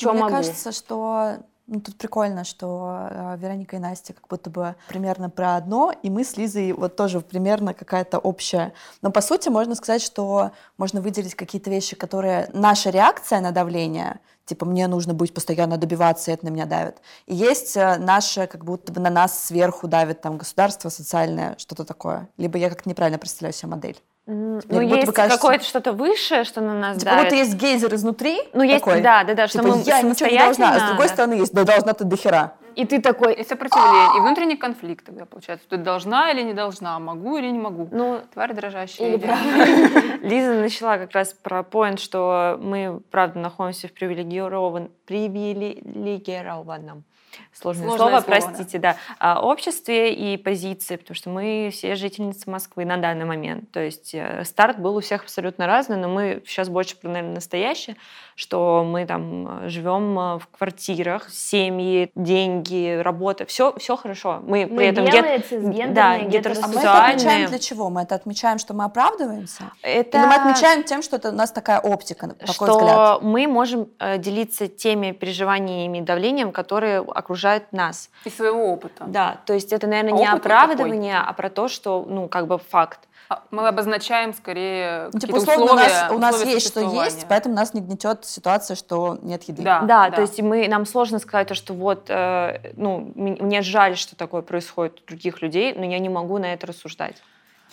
что 0.00 0.12
Мне 0.12 0.22
могу? 0.22 0.36
кажется, 0.36 0.72
что 0.72 1.36
ну, 1.66 1.80
тут 1.80 1.96
прикольно, 1.96 2.42
что 2.42 3.08
э, 3.10 3.36
Вероника 3.38 3.76
и 3.76 3.78
Настя 3.78 4.12
как 4.12 4.26
будто 4.26 4.50
бы 4.50 4.74
примерно 4.88 5.30
про 5.30 5.54
одно, 5.54 5.92
и 6.02 6.10
мы 6.10 6.24
с 6.24 6.36
Лизой 6.36 6.72
вот 6.72 6.96
тоже 6.96 7.20
примерно 7.20 7.74
какая-то 7.74 8.18
общая. 8.18 8.72
Но 9.02 9.12
по 9.12 9.20
сути 9.20 9.50
можно 9.50 9.76
сказать, 9.76 10.02
что 10.02 10.50
можно 10.78 11.00
выделить 11.00 11.36
какие-то 11.36 11.70
вещи, 11.70 11.94
которые 11.94 12.50
наша 12.52 12.90
реакция 12.90 13.40
на 13.40 13.52
давление, 13.52 14.18
типа 14.46 14.66
мне 14.66 14.88
нужно 14.88 15.14
быть 15.14 15.32
постоянно 15.32 15.76
добиваться, 15.76 16.32
и 16.32 16.34
это 16.34 16.46
на 16.46 16.50
меня 16.50 16.66
давит. 16.66 16.96
И 17.26 17.36
есть 17.36 17.76
э, 17.76 17.98
наше, 17.98 18.48
как 18.48 18.64
будто 18.64 18.90
бы 18.90 19.00
на 19.00 19.10
нас 19.10 19.44
сверху 19.44 19.86
давит 19.86 20.22
там 20.22 20.38
государство 20.38 20.88
социальное, 20.88 21.54
что-то 21.56 21.84
такое. 21.84 22.28
Либо 22.36 22.58
я 22.58 22.68
как-то 22.68 22.88
неправильно 22.88 23.18
представляю 23.18 23.52
себе 23.52 23.68
модель. 23.68 24.02
Ну, 24.32 24.80
есть 24.80 25.12
кажется... 25.12 25.38
какое-то 25.38 25.64
что-то 25.64 25.92
высшее, 25.92 26.44
что 26.44 26.60
на 26.60 26.74
нас 26.74 26.98
типа, 26.98 27.10
давит. 27.10 27.32
Вот 27.32 27.38
есть 27.38 27.54
гейзер 27.54 27.92
изнутри. 27.94 28.38
Ну, 28.52 28.62
есть, 28.62 28.84
такой, 28.84 29.00
да, 29.00 29.24
да, 29.24 29.34
да, 29.34 29.48
что 29.48 29.58
типа, 29.58 29.74
мы 29.74 29.82
я 29.82 30.02
ничего 30.02 30.28
не 30.28 30.38
должна, 30.38 30.74
а 30.74 30.78
с 30.78 30.88
другой 30.88 31.08
стороны 31.08 31.34
есть, 31.34 31.52
да 31.52 31.64
должна 31.64 31.94
ты 31.94 32.04
дохера. 32.04 32.52
И 32.76 32.84
ты 32.84 33.00
такой... 33.02 33.34
И 33.34 33.44
сопротивление, 33.44 34.18
и 34.18 34.20
внутренний 34.20 34.56
конфликт 34.56 35.04
тогда 35.04 35.26
получается. 35.26 35.68
Ты 35.68 35.76
должна 35.76 36.30
или 36.30 36.42
не 36.42 36.54
должна, 36.54 36.98
могу 37.00 37.36
или 37.36 37.50
не 37.50 37.58
могу. 37.58 37.88
Ну, 37.90 38.20
тварь 38.32 38.54
дрожащая. 38.54 39.18
Лиза 40.22 40.54
начала 40.54 40.98
как 40.98 41.10
раз 41.10 41.32
про 41.32 41.64
поинт, 41.64 41.98
что 41.98 42.56
мы, 42.62 43.00
правда, 43.10 43.40
находимся 43.40 43.88
в 43.88 43.92
привилегированном, 43.92 44.92
привилегированном 45.06 47.04
сложное, 47.52 47.88
сложное 47.88 47.96
слово, 47.96 48.20
слово, 48.20 48.22
простите, 48.22 48.78
да. 48.78 48.96
да, 49.20 49.40
обществе 49.40 50.12
и 50.12 50.36
позиции, 50.36 50.96
потому 50.96 51.14
что 51.14 51.30
мы 51.30 51.70
все 51.72 51.94
жительницы 51.94 52.50
Москвы 52.50 52.84
на 52.84 52.96
данный 52.96 53.24
момент. 53.24 53.70
То 53.70 53.80
есть 53.80 54.14
э, 54.14 54.44
старт 54.44 54.78
был 54.78 54.96
у 54.96 55.00
всех 55.00 55.22
абсолютно 55.22 55.66
разный, 55.66 55.96
но 55.96 56.08
мы 56.08 56.42
сейчас 56.46 56.68
больше 56.68 56.96
про, 56.96 57.08
наверное, 57.08 57.36
настоящее, 57.36 57.96
что 58.40 58.84
мы 58.84 59.04
там 59.04 59.64
э, 59.64 59.68
живем 59.68 60.18
э, 60.18 60.38
в 60.38 60.48
квартирах, 60.48 61.28
семьи, 61.28 62.10
деньги, 62.14 62.98
работа, 62.98 63.44
все, 63.44 63.74
все 63.76 63.96
хорошо. 63.96 64.40
Мы, 64.42 64.66
мы 64.66 64.76
при 64.78 64.86
этом 64.86 65.04
гет... 65.04 65.92
да, 65.92 66.18
гетеросексуальные. 66.20 66.64
А 66.64 66.68
мы 66.68 66.80
это 66.80 67.10
отмечаем 67.10 67.48
для 67.50 67.58
чего? 67.58 67.90
Мы 67.90 68.00
это 68.00 68.14
отмечаем, 68.14 68.58
что 68.58 68.72
мы 68.72 68.84
оправдываемся? 68.84 69.64
Это... 69.82 70.16
Или 70.16 70.26
мы 70.26 70.34
отмечаем 70.36 70.84
тем, 70.84 71.02
что 71.02 71.16
это 71.16 71.28
у 71.28 71.34
нас 71.34 71.52
такая 71.52 71.80
оптика, 71.80 72.28
такой 72.28 72.54
что 72.54 72.78
взгляд? 72.78 73.22
мы 73.22 73.46
можем 73.46 73.90
делиться 74.16 74.68
теми 74.68 75.12
переживаниями 75.12 75.98
и 75.98 76.00
давлением, 76.00 76.50
которые 76.50 77.00
окружают 77.00 77.70
нас. 77.72 78.08
И 78.24 78.30
своего 78.30 78.72
опыта. 78.72 79.04
Да, 79.06 79.40
то 79.44 79.52
есть 79.52 79.70
это, 79.70 79.86
наверное, 79.86 80.14
а 80.14 80.16
не 80.16 80.26
оправдывание, 80.26 81.18
а 81.18 81.30
про 81.34 81.50
то, 81.50 81.68
что, 81.68 82.06
ну, 82.08 82.26
как 82.26 82.46
бы 82.46 82.56
факт. 82.56 83.00
А 83.30 83.44
мы 83.52 83.68
обозначаем 83.68 84.34
скорее 84.34 85.08
ну, 85.12 85.20
типа, 85.20 85.36
условно, 85.36 85.64
условия, 85.66 86.08
у 86.10 86.18
нас, 86.18 86.34
у 86.34 86.38
нас 86.38 86.44
есть 86.44 86.66
что 86.66 86.80
есть, 86.80 87.26
поэтому 87.28 87.54
нас 87.54 87.72
не 87.74 87.80
гнетет 87.80 88.24
ситуация, 88.30 88.74
что 88.74 89.18
нет 89.22 89.42
еды. 89.44 89.62
Да, 89.62 89.80
да, 89.80 90.08
да. 90.08 90.16
то 90.16 90.22
есть 90.22 90.40
мы, 90.40 90.68
нам 90.68 90.86
сложно 90.86 91.18
сказать, 91.18 91.48
то, 91.48 91.54
что 91.54 91.74
вот, 91.74 92.06
э, 92.08 92.72
ну, 92.76 93.12
мне 93.14 93.62
жаль, 93.62 93.96
что 93.96 94.16
такое 94.16 94.42
происходит 94.42 95.00
у 95.02 95.06
других 95.06 95.42
людей, 95.42 95.74
но 95.74 95.84
я 95.84 95.98
не 95.98 96.08
могу 96.08 96.38
на 96.38 96.52
это 96.52 96.66
рассуждать. 96.66 97.16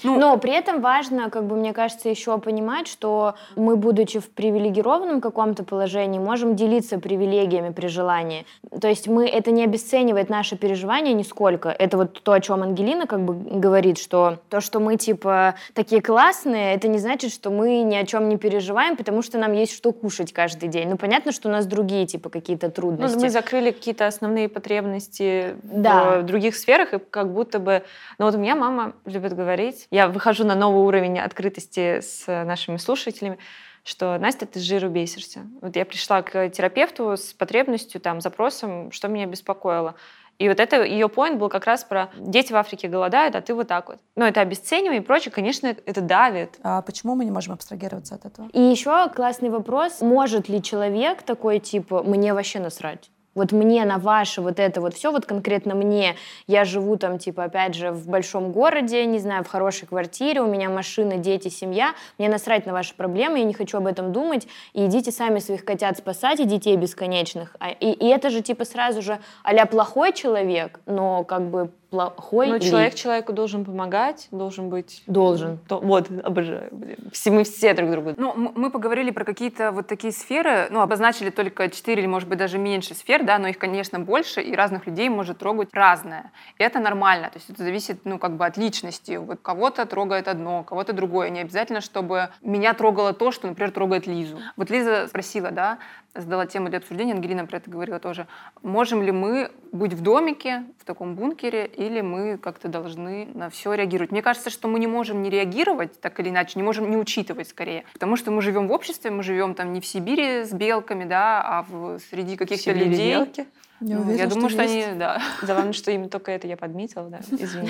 Ну, 0.04 0.20
Но 0.20 0.38
при 0.38 0.54
этом 0.54 0.82
важно, 0.82 1.30
как 1.30 1.46
бы 1.46 1.56
мне 1.56 1.74
кажется, 1.74 2.10
еще 2.10 2.38
понимать, 2.38 2.88
что 2.88 3.36
мы, 3.56 3.76
будучи 3.76 4.20
в 4.20 4.30
привилегированном 4.30 5.22
каком-то 5.22 5.64
положении, 5.64 6.20
можем 6.20 6.56
делиться 6.56 7.00
привилегиями 7.00 7.72
при 7.72 7.88
желании. 7.88 8.46
То 8.80 8.88
есть 8.88 9.08
мы 9.08 9.28
это 9.28 9.52
не 9.52 9.64
обесценивает 9.64 10.30
наше 10.30 10.58
переживание 10.58 11.14
нисколько. 11.14 11.70
Это 11.70 11.98
вот 11.98 12.22
то, 12.22 12.34
о 12.34 12.40
чем 12.40 12.64
Ангелина 12.64 13.08
как 13.08 13.22
бы 13.22 13.34
говорит, 13.34 13.98
что 13.98 14.40
то, 14.50 14.62
что 14.62 14.80
мы 14.80 14.98
типа 14.98 15.56
такие 15.74 16.02
классные, 16.02 16.76
это 16.76 16.88
не 16.88 17.00
значит, 17.00 17.32
что 17.32 17.50
мы 17.50 17.82
ни 17.82 17.96
о 17.96 18.06
чем 18.06 18.30
не 18.30 18.38
переживаем, 18.38 18.98
потому 18.98 19.22
что 19.22 19.38
нам 19.38 19.54
есть 19.54 19.74
что 19.74 19.92
кушать 19.92 20.34
каждый 20.34 20.70
день. 20.70 20.90
Ну 20.90 20.98
понятно, 20.98 21.32
что 21.32 21.50
у 21.50 21.52
нас 21.52 21.66
другие 21.66 22.06
типа 22.06 22.30
какие-то 22.30 22.70
трудности. 22.70 23.16
Ну, 23.16 23.22
мы 23.22 23.30
закрыли 23.30 23.72
какие-то 23.72 24.08
основные 24.08 24.50
потребности 24.50 25.56
да. 25.64 26.20
в 26.20 26.24
других 26.24 26.56
сферах, 26.56 26.94
и 26.94 27.00
как 27.00 27.32
будто 27.34 27.60
бы... 27.60 27.84
Ну 28.18 28.26
вот 28.26 28.36
у 28.36 28.38
меня 28.38 28.56
мама 28.56 28.94
любит 29.06 29.36
говорить, 29.36 29.87
я 29.92 30.08
выхожу 30.08 30.44
на 30.44 30.56
новый 30.56 30.84
уровень 30.84 31.20
открытости 31.20 32.02
с 32.02 32.26
нашими 32.28 32.78
слушателями, 32.78 33.38
что 33.84 34.18
Настя, 34.18 34.46
ты 34.46 34.60
с 34.60 34.64
жиру 34.64 34.90
бесишься. 34.90 35.48
Вот 35.62 35.76
я 35.76 35.86
пришла 35.86 36.22
к 36.22 36.50
терапевту 36.50 37.16
с 37.16 37.34
потребностью, 37.34 38.02
там, 38.02 38.20
запросом, 38.20 38.92
что 38.92 39.08
меня 39.08 39.26
беспокоило. 39.26 39.96
И 40.40 40.48
вот 40.50 40.60
это 40.60 40.84
ее 40.84 41.10
поинт 41.10 41.40
был 41.40 41.50
как 41.50 41.66
раз 41.66 41.84
про 41.84 42.10
дети 42.18 42.54
в 42.54 42.56
Африке 42.58 42.88
голодают, 42.88 43.36
а 43.36 43.42
ты 43.42 43.56
вот 43.56 43.68
так 43.68 43.90
вот. 43.90 44.00
Но 44.16 44.28
это 44.28 44.42
обесценивание 44.42 45.02
и 45.02 45.04
прочее, 45.04 45.32
конечно, 45.32 45.68
это 45.68 46.02
давит. 46.02 46.60
А 46.62 46.82
почему 46.84 47.16
мы 47.16 47.26
не 47.26 47.32
можем 47.32 47.54
абстрагироваться 47.54 48.16
от 48.16 48.26
этого? 48.26 48.50
И 48.54 48.62
еще 48.62 49.10
классный 49.10 49.50
вопрос, 49.50 50.02
может 50.02 50.48
ли 50.48 50.62
человек 50.62 51.24
такой, 51.24 51.60
типа, 51.60 52.04
мне 52.04 52.34
вообще 52.34 52.60
насрать? 52.60 53.10
Вот 53.38 53.52
мне 53.52 53.86
на 53.86 54.00
ваше 54.00 54.42
вот 54.42 54.60
это 54.60 54.82
вот 54.82 54.96
все, 54.96 55.12
вот 55.12 55.26
конкретно 55.26 55.76
мне, 55.76 56.16
я 56.48 56.66
живу 56.66 56.98
там, 56.98 57.20
типа, 57.20 57.46
опять 57.46 57.76
же, 57.76 57.92
в 57.92 58.08
большом 58.10 58.52
городе, 58.52 59.06
не 59.06 59.20
знаю, 59.20 59.44
в 59.44 59.48
хорошей 59.48 59.88
квартире, 59.88 60.42
у 60.42 60.48
меня 60.48 60.70
машина, 60.70 61.18
дети, 61.18 61.48
семья, 61.48 61.94
мне 62.18 62.30
насрать 62.30 62.66
на 62.66 62.74
ваши 62.74 62.96
проблемы, 62.96 63.38
я 63.38 63.46
не 63.46 63.54
хочу 63.54 63.78
об 63.78 63.86
этом 63.86 64.12
думать, 64.12 64.48
и 64.74 64.88
идите 64.88 65.12
сами 65.12 65.40
своих 65.40 65.64
котят 65.64 65.98
спасать 65.98 66.40
и 66.40 66.46
детей 66.46 66.76
бесконечных. 66.76 67.56
А, 67.60 67.70
и, 67.70 67.92
и 67.92 68.08
это 68.08 68.30
же, 68.32 68.42
типа, 68.42 68.66
сразу 68.66 69.02
же 69.02 69.20
а 69.44 69.66
плохой 69.68 70.14
человек, 70.14 70.80
но 70.86 71.24
как 71.24 71.50
бы 71.50 71.70
плохой. 71.90 72.48
Но 72.48 72.60
человек 72.60 72.96
человеку 72.96 73.34
должен 73.34 73.64
помогать, 73.66 74.28
должен 74.32 74.70
быть... 74.70 75.04
Должен. 75.08 75.58
То, 75.68 75.80
вот, 75.80 76.08
обожаю, 76.24 76.70
блин. 76.72 76.98
Все, 77.12 77.32
мы 77.32 77.44
все 77.44 77.74
друг 77.74 77.92
другу. 77.92 78.14
Ну, 78.18 78.34
мы 78.36 78.70
поговорили 78.70 79.12
про 79.12 79.24
какие-то 79.24 79.72
вот 79.72 79.88
такие 79.88 80.12
сферы, 80.12 80.68
ну, 80.70 80.82
обозначили 80.82 81.30
только 81.30 81.70
четыре 81.70 82.02
или, 82.02 82.08
может 82.08 82.28
быть, 82.28 82.38
даже 82.38 82.58
меньше 82.58 82.94
сфер, 82.94 83.24
да, 83.24 83.38
но 83.38 83.48
их, 83.48 83.58
конечно, 83.58 84.00
больше, 84.00 84.42
и 84.42 84.54
разных 84.54 84.86
людей 84.88 85.10
может 85.10 85.38
трогать 85.38 85.70
разное. 85.74 86.32
И 86.58 86.64
это 86.64 86.80
нормально, 86.80 87.30
то 87.30 87.38
есть 87.38 87.50
это 87.50 87.64
зависит, 87.64 88.02
ну, 88.04 88.20
как 88.20 88.38
бы 88.38 88.46
от 88.46 88.58
личности. 88.58 89.18
Вот 89.18 89.40
кого-то 89.42 89.86
трогает 89.86 90.28
одно, 90.28 90.64
кого-то 90.64 90.94
другое. 90.94 91.30
Не 91.30 91.42
обязательно, 91.42 91.82
чтобы 91.82 92.30
меня 92.42 92.74
трогало 92.74 93.14
то, 93.14 93.32
что, 93.32 93.48
например, 93.48 93.72
трогает 93.72 94.08
Лизу. 94.08 94.38
Вот 94.56 94.70
Лиза 94.70 95.08
спросила, 95.08 95.52
да, 95.52 95.78
задала 96.18 96.46
тему 96.46 96.70
для 96.70 96.80
обсуждения, 96.80 97.14
Ангелина 97.14 97.46
про 97.46 97.58
это 97.58 97.70
говорила 97.70 98.00
тоже. 98.00 98.28
Можем 98.62 99.04
ли 99.04 99.12
мы 99.12 99.52
быть 99.72 99.94
в 99.94 100.02
домике, 100.02 100.64
в 100.80 100.86
таком 100.86 101.16
бункере, 101.16 101.66
или 101.66 102.02
мы 102.02 102.38
как-то 102.38 102.68
должны 102.68 103.28
на 103.34 103.50
все 103.50 103.74
реагировать? 103.74 104.12
Мне 104.12 104.22
кажется, 104.22 104.50
что 104.50 104.68
мы 104.68 104.80
не 104.80 104.88
можем 104.88 105.22
не 105.22 105.30
реагировать 105.30 106.00
так 106.02 106.20
или 106.20 106.30
иначе, 106.30 106.54
не 106.56 106.64
можем 106.64 106.90
не 106.90 106.98
учитывать 106.98 107.48
скорее, 107.48 107.84
потому 107.94 108.16
что 108.16 108.32
мы 108.32 108.42
живем 108.42 108.68
в 108.68 108.72
обществе, 108.72 109.12
мы 109.12 109.24
живем 109.24 109.54
там 109.56 109.74
не 109.74 109.82
в 109.82 109.86
Сибири 109.86 110.44
с 110.44 110.52
белками, 110.52 111.06
да, 111.06 111.42
а 111.42 111.66
в, 111.70 112.00
среди 112.10 112.36
каких-то 112.36 112.72
людей. 112.72 113.14
Белки? 113.14 113.46
Не 113.80 113.94
ну, 113.94 114.02
уверена, 114.02 114.22
я 114.22 114.28
думаю, 114.28 114.50
что, 114.50 114.64
что 114.64 114.72
они, 114.72 114.86
да. 114.98 115.22
Забавно, 115.42 115.74
что 115.74 115.92
именно 115.92 116.10
только 116.10 116.32
это 116.32 116.48
я 116.48 116.58
подметила, 116.58 117.10
да, 117.10 117.20
извини. 117.32 117.70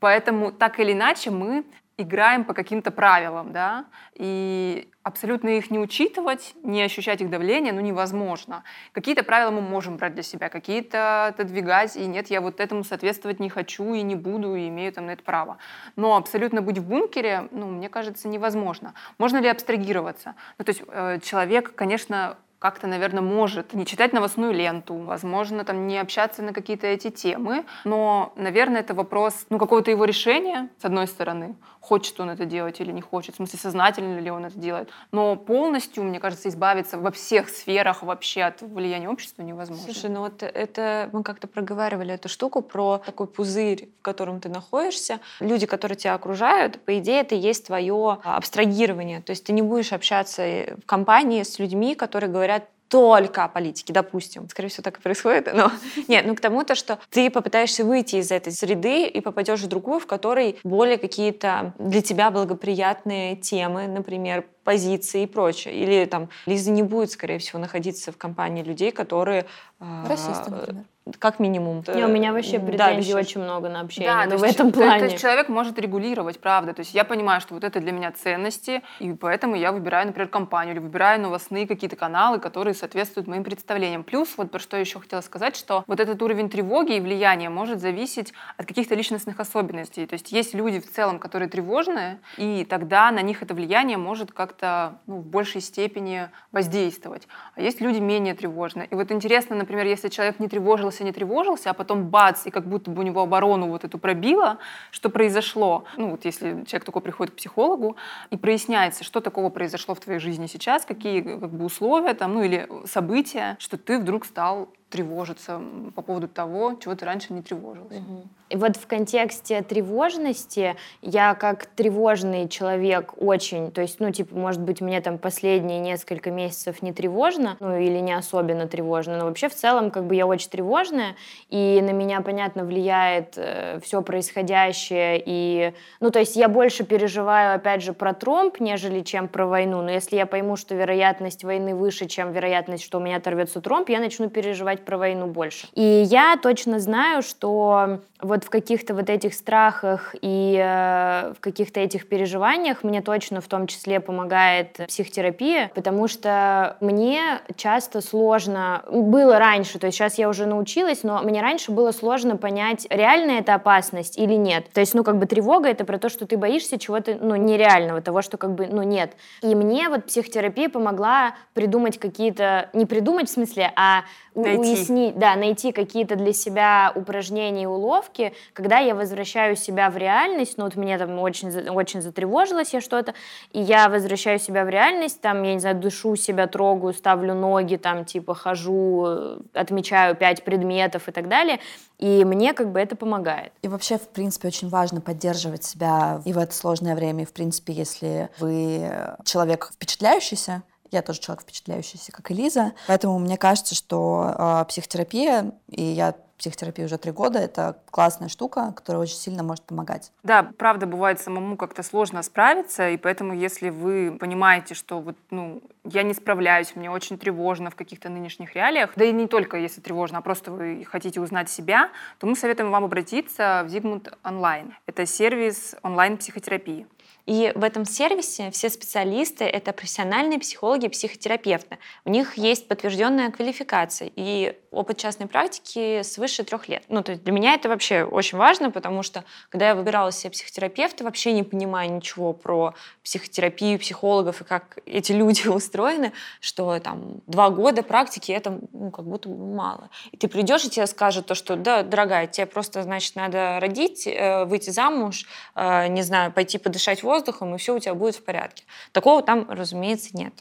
Поэтому 0.00 0.52
так 0.52 0.80
или 0.80 0.92
иначе 0.92 1.30
мы 1.30 1.64
играем 1.98 2.44
по 2.44 2.54
каким-то 2.54 2.90
правилам, 2.90 3.52
да, 3.52 3.84
и 4.14 4.88
абсолютно 5.02 5.50
их 5.50 5.70
не 5.70 5.78
учитывать, 5.78 6.54
не 6.62 6.82
ощущать 6.82 7.20
их 7.20 7.30
давление, 7.30 7.72
ну, 7.72 7.80
невозможно. 7.80 8.64
Какие-то 8.92 9.24
правила 9.24 9.50
мы 9.50 9.60
можем 9.60 9.96
брать 9.96 10.14
для 10.14 10.22
себя, 10.22 10.48
какие-то 10.48 11.26
отодвигать, 11.26 11.96
и 11.96 12.06
нет, 12.06 12.28
я 12.28 12.40
вот 12.40 12.60
этому 12.60 12.84
соответствовать 12.84 13.40
не 13.40 13.50
хочу 13.50 13.94
и 13.94 14.02
не 14.02 14.14
буду, 14.14 14.54
и 14.54 14.68
имею 14.68 14.92
там 14.92 15.06
на 15.06 15.12
это 15.12 15.22
право. 15.22 15.58
Но 15.96 16.16
абсолютно 16.16 16.62
быть 16.62 16.78
в 16.78 16.86
бункере, 16.86 17.48
ну, 17.50 17.66
мне 17.66 17.88
кажется, 17.88 18.28
невозможно. 18.28 18.94
Можно 19.18 19.38
ли 19.38 19.48
абстрагироваться? 19.48 20.34
Ну, 20.58 20.64
то 20.64 20.70
есть 20.70 20.82
э, 20.86 21.18
человек, 21.22 21.74
конечно, 21.74 22.38
как-то, 22.62 22.86
наверное, 22.86 23.22
может 23.22 23.74
не 23.74 23.84
читать 23.84 24.12
новостную 24.12 24.52
ленту, 24.52 24.94
возможно, 24.94 25.64
там 25.64 25.88
не 25.88 25.98
общаться 25.98 26.42
на 26.42 26.52
какие-то 26.52 26.86
эти 26.86 27.10
темы, 27.10 27.64
но, 27.84 28.32
наверное, 28.36 28.80
это 28.80 28.94
вопрос, 28.94 29.46
ну, 29.50 29.58
какого-то 29.58 29.90
его 29.90 30.04
решения, 30.04 30.68
с 30.80 30.84
одной 30.84 31.08
стороны, 31.08 31.56
хочет 31.80 32.20
он 32.20 32.30
это 32.30 32.44
делать 32.44 32.80
или 32.80 32.92
не 32.92 33.00
хочет, 33.00 33.34
в 33.34 33.36
смысле, 33.38 33.58
сознательно 33.58 34.20
ли 34.20 34.30
он 34.30 34.44
это 34.44 34.56
делает. 34.56 34.88
Но 35.10 35.34
полностью, 35.34 36.04
мне 36.04 36.20
кажется, 36.20 36.48
избавиться 36.48 36.98
во 36.98 37.10
всех 37.10 37.48
сферах 37.48 38.04
вообще 38.04 38.42
от 38.42 38.62
влияния 38.62 39.08
общества 39.08 39.42
невозможно. 39.42 39.84
Слушай, 39.84 40.10
ну 40.10 40.20
вот 40.20 40.44
это 40.44 41.10
мы 41.12 41.24
как-то 41.24 41.48
проговаривали 41.48 42.14
эту 42.14 42.28
штуку 42.28 42.62
про 42.62 43.02
такой 43.04 43.26
пузырь, 43.26 43.88
в 43.98 44.02
котором 44.02 44.38
ты 44.38 44.48
находишься. 44.48 45.18
Люди, 45.40 45.66
которые 45.66 45.96
тебя 45.96 46.14
окружают, 46.14 46.78
по 46.84 46.96
идее, 46.98 47.22
это 47.22 47.34
и 47.34 47.38
есть 47.38 47.66
твое 47.66 48.18
абстрагирование. 48.22 49.20
То 49.20 49.30
есть 49.30 49.44
ты 49.44 49.52
не 49.52 49.62
будешь 49.62 49.92
общаться 49.92 50.42
в 50.80 50.86
компании 50.86 51.42
с 51.42 51.58
людьми, 51.58 51.96
которые 51.96 52.30
говорят 52.30 52.51
только 52.92 53.44
о 53.44 53.48
политике, 53.48 53.94
допустим. 53.94 54.46
Скорее 54.50 54.68
всего, 54.68 54.82
так 54.82 54.98
и 54.98 55.00
происходит. 55.00 55.48
Но 55.54 55.72
нет, 56.08 56.26
ну 56.26 56.36
к 56.36 56.40
тому 56.40 56.62
то, 56.62 56.74
что 56.74 56.98
ты 57.08 57.30
попытаешься 57.30 57.86
выйти 57.86 58.16
из 58.16 58.30
этой 58.30 58.52
среды 58.52 59.06
и 59.06 59.22
попадешь 59.22 59.60
в 59.60 59.66
другую, 59.66 59.98
в 59.98 60.06
которой 60.06 60.58
более 60.62 60.98
какие-то 60.98 61.72
для 61.78 62.02
тебя 62.02 62.30
благоприятные 62.30 63.36
темы, 63.36 63.86
например, 63.86 64.44
позиции 64.64 65.22
и 65.22 65.26
прочее. 65.26 65.74
Или 65.74 66.04
там 66.04 66.28
Лиза 66.46 66.70
не 66.70 66.82
будет, 66.82 67.10
скорее 67.10 67.38
всего, 67.38 67.58
находиться 67.58 68.12
в 68.12 68.16
компании 68.16 68.62
людей, 68.62 68.92
которые... 68.92 69.46
Расисты, 69.80 70.50
например 70.50 70.84
как 71.18 71.40
минимум. 71.40 71.82
Не, 71.94 72.04
у 72.04 72.08
меня 72.08 72.32
вообще 72.32 72.60
претензий 72.60 73.12
да, 73.12 73.18
очень 73.18 73.42
много 73.42 73.68
на 73.68 73.80
общение 73.80 74.12
да, 74.12 74.24
ну, 74.26 74.36
в 74.36 74.42
этом 74.44 74.70
плане. 74.70 75.00
То, 75.00 75.04
есть 75.06 75.20
человек 75.20 75.48
может 75.48 75.78
регулировать, 75.78 76.38
правда. 76.38 76.74
То 76.74 76.80
есть 76.80 76.94
я 76.94 77.02
понимаю, 77.04 77.40
что 77.40 77.54
вот 77.54 77.64
это 77.64 77.80
для 77.80 77.90
меня 77.90 78.12
ценности, 78.12 78.82
и 79.00 79.12
поэтому 79.12 79.56
я 79.56 79.72
выбираю, 79.72 80.06
например, 80.06 80.28
компанию 80.28 80.76
или 80.76 80.80
выбираю 80.80 81.20
новостные 81.20 81.66
какие-то 81.66 81.96
каналы, 81.96 82.38
которые 82.38 82.74
соответствуют 82.74 83.26
моим 83.26 83.42
представлениям. 83.42 84.04
Плюс, 84.04 84.34
вот 84.36 84.52
про 84.52 84.60
что 84.60 84.76
я 84.76 84.82
еще 84.82 85.00
хотела 85.00 85.22
сказать, 85.22 85.56
что 85.56 85.82
вот 85.88 85.98
этот 85.98 86.22
уровень 86.22 86.48
тревоги 86.48 86.94
и 86.94 87.00
влияния 87.00 87.50
может 87.50 87.80
зависеть 87.80 88.32
от 88.56 88.66
каких-то 88.66 88.94
личностных 88.94 89.40
особенностей. 89.40 90.06
То 90.06 90.14
есть 90.14 90.30
есть 90.30 90.54
люди 90.54 90.78
в 90.78 90.90
целом, 90.90 91.18
которые 91.18 91.48
тревожные, 91.48 92.20
и 92.36 92.64
тогда 92.64 93.10
на 93.10 93.22
них 93.22 93.42
это 93.42 93.54
влияние 93.54 93.96
может 93.96 94.30
как-то 94.52 94.98
ну, 95.06 95.16
в 95.16 95.26
большей 95.26 95.60
степени 95.60 96.28
воздействовать. 96.52 97.28
А 97.54 97.62
есть 97.62 97.80
люди 97.80 97.98
менее 97.98 98.34
тревожные. 98.34 98.86
И 98.86 98.94
вот 98.94 99.10
интересно, 99.10 99.56
например, 99.56 99.86
если 99.86 100.08
человек 100.08 100.38
не 100.38 100.48
тревожил 100.48 100.62
тревожился, 100.62 101.04
не 101.04 101.12
тревожился, 101.12 101.70
а 101.70 101.74
потом 101.74 102.08
бац, 102.08 102.46
и 102.46 102.50
как 102.50 102.66
будто 102.66 102.90
бы 102.90 103.00
у 103.00 103.02
него 103.02 103.22
оборону 103.22 103.68
вот 103.68 103.84
эту 103.84 103.98
пробило, 103.98 104.58
что 104.90 105.10
произошло. 105.10 105.84
Ну 105.96 106.10
вот 106.10 106.24
если 106.24 106.64
человек 106.64 106.84
такой 106.84 107.02
приходит 107.02 107.34
к 107.34 107.36
психологу 107.36 107.96
и 108.30 108.36
проясняется, 108.36 109.04
что 109.04 109.20
такого 109.20 109.50
произошло 109.50 109.94
в 109.94 110.00
твоей 110.00 110.20
жизни 110.20 110.46
сейчас, 110.46 110.84
какие 110.84 111.22
как 111.22 111.50
бы 111.50 111.64
условия 111.64 112.14
там, 112.14 112.34
ну 112.34 112.42
или 112.42 112.68
события, 112.86 113.56
что 113.58 113.76
ты 113.76 113.98
вдруг 113.98 114.24
стал 114.24 114.68
тревожиться 114.92 115.60
по 115.96 116.02
поводу 116.02 116.28
того, 116.28 116.74
чего 116.74 116.94
ты 116.94 117.06
раньше 117.06 117.32
не 117.32 117.40
тревожилась. 117.40 117.96
Угу. 117.96 118.28
И 118.50 118.56
вот 118.56 118.76
в 118.76 118.86
контексте 118.86 119.62
тревожности 119.62 120.76
я 121.00 121.34
как 121.34 121.64
тревожный 121.64 122.50
человек 122.50 123.14
очень, 123.16 123.72
то 123.72 123.80
есть, 123.80 123.98
ну, 123.98 124.12
типа, 124.12 124.36
может 124.36 124.60
быть, 124.60 124.82
мне 124.82 125.00
там 125.00 125.16
последние 125.16 125.78
несколько 125.78 126.30
месяцев 126.30 126.82
не 126.82 126.92
тревожно, 126.92 127.56
ну, 127.60 127.78
или 127.78 127.98
не 128.00 128.12
особенно 128.12 128.68
тревожно, 128.68 129.16
но 129.16 129.24
вообще 129.24 129.48
в 129.48 129.54
целом, 129.54 129.90
как 129.90 130.04
бы, 130.04 130.14
я 130.14 130.26
очень 130.26 130.50
тревожная, 130.50 131.16
и 131.48 131.80
на 131.82 131.92
меня, 131.92 132.20
понятно, 132.20 132.64
влияет 132.64 133.34
э, 133.36 133.80
все 133.82 134.02
происходящее, 134.02 135.22
и, 135.24 135.72
ну, 136.00 136.10
то 136.10 136.18
есть 136.18 136.36
я 136.36 136.50
больше 136.50 136.84
переживаю, 136.84 137.56
опять 137.56 137.82
же, 137.82 137.94
про 137.94 138.12
Тромп, 138.12 138.60
нежели 138.60 139.00
чем 139.00 139.28
про 139.28 139.46
войну, 139.46 139.80
но 139.80 139.90
если 139.90 140.16
я 140.16 140.26
пойму, 140.26 140.56
что 140.56 140.74
вероятность 140.74 141.42
войны 141.42 141.74
выше, 141.74 142.06
чем 142.06 142.32
вероятность, 142.32 142.84
что 142.84 142.98
у 142.98 143.00
меня 143.00 143.16
оторвется 143.16 143.62
Тромп, 143.62 143.88
я 143.88 143.98
начну 143.98 144.28
переживать 144.28 144.81
про 144.84 144.98
войну 144.98 145.26
больше. 145.26 145.66
И 145.74 145.82
я 145.82 146.36
точно 146.40 146.80
знаю, 146.80 147.22
что 147.22 148.00
вот 148.22 148.44
в 148.44 148.50
каких-то 148.50 148.94
вот 148.94 149.10
этих 149.10 149.34
страхах 149.34 150.14
и 150.22 150.56
э, 150.56 151.32
в 151.36 151.40
каких-то 151.40 151.80
этих 151.80 152.08
переживаниях 152.08 152.84
мне 152.84 153.02
точно 153.02 153.40
в 153.40 153.48
том 153.48 153.66
числе 153.66 153.98
помогает 153.98 154.78
психотерапия, 154.86 155.72
потому 155.74 156.06
что 156.06 156.76
мне 156.80 157.40
часто 157.56 158.00
сложно, 158.00 158.84
было 158.88 159.38
раньше, 159.38 159.78
то 159.80 159.86
есть 159.86 159.98
сейчас 159.98 160.18
я 160.18 160.28
уже 160.28 160.46
научилась, 160.46 161.02
но 161.02 161.20
мне 161.22 161.42
раньше 161.42 161.72
было 161.72 161.90
сложно 161.90 162.36
понять, 162.36 162.86
реальная 162.90 163.40
это 163.40 163.54
опасность 163.54 164.16
или 164.16 164.34
нет. 164.34 164.66
То 164.72 164.80
есть, 164.80 164.94
ну, 164.94 165.02
как 165.02 165.18
бы 165.18 165.26
тревога— 165.26 165.68
это 165.70 165.84
про 165.84 165.98
то, 165.98 166.08
что 166.08 166.26
ты 166.26 166.36
боишься 166.36 166.78
чего-то, 166.78 167.18
ну, 167.20 167.34
нереального, 167.34 168.00
того, 168.00 168.22
что 168.22 168.36
как 168.36 168.54
бы, 168.54 168.68
ну, 168.68 168.82
нет. 168.82 169.12
И 169.42 169.54
мне 169.54 169.88
вот 169.88 170.04
психотерапия 170.04 170.68
помогла 170.68 171.34
придумать 171.54 171.98
какие-то, 171.98 172.70
не 172.72 172.86
придумать 172.86 173.28
в 173.28 173.32
смысле, 173.32 173.72
а 173.74 174.02
найти 174.34 174.71
объяснить, 174.72 175.18
да, 175.18 175.36
найти 175.36 175.72
какие-то 175.72 176.16
для 176.16 176.32
себя 176.32 176.92
упражнения 176.94 177.64
и 177.64 177.66
уловки, 177.66 178.32
когда 178.52 178.78
я 178.78 178.94
возвращаю 178.94 179.56
себя 179.56 179.90
в 179.90 179.96
реальность, 179.96 180.58
ну 180.58 180.64
вот 180.64 180.76
мне 180.76 180.98
там 180.98 181.18
очень, 181.18 181.50
очень 181.68 182.02
затревожилось 182.02 182.72
я 182.72 182.80
что-то, 182.80 183.14
и 183.52 183.60
я 183.60 183.88
возвращаю 183.88 184.38
себя 184.38 184.64
в 184.64 184.68
реальность, 184.68 185.20
там, 185.20 185.42
я 185.42 185.54
не 185.54 185.60
знаю, 185.60 185.76
дышу 185.76 186.16
себя, 186.16 186.46
трогаю, 186.46 186.94
ставлю 186.94 187.34
ноги, 187.34 187.76
там, 187.76 188.04
типа, 188.04 188.34
хожу, 188.34 189.04
э, 189.06 189.38
отмечаю 189.54 190.16
пять 190.16 190.44
предметов 190.44 191.08
и 191.08 191.12
так 191.12 191.28
далее, 191.28 191.60
и 191.98 192.24
мне 192.24 192.52
как 192.52 192.72
бы 192.72 192.80
это 192.80 192.96
помогает. 192.96 193.52
И 193.62 193.68
вообще, 193.68 193.98
в 193.98 194.08
принципе, 194.08 194.48
очень 194.48 194.68
важно 194.68 195.00
поддерживать 195.00 195.64
себя 195.64 196.20
и 196.24 196.32
в 196.32 196.38
это 196.38 196.54
сложное 196.54 196.94
время, 196.94 197.22
и, 197.22 197.26
в 197.26 197.32
принципе, 197.32 197.72
если 197.72 198.30
вы 198.38 198.90
человек 199.24 199.70
впечатляющийся, 199.72 200.62
я 200.92 201.02
тоже 201.02 201.20
человек 201.20 201.42
впечатляющийся, 201.42 202.12
как 202.12 202.30
и 202.30 202.34
Лиза. 202.34 202.72
Поэтому 202.86 203.18
мне 203.18 203.36
кажется, 203.36 203.74
что 203.74 204.34
э, 204.38 204.64
психотерапия, 204.68 205.52
и 205.68 205.82
я 205.82 206.14
психотерапии 206.42 206.82
уже 206.82 206.98
три 206.98 207.12
года, 207.12 207.38
это 207.38 207.78
классная 207.90 208.28
штука, 208.28 208.72
которая 208.74 209.02
очень 209.02 209.16
сильно 209.16 209.44
может 209.44 209.62
помогать. 209.62 210.10
Да, 210.24 210.42
правда, 210.58 210.86
бывает 210.86 211.20
самому 211.20 211.56
как-то 211.56 211.84
сложно 211.84 212.20
справиться, 212.24 212.90
и 212.90 212.96
поэтому 212.96 213.32
если 213.32 213.70
вы 213.70 214.16
понимаете, 214.18 214.74
что 214.74 214.98
вот, 214.98 215.16
ну, 215.30 215.62
я 215.84 216.02
не 216.02 216.14
справляюсь, 216.14 216.74
мне 216.74 216.90
очень 216.90 217.16
тревожно 217.16 217.70
в 217.70 217.76
каких-то 217.76 218.08
нынешних 218.08 218.56
реалиях, 218.56 218.90
да 218.96 219.04
и 219.04 219.12
не 219.12 219.28
только 219.28 219.56
если 219.56 219.80
тревожно, 219.80 220.18
а 220.18 220.20
просто 220.20 220.50
вы 220.50 220.84
хотите 220.84 221.20
узнать 221.20 221.48
себя, 221.48 221.90
то 222.18 222.26
мы 222.26 222.34
советуем 222.34 222.72
вам 222.72 222.84
обратиться 222.84 223.62
в 223.64 223.68
Зигмунд 223.68 224.12
онлайн. 224.24 224.74
Это 224.86 225.06
сервис 225.06 225.76
онлайн-психотерапии. 225.84 226.88
И 227.26 227.52
в 227.54 227.62
этом 227.62 227.84
сервисе 227.84 228.50
все 228.50 228.68
специалисты— 228.68 229.44
это 229.46 229.72
профессиональные 229.72 230.38
психологи 230.38 230.86
и 230.86 230.88
психотерапевты. 230.88 231.78
У 232.04 232.10
них 232.10 232.36
есть 232.36 232.66
подтвержденная 232.66 233.30
квалификация 233.30 234.10
и 234.16 234.56
опыт 234.72 234.96
частной 234.96 235.26
практики 235.26 236.02
свыше 236.02 236.44
трех 236.44 236.68
лет. 236.68 236.82
Ну, 236.88 237.02
то 237.02 237.12
есть 237.12 237.22
для 237.22 237.32
меня 237.32 237.54
это 237.54 237.68
вообще 237.68 238.02
очень 238.02 238.38
важно, 238.38 238.70
потому 238.70 239.02
что 239.02 239.24
когда 239.48 239.68
я 239.68 239.74
выбирала 239.74 240.10
себе 240.10 240.30
психотерапевта, 240.30 241.04
вообще 241.04 241.32
не 241.32 241.42
понимая 241.42 241.88
ничего 241.88 242.32
про 242.32 242.74
психотерапию, 243.04 243.78
психологов 243.78 244.40
и 244.40 244.44
как 244.44 244.78
эти 244.86 245.12
люди 245.12 245.46
устроены, 245.48 246.12
что 246.40 246.78
там 246.80 247.20
два 247.26 247.50
года 247.50 247.82
практики— 247.82 248.32
это 248.32 248.58
ну, 248.72 248.90
как 248.90 249.04
будто 249.04 249.28
мало. 249.28 249.90
И 250.10 250.16
ты 250.16 250.28
придешь, 250.28 250.64
и 250.64 250.70
тебе 250.70 250.86
скажут 250.86 251.26
то, 251.26 251.34
что 251.34 251.56
да, 251.56 251.82
дорогая, 251.82 252.26
тебе 252.26 252.46
просто, 252.46 252.82
значит, 252.82 253.14
надо 253.14 253.58
родить, 253.60 254.06
э, 254.06 254.44
выйти 254.44 254.70
замуж, 254.70 255.26
э, 255.54 255.88
не 255.88 256.02
знаю, 256.02 256.32
пойти 256.32 256.58
подышать 256.58 257.02
воздухом, 257.02 257.54
и 257.54 257.58
все 257.58 257.74
у 257.74 257.78
тебя 257.78 257.94
будет 257.94 258.16
в 258.16 258.24
порядке. 258.24 258.64
Такого 258.92 259.22
там, 259.22 259.46
разумеется, 259.50 260.16
нет. 260.16 260.32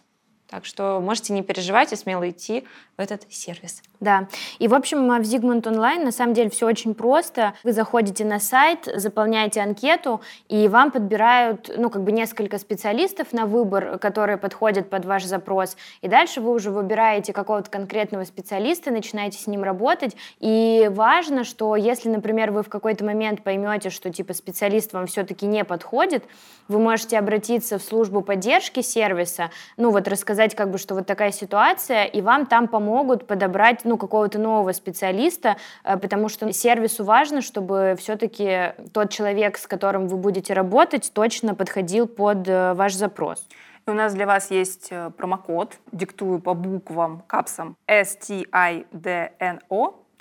Так 0.52 0.66
что 0.66 1.00
можете 1.00 1.32
не 1.32 1.44
переживать 1.44 1.94
и 1.94 1.96
смело 1.96 2.30
идти 2.30 2.68
в 2.98 3.02
этот 3.02 3.22
сервис. 3.32 3.82
Да. 4.02 4.28
И, 4.60 4.68
в 4.68 4.74
общем, 4.74 5.08
в 5.08 5.22
Zigmund 5.22 5.62
Online 5.62 6.04
на 6.04 6.12
самом 6.12 6.34
деле 6.34 6.50
все 6.50 6.68
очень 6.68 6.94
просто. 6.94 7.54
Вы 7.64 7.72
заходите 7.72 8.26
на 8.26 8.40
сайт, 8.40 8.90
заполняете 8.94 9.62
анкету, 9.62 10.20
и 10.50 10.68
вам 10.68 10.92
подбирают, 10.92 11.72
ну, 11.78 11.90
как 11.90 12.04
бы 12.04 12.12
несколько 12.12 12.58
специалистов 12.58 13.32
на 13.32 13.46
выбор, 13.46 13.98
которые 13.98 14.38
подходят 14.38 14.90
под 14.90 15.06
ваш 15.06 15.24
запрос. 15.24 15.78
И 16.02 16.10
дальше 16.10 16.42
вы 16.42 16.52
уже 16.52 16.70
выбираете 16.70 17.32
какого-то 17.32 17.70
конкретного 17.70 18.26
специалиста, 18.26 18.92
начинаете 18.92 19.38
с 19.38 19.48
ним 19.48 19.64
работать. 19.64 20.18
И 20.40 20.90
важно, 20.92 21.46
что 21.46 21.78
если, 21.78 22.10
например, 22.10 22.52
вы 22.52 22.64
в 22.64 22.70
какой-то 22.70 23.06
момент 23.06 23.42
поймете, 23.42 23.90
что 23.90 24.12
типа 24.12 24.34
специалист 24.34 24.92
вам 24.92 25.08
все-таки 25.08 25.46
не 25.46 25.64
подходит, 25.64 26.26
вы 26.68 26.80
можете 26.80 27.18
обратиться 27.18 27.78
в 27.78 27.84
службу 27.84 28.22
поддержки 28.22 28.82
сервиса, 28.82 29.52
ну, 29.78 29.92
вот 29.92 30.08
рассказать 30.08 30.41
как 30.56 30.72
бы, 30.72 30.78
что 30.78 30.96
вот 30.96 31.06
такая 31.06 31.32
ситуация, 31.32 32.06
и 32.06 32.22
вам 32.22 32.46
там 32.46 32.68
помогут 32.68 33.28
подобрать, 33.28 33.82
ну, 33.84 33.98
какого-то 33.98 34.40
нового 34.40 34.72
специалиста, 34.74 35.58
э, 35.84 35.98
потому 35.98 36.30
что 36.30 36.52
сервису 36.52 37.04
важно, 37.04 37.42
чтобы 37.42 37.96
все-таки 37.98 38.74
тот 38.94 39.10
человек, 39.12 39.58
с 39.58 39.68
которым 39.68 40.08
вы 40.08 40.18
будете 40.18 40.54
работать, 40.54 41.12
точно 41.14 41.56
подходил 41.56 42.08
под 42.08 42.48
э, 42.48 42.74
ваш 42.74 42.94
запрос. 42.94 43.48
И 43.88 43.90
у 43.90 43.94
нас 43.94 44.14
для 44.14 44.26
вас 44.26 44.52
есть 44.52 44.88
э, 44.92 45.12
промокод, 45.18 45.78
диктую 45.92 46.40
по 46.40 46.54
буквам, 46.54 47.24
капсам, 47.28 47.76
S-T-I-D-N-O, 47.88 48.82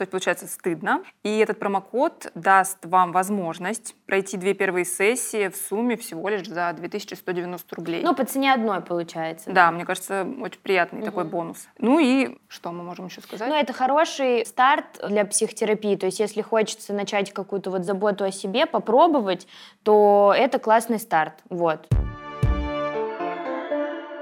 то 0.00 0.02
есть, 0.04 0.12
получается, 0.12 0.46
стыдно. 0.46 1.02
И 1.22 1.38
этот 1.40 1.58
промокод 1.58 2.32
даст 2.34 2.78
вам 2.86 3.12
возможность 3.12 3.94
пройти 4.06 4.38
две 4.38 4.54
первые 4.54 4.86
сессии 4.86 5.48
в 5.48 5.56
сумме 5.56 5.98
всего 5.98 6.26
лишь 6.30 6.46
за 6.46 6.72
2190 6.72 7.76
рублей. 7.76 8.02
Ну, 8.02 8.14
по 8.14 8.24
цене 8.24 8.54
одной, 8.54 8.80
получается. 8.80 9.50
Да, 9.50 9.70
мне 9.70 9.84
кажется, 9.84 10.26
очень 10.40 10.60
приятный 10.62 11.00
угу. 11.00 11.04
такой 11.04 11.24
бонус. 11.24 11.68
Ну 11.76 11.98
и 11.98 12.38
что 12.48 12.72
мы 12.72 12.82
можем 12.82 13.08
еще 13.08 13.20
сказать? 13.20 13.46
Ну, 13.46 13.54
это 13.54 13.74
хороший 13.74 14.46
старт 14.46 14.86
для 15.06 15.26
психотерапии. 15.26 15.96
То 15.96 16.06
есть, 16.06 16.18
если 16.18 16.40
хочется 16.40 16.94
начать 16.94 17.30
какую-то 17.34 17.70
вот 17.70 17.84
заботу 17.84 18.24
о 18.24 18.32
себе, 18.32 18.64
попробовать, 18.64 19.46
то 19.82 20.32
это 20.34 20.58
классный 20.58 20.98
старт. 20.98 21.34
Вот. 21.50 21.86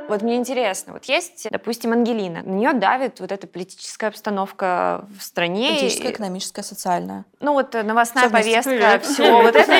Вот 0.08 0.22
мне 0.22 0.36
интересно, 0.36 0.94
вот 0.94 1.04
есть, 1.04 1.46
допустим, 1.50 1.92
Ангелина, 1.92 2.42
на 2.42 2.50
нее 2.50 2.72
давит 2.72 3.20
вот 3.20 3.30
эта 3.30 3.46
политическая 3.46 4.08
обстановка 4.08 5.04
в 5.18 5.22
стране. 5.22 5.68
Политическая, 5.68 6.10
экономическая, 6.10 6.62
социальная. 6.62 7.24
Ну 7.40 7.52
вот 7.52 7.74
новостная 7.74 8.30
повестка, 8.30 9.00
все 9.02 9.42
вот 9.42 9.54
это. 9.54 9.72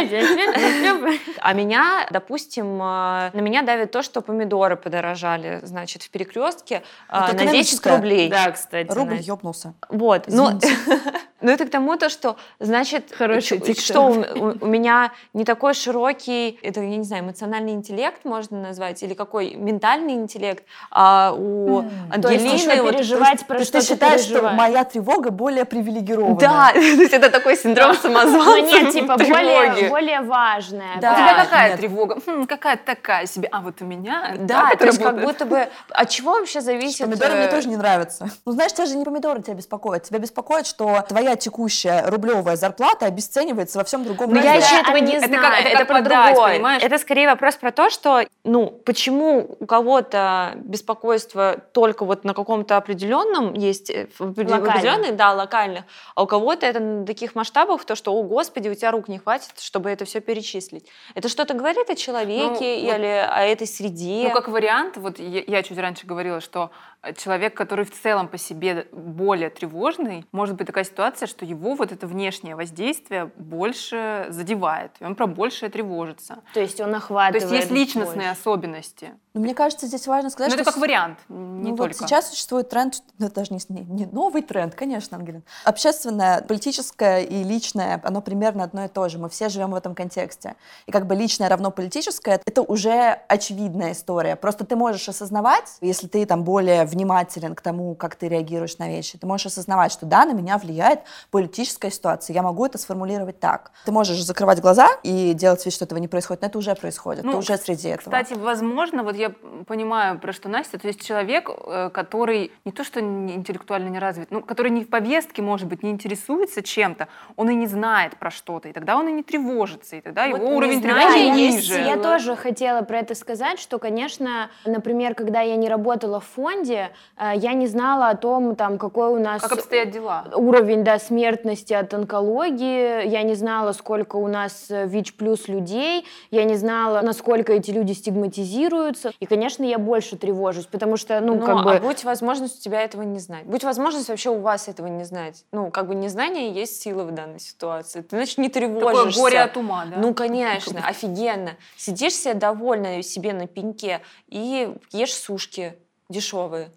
А 1.40 1.52
меня, 1.54 2.06
допустим, 2.10 2.76
э, 2.76 3.30
на 3.32 3.40
меня 3.40 3.62
давит 3.62 3.90
то, 3.90 4.02
что 4.02 4.20
помидоры 4.20 4.76
подорожали, 4.76 5.60
значит, 5.62 6.02
в 6.02 6.10
перекрестке 6.10 6.82
э, 7.08 7.32
на 7.32 7.46
10 7.46 7.86
рублей. 7.86 8.28
Да, 8.28 8.50
кстати. 8.50 8.90
Рубль 8.92 9.20
ёбнулся. 9.20 9.74
Вот. 9.88 10.24
Ну, 10.28 10.50
ну, 11.40 11.50
это 11.52 11.66
к 11.66 11.70
тому, 11.70 11.96
то, 11.96 12.08
что, 12.08 12.36
значит, 12.58 13.12
Хороший 13.16 13.58
что 13.74 14.00
у, 14.02 14.64
у 14.64 14.66
меня 14.66 15.12
не 15.34 15.44
такой 15.44 15.74
широкий, 15.74 16.58
это, 16.62 16.80
я 16.80 16.96
не 16.96 17.04
знаю, 17.04 17.24
эмоциональный 17.24 17.72
интеллект 17.72 18.24
можно 18.24 18.60
назвать, 18.60 19.02
или 19.02 19.14
какой 19.14 19.54
ментальный 19.54 20.14
интеллект, 20.14 20.64
а 20.90 21.32
у 21.36 21.82
mm. 21.82 21.90
Ангелины... 22.12 22.22
То 22.22 22.52
есть 22.52 22.82
вот, 22.82 22.92
переживать 22.92 23.46
про 23.46 23.62
что 23.62 23.80
ты 23.80 23.86
считаешь, 23.86 24.22
что 24.22 24.50
моя 24.50 24.84
тревога 24.84 25.30
более 25.30 25.64
привилегированная? 25.64 26.38
Да, 26.38 26.70
то 26.72 26.78
есть 26.78 27.12
это 27.12 27.30
такой 27.30 27.56
синдром 27.56 27.94
самозванца. 27.94 28.38
Ну 28.38 28.66
нет, 28.66 28.92
типа 28.92 29.16
более, 29.16 29.88
более 29.88 30.20
важная. 30.22 31.00
Да. 31.00 31.12
У 31.12 31.16
тебя 31.16 31.44
какая 31.44 31.76
тревога? 31.76 32.18
Хм, 32.26 32.46
какая 32.46 32.76
такая 32.76 33.26
себе. 33.26 33.48
А 33.52 33.60
вот 33.60 33.80
у 33.80 33.84
меня... 33.84 34.34
Да, 34.38 34.74
то 34.76 34.86
есть 34.86 34.98
как 34.98 35.20
будто 35.20 35.44
бы... 35.46 35.68
От 35.90 36.08
чего 36.08 36.32
вообще 36.32 36.60
зависит... 36.60 37.00
Помидоры 37.00 37.34
мне 37.34 37.44
э, 37.44 37.50
тоже 37.50 37.68
не 37.68 37.76
нравятся. 37.76 38.28
Ну 38.44 38.52
знаешь, 38.52 38.72
тебя 38.72 38.86
же 38.86 38.96
не 38.96 39.04
помидоры 39.04 39.42
тебя 39.42 39.54
беспокоят. 39.54 40.04
Тебя 40.04 40.18
беспокоит, 40.18 40.66
что 40.66 41.04
твоя 41.08 41.27
текущая 41.36 42.06
рублевая 42.06 42.56
зарплата 42.56 43.06
обесценивается 43.06 43.78
во 43.78 43.84
всем 43.84 44.04
другом. 44.04 44.32
Но 44.32 44.40
я 44.40 44.54
еще 44.54 44.76
этого 44.76 44.96
не 44.96 45.18
знаю. 45.20 45.66
Это 45.66 45.84
про 45.84 46.02
другое. 46.02 46.78
Это 46.78 46.98
скорее 46.98 47.28
вопрос 47.28 47.56
про 47.56 47.72
то, 47.72 47.90
что, 47.90 48.24
ну, 48.44 48.70
почему 48.84 49.56
у 49.60 49.66
кого-то 49.66 50.18
это 50.18 50.52
беспокойство 50.56 51.60
только 51.72 52.04
вот 52.04 52.24
на 52.24 52.34
каком-то 52.34 52.76
определенном 52.76 53.54
есть, 53.54 53.90
э, 53.90 54.08
определенных, 54.18 55.16
да, 55.16 55.32
локальных, 55.32 55.84
а 56.14 56.22
у 56.22 56.26
кого-то 56.26 56.66
это 56.66 56.80
на 56.80 57.06
таких 57.06 57.34
масштабах, 57.34 57.84
то, 57.84 57.94
что, 57.94 58.12
о, 58.14 58.22
господи, 58.22 58.68
у 58.68 58.74
тебя 58.74 58.90
рук 58.90 59.08
не 59.08 59.18
хватит, 59.18 59.52
чтобы 59.58 59.90
это 59.90 60.04
все 60.04 60.20
перечислить. 60.20 60.86
Это 61.14 61.28
что-то 61.28 61.54
говорит 61.54 61.90
о 61.90 61.94
человеке 61.94 62.78
ну, 62.82 62.94
или 62.94 63.22
вот, 63.22 63.36
о 63.36 63.42
этой 63.44 63.66
среде? 63.66 64.28
Ну, 64.28 64.30
как 64.32 64.48
вариант, 64.48 64.96
вот 64.96 65.18
я, 65.18 65.42
я 65.46 65.62
чуть 65.62 65.78
раньше 65.78 66.06
говорила, 66.06 66.40
что 66.40 66.70
человек, 67.16 67.54
который 67.54 67.84
в 67.84 67.90
целом 67.90 68.28
по 68.28 68.38
себе 68.38 68.88
более 68.92 69.50
тревожный, 69.50 70.26
может 70.32 70.56
быть 70.56 70.66
такая 70.66 70.84
ситуация, 70.84 71.26
что 71.26 71.44
его 71.44 71.74
вот 71.74 71.92
это 71.92 72.06
внешнее 72.06 72.56
воздействие 72.56 73.30
больше 73.36 74.26
задевает, 74.30 74.92
и 75.00 75.04
он 75.04 75.14
про 75.14 75.26
большее 75.26 75.70
тревожится. 75.70 76.42
То 76.54 76.60
есть 76.60 76.80
он 76.80 76.94
охватывает 76.94 77.48
То 77.48 77.54
есть 77.54 77.70
есть 77.70 77.70
личностные 77.70 78.28
больше. 78.28 78.40
особенности. 78.40 79.10
Но 79.34 79.40
мне 79.40 79.54
кажется, 79.54 79.86
здесь 79.86 80.06
важно 80.06 80.30
сказать, 80.30 80.50
Но 80.50 80.56
что... 80.56 80.62
это 80.62 80.72
как 80.72 80.80
вариант, 80.80 81.18
не 81.28 81.70
ну, 81.70 81.76
только. 81.76 81.96
Вот 81.96 82.08
сейчас 82.08 82.30
существует 82.30 82.68
тренд, 82.68 82.94
ну, 83.18 83.26
это 83.26 83.36
даже 83.36 83.54
не, 83.54 83.60
не, 83.68 83.84
не 83.84 84.06
новый 84.06 84.42
тренд, 84.42 84.74
конечно, 84.74 85.16
Ангелин. 85.16 85.44
Общественное, 85.64 86.42
политическое 86.42 87.22
и 87.22 87.44
личное, 87.44 88.00
оно 88.02 88.20
примерно 88.20 88.64
одно 88.64 88.84
и 88.84 88.88
то 88.88 89.08
же. 89.08 89.18
Мы 89.18 89.28
все 89.28 89.48
живем 89.48 89.70
в 89.70 89.74
этом 89.76 89.94
контексте. 89.94 90.56
И 90.86 90.92
как 90.92 91.06
бы 91.06 91.14
личное 91.14 91.48
равно 91.48 91.70
политическое, 91.70 92.40
это 92.44 92.62
уже 92.62 93.20
очевидная 93.28 93.92
история. 93.92 94.34
Просто 94.34 94.64
ты 94.64 94.74
можешь 94.74 95.08
осознавать, 95.08 95.76
если 95.80 96.08
ты 96.08 96.26
там 96.26 96.42
более 96.42 96.84
внимателен 96.88 97.54
к 97.54 97.60
тому, 97.60 97.94
как 97.94 98.16
ты 98.16 98.28
реагируешь 98.28 98.78
на 98.78 98.88
вещи. 98.88 99.18
Ты 99.18 99.26
можешь 99.26 99.46
осознавать, 99.46 99.92
что 99.92 100.06
да, 100.06 100.24
на 100.24 100.32
меня 100.32 100.58
влияет 100.58 101.00
политическая 101.30 101.90
ситуация, 101.90 102.34
я 102.34 102.42
могу 102.42 102.66
это 102.66 102.78
сформулировать 102.78 103.38
так. 103.40 103.70
Ты 103.84 103.92
можешь 103.92 104.22
закрывать 104.22 104.60
глаза 104.60 104.88
и 105.02 105.32
делать 105.34 105.64
вид, 105.64 105.74
что 105.74 105.84
этого 105.84 105.98
не 105.98 106.08
происходит, 106.08 106.42
но 106.42 106.48
это 106.48 106.58
уже 106.58 106.74
происходит, 106.74 107.24
ну, 107.24 107.32
ты 107.32 107.38
уже 107.38 107.56
среди 107.56 107.88
этого. 107.88 108.10
Кстати, 108.10 108.34
возможно, 108.34 109.02
вот 109.02 109.16
я 109.16 109.30
понимаю, 109.66 110.18
про 110.18 110.32
что 110.32 110.48
Настя, 110.48 110.78
то 110.78 110.88
есть 110.88 111.04
человек, 111.04 111.50
э, 111.50 111.90
который 111.92 112.52
не 112.64 112.72
то 112.72 112.84
что 112.84 113.00
интеллектуально 113.00 113.88
не 113.88 113.98
развит, 113.98 114.30
ну, 114.30 114.42
который 114.42 114.70
не 114.70 114.84
в 114.84 114.88
повестке, 114.88 115.42
может 115.42 115.68
быть, 115.68 115.82
не 115.82 115.90
интересуется 115.90 116.62
чем-то, 116.62 117.08
он 117.36 117.50
и 117.50 117.54
не 117.54 117.66
знает 117.66 118.16
про 118.16 118.30
что-то, 118.30 118.68
и 118.68 118.72
тогда 118.72 118.96
он 118.96 119.08
и 119.08 119.12
не 119.12 119.22
тревожится, 119.22 119.96
и 119.96 120.00
тогда 120.00 120.28
вот 120.28 120.40
его 120.40 120.56
уровень 120.56 120.82
тревоги 120.82 121.30
ниже. 121.36 121.74
Я 121.74 121.96
тоже 121.96 122.36
хотела 122.36 122.82
про 122.82 122.98
это 122.98 123.14
сказать, 123.14 123.58
что, 123.58 123.78
конечно, 123.78 124.50
например, 124.64 125.14
когда 125.14 125.40
я 125.40 125.56
не 125.56 125.68
работала 125.68 126.20
в 126.20 126.24
фонде, 126.24 126.77
э, 127.16 127.32
я 127.36 127.52
не 127.52 127.66
знала 127.66 128.08
о 128.08 128.16
том, 128.16 128.56
там, 128.56 128.78
какой 128.78 129.08
у 129.08 129.18
нас... 129.18 129.42
Как 129.42 129.52
обстоят 129.52 129.90
дела? 129.90 130.24
Уровень, 130.34 130.84
да, 130.84 130.98
смертности 130.98 131.72
от 131.72 131.92
онкологии. 131.94 133.06
Я 133.08 133.22
не 133.22 133.34
знала, 133.34 133.72
сколько 133.72 134.16
у 134.16 134.28
нас 134.28 134.70
э, 134.70 134.86
ВИЧ 134.86 135.14
плюс 135.14 135.48
людей. 135.48 136.06
Я 136.30 136.44
не 136.44 136.56
знала, 136.56 137.00
насколько 137.02 137.52
эти 137.52 137.70
люди 137.70 137.92
стигматизируются. 137.92 139.12
И, 139.20 139.26
конечно, 139.26 139.64
я 139.64 139.78
больше 139.78 140.16
тревожусь, 140.16 140.66
потому 140.66 140.96
что, 140.96 141.20
ну, 141.20 141.34
Но, 141.34 141.46
как 141.46 141.64
бы... 141.64 141.74
А 141.76 141.80
будь 141.80 142.04
возможность 142.04 142.60
у 142.60 142.62
тебя 142.62 142.82
этого 142.82 143.02
не 143.02 143.18
знать. 143.18 143.44
Будь 143.44 143.64
возможность 143.64 144.08
вообще 144.08 144.30
у 144.30 144.40
вас 144.40 144.68
этого 144.68 144.86
не 144.86 145.04
знать. 145.04 145.44
Ну, 145.52 145.70
как 145.70 145.88
бы 145.88 145.94
незнание 145.94 146.50
есть 146.52 146.80
сила 146.80 147.04
в 147.04 147.12
данной 147.12 147.40
ситуации. 147.40 148.02
Ты, 148.02 148.16
значит, 148.16 148.38
не 148.38 148.48
тревожишься. 148.48 149.18
Такое 149.18 149.22
горе 149.22 149.40
от 149.40 149.56
ума, 149.56 149.84
да? 149.86 149.96
Ну, 149.98 150.14
конечно, 150.14 150.80
офигенно. 150.86 151.52
Сидишь 151.76 152.14
себе 152.14 152.34
довольна 152.34 153.02
себе 153.02 153.32
на 153.32 153.46
пеньке 153.46 154.00
и 154.28 154.74
ешь 154.92 155.14
сушки 155.14 155.74
дешевые. 156.08 156.70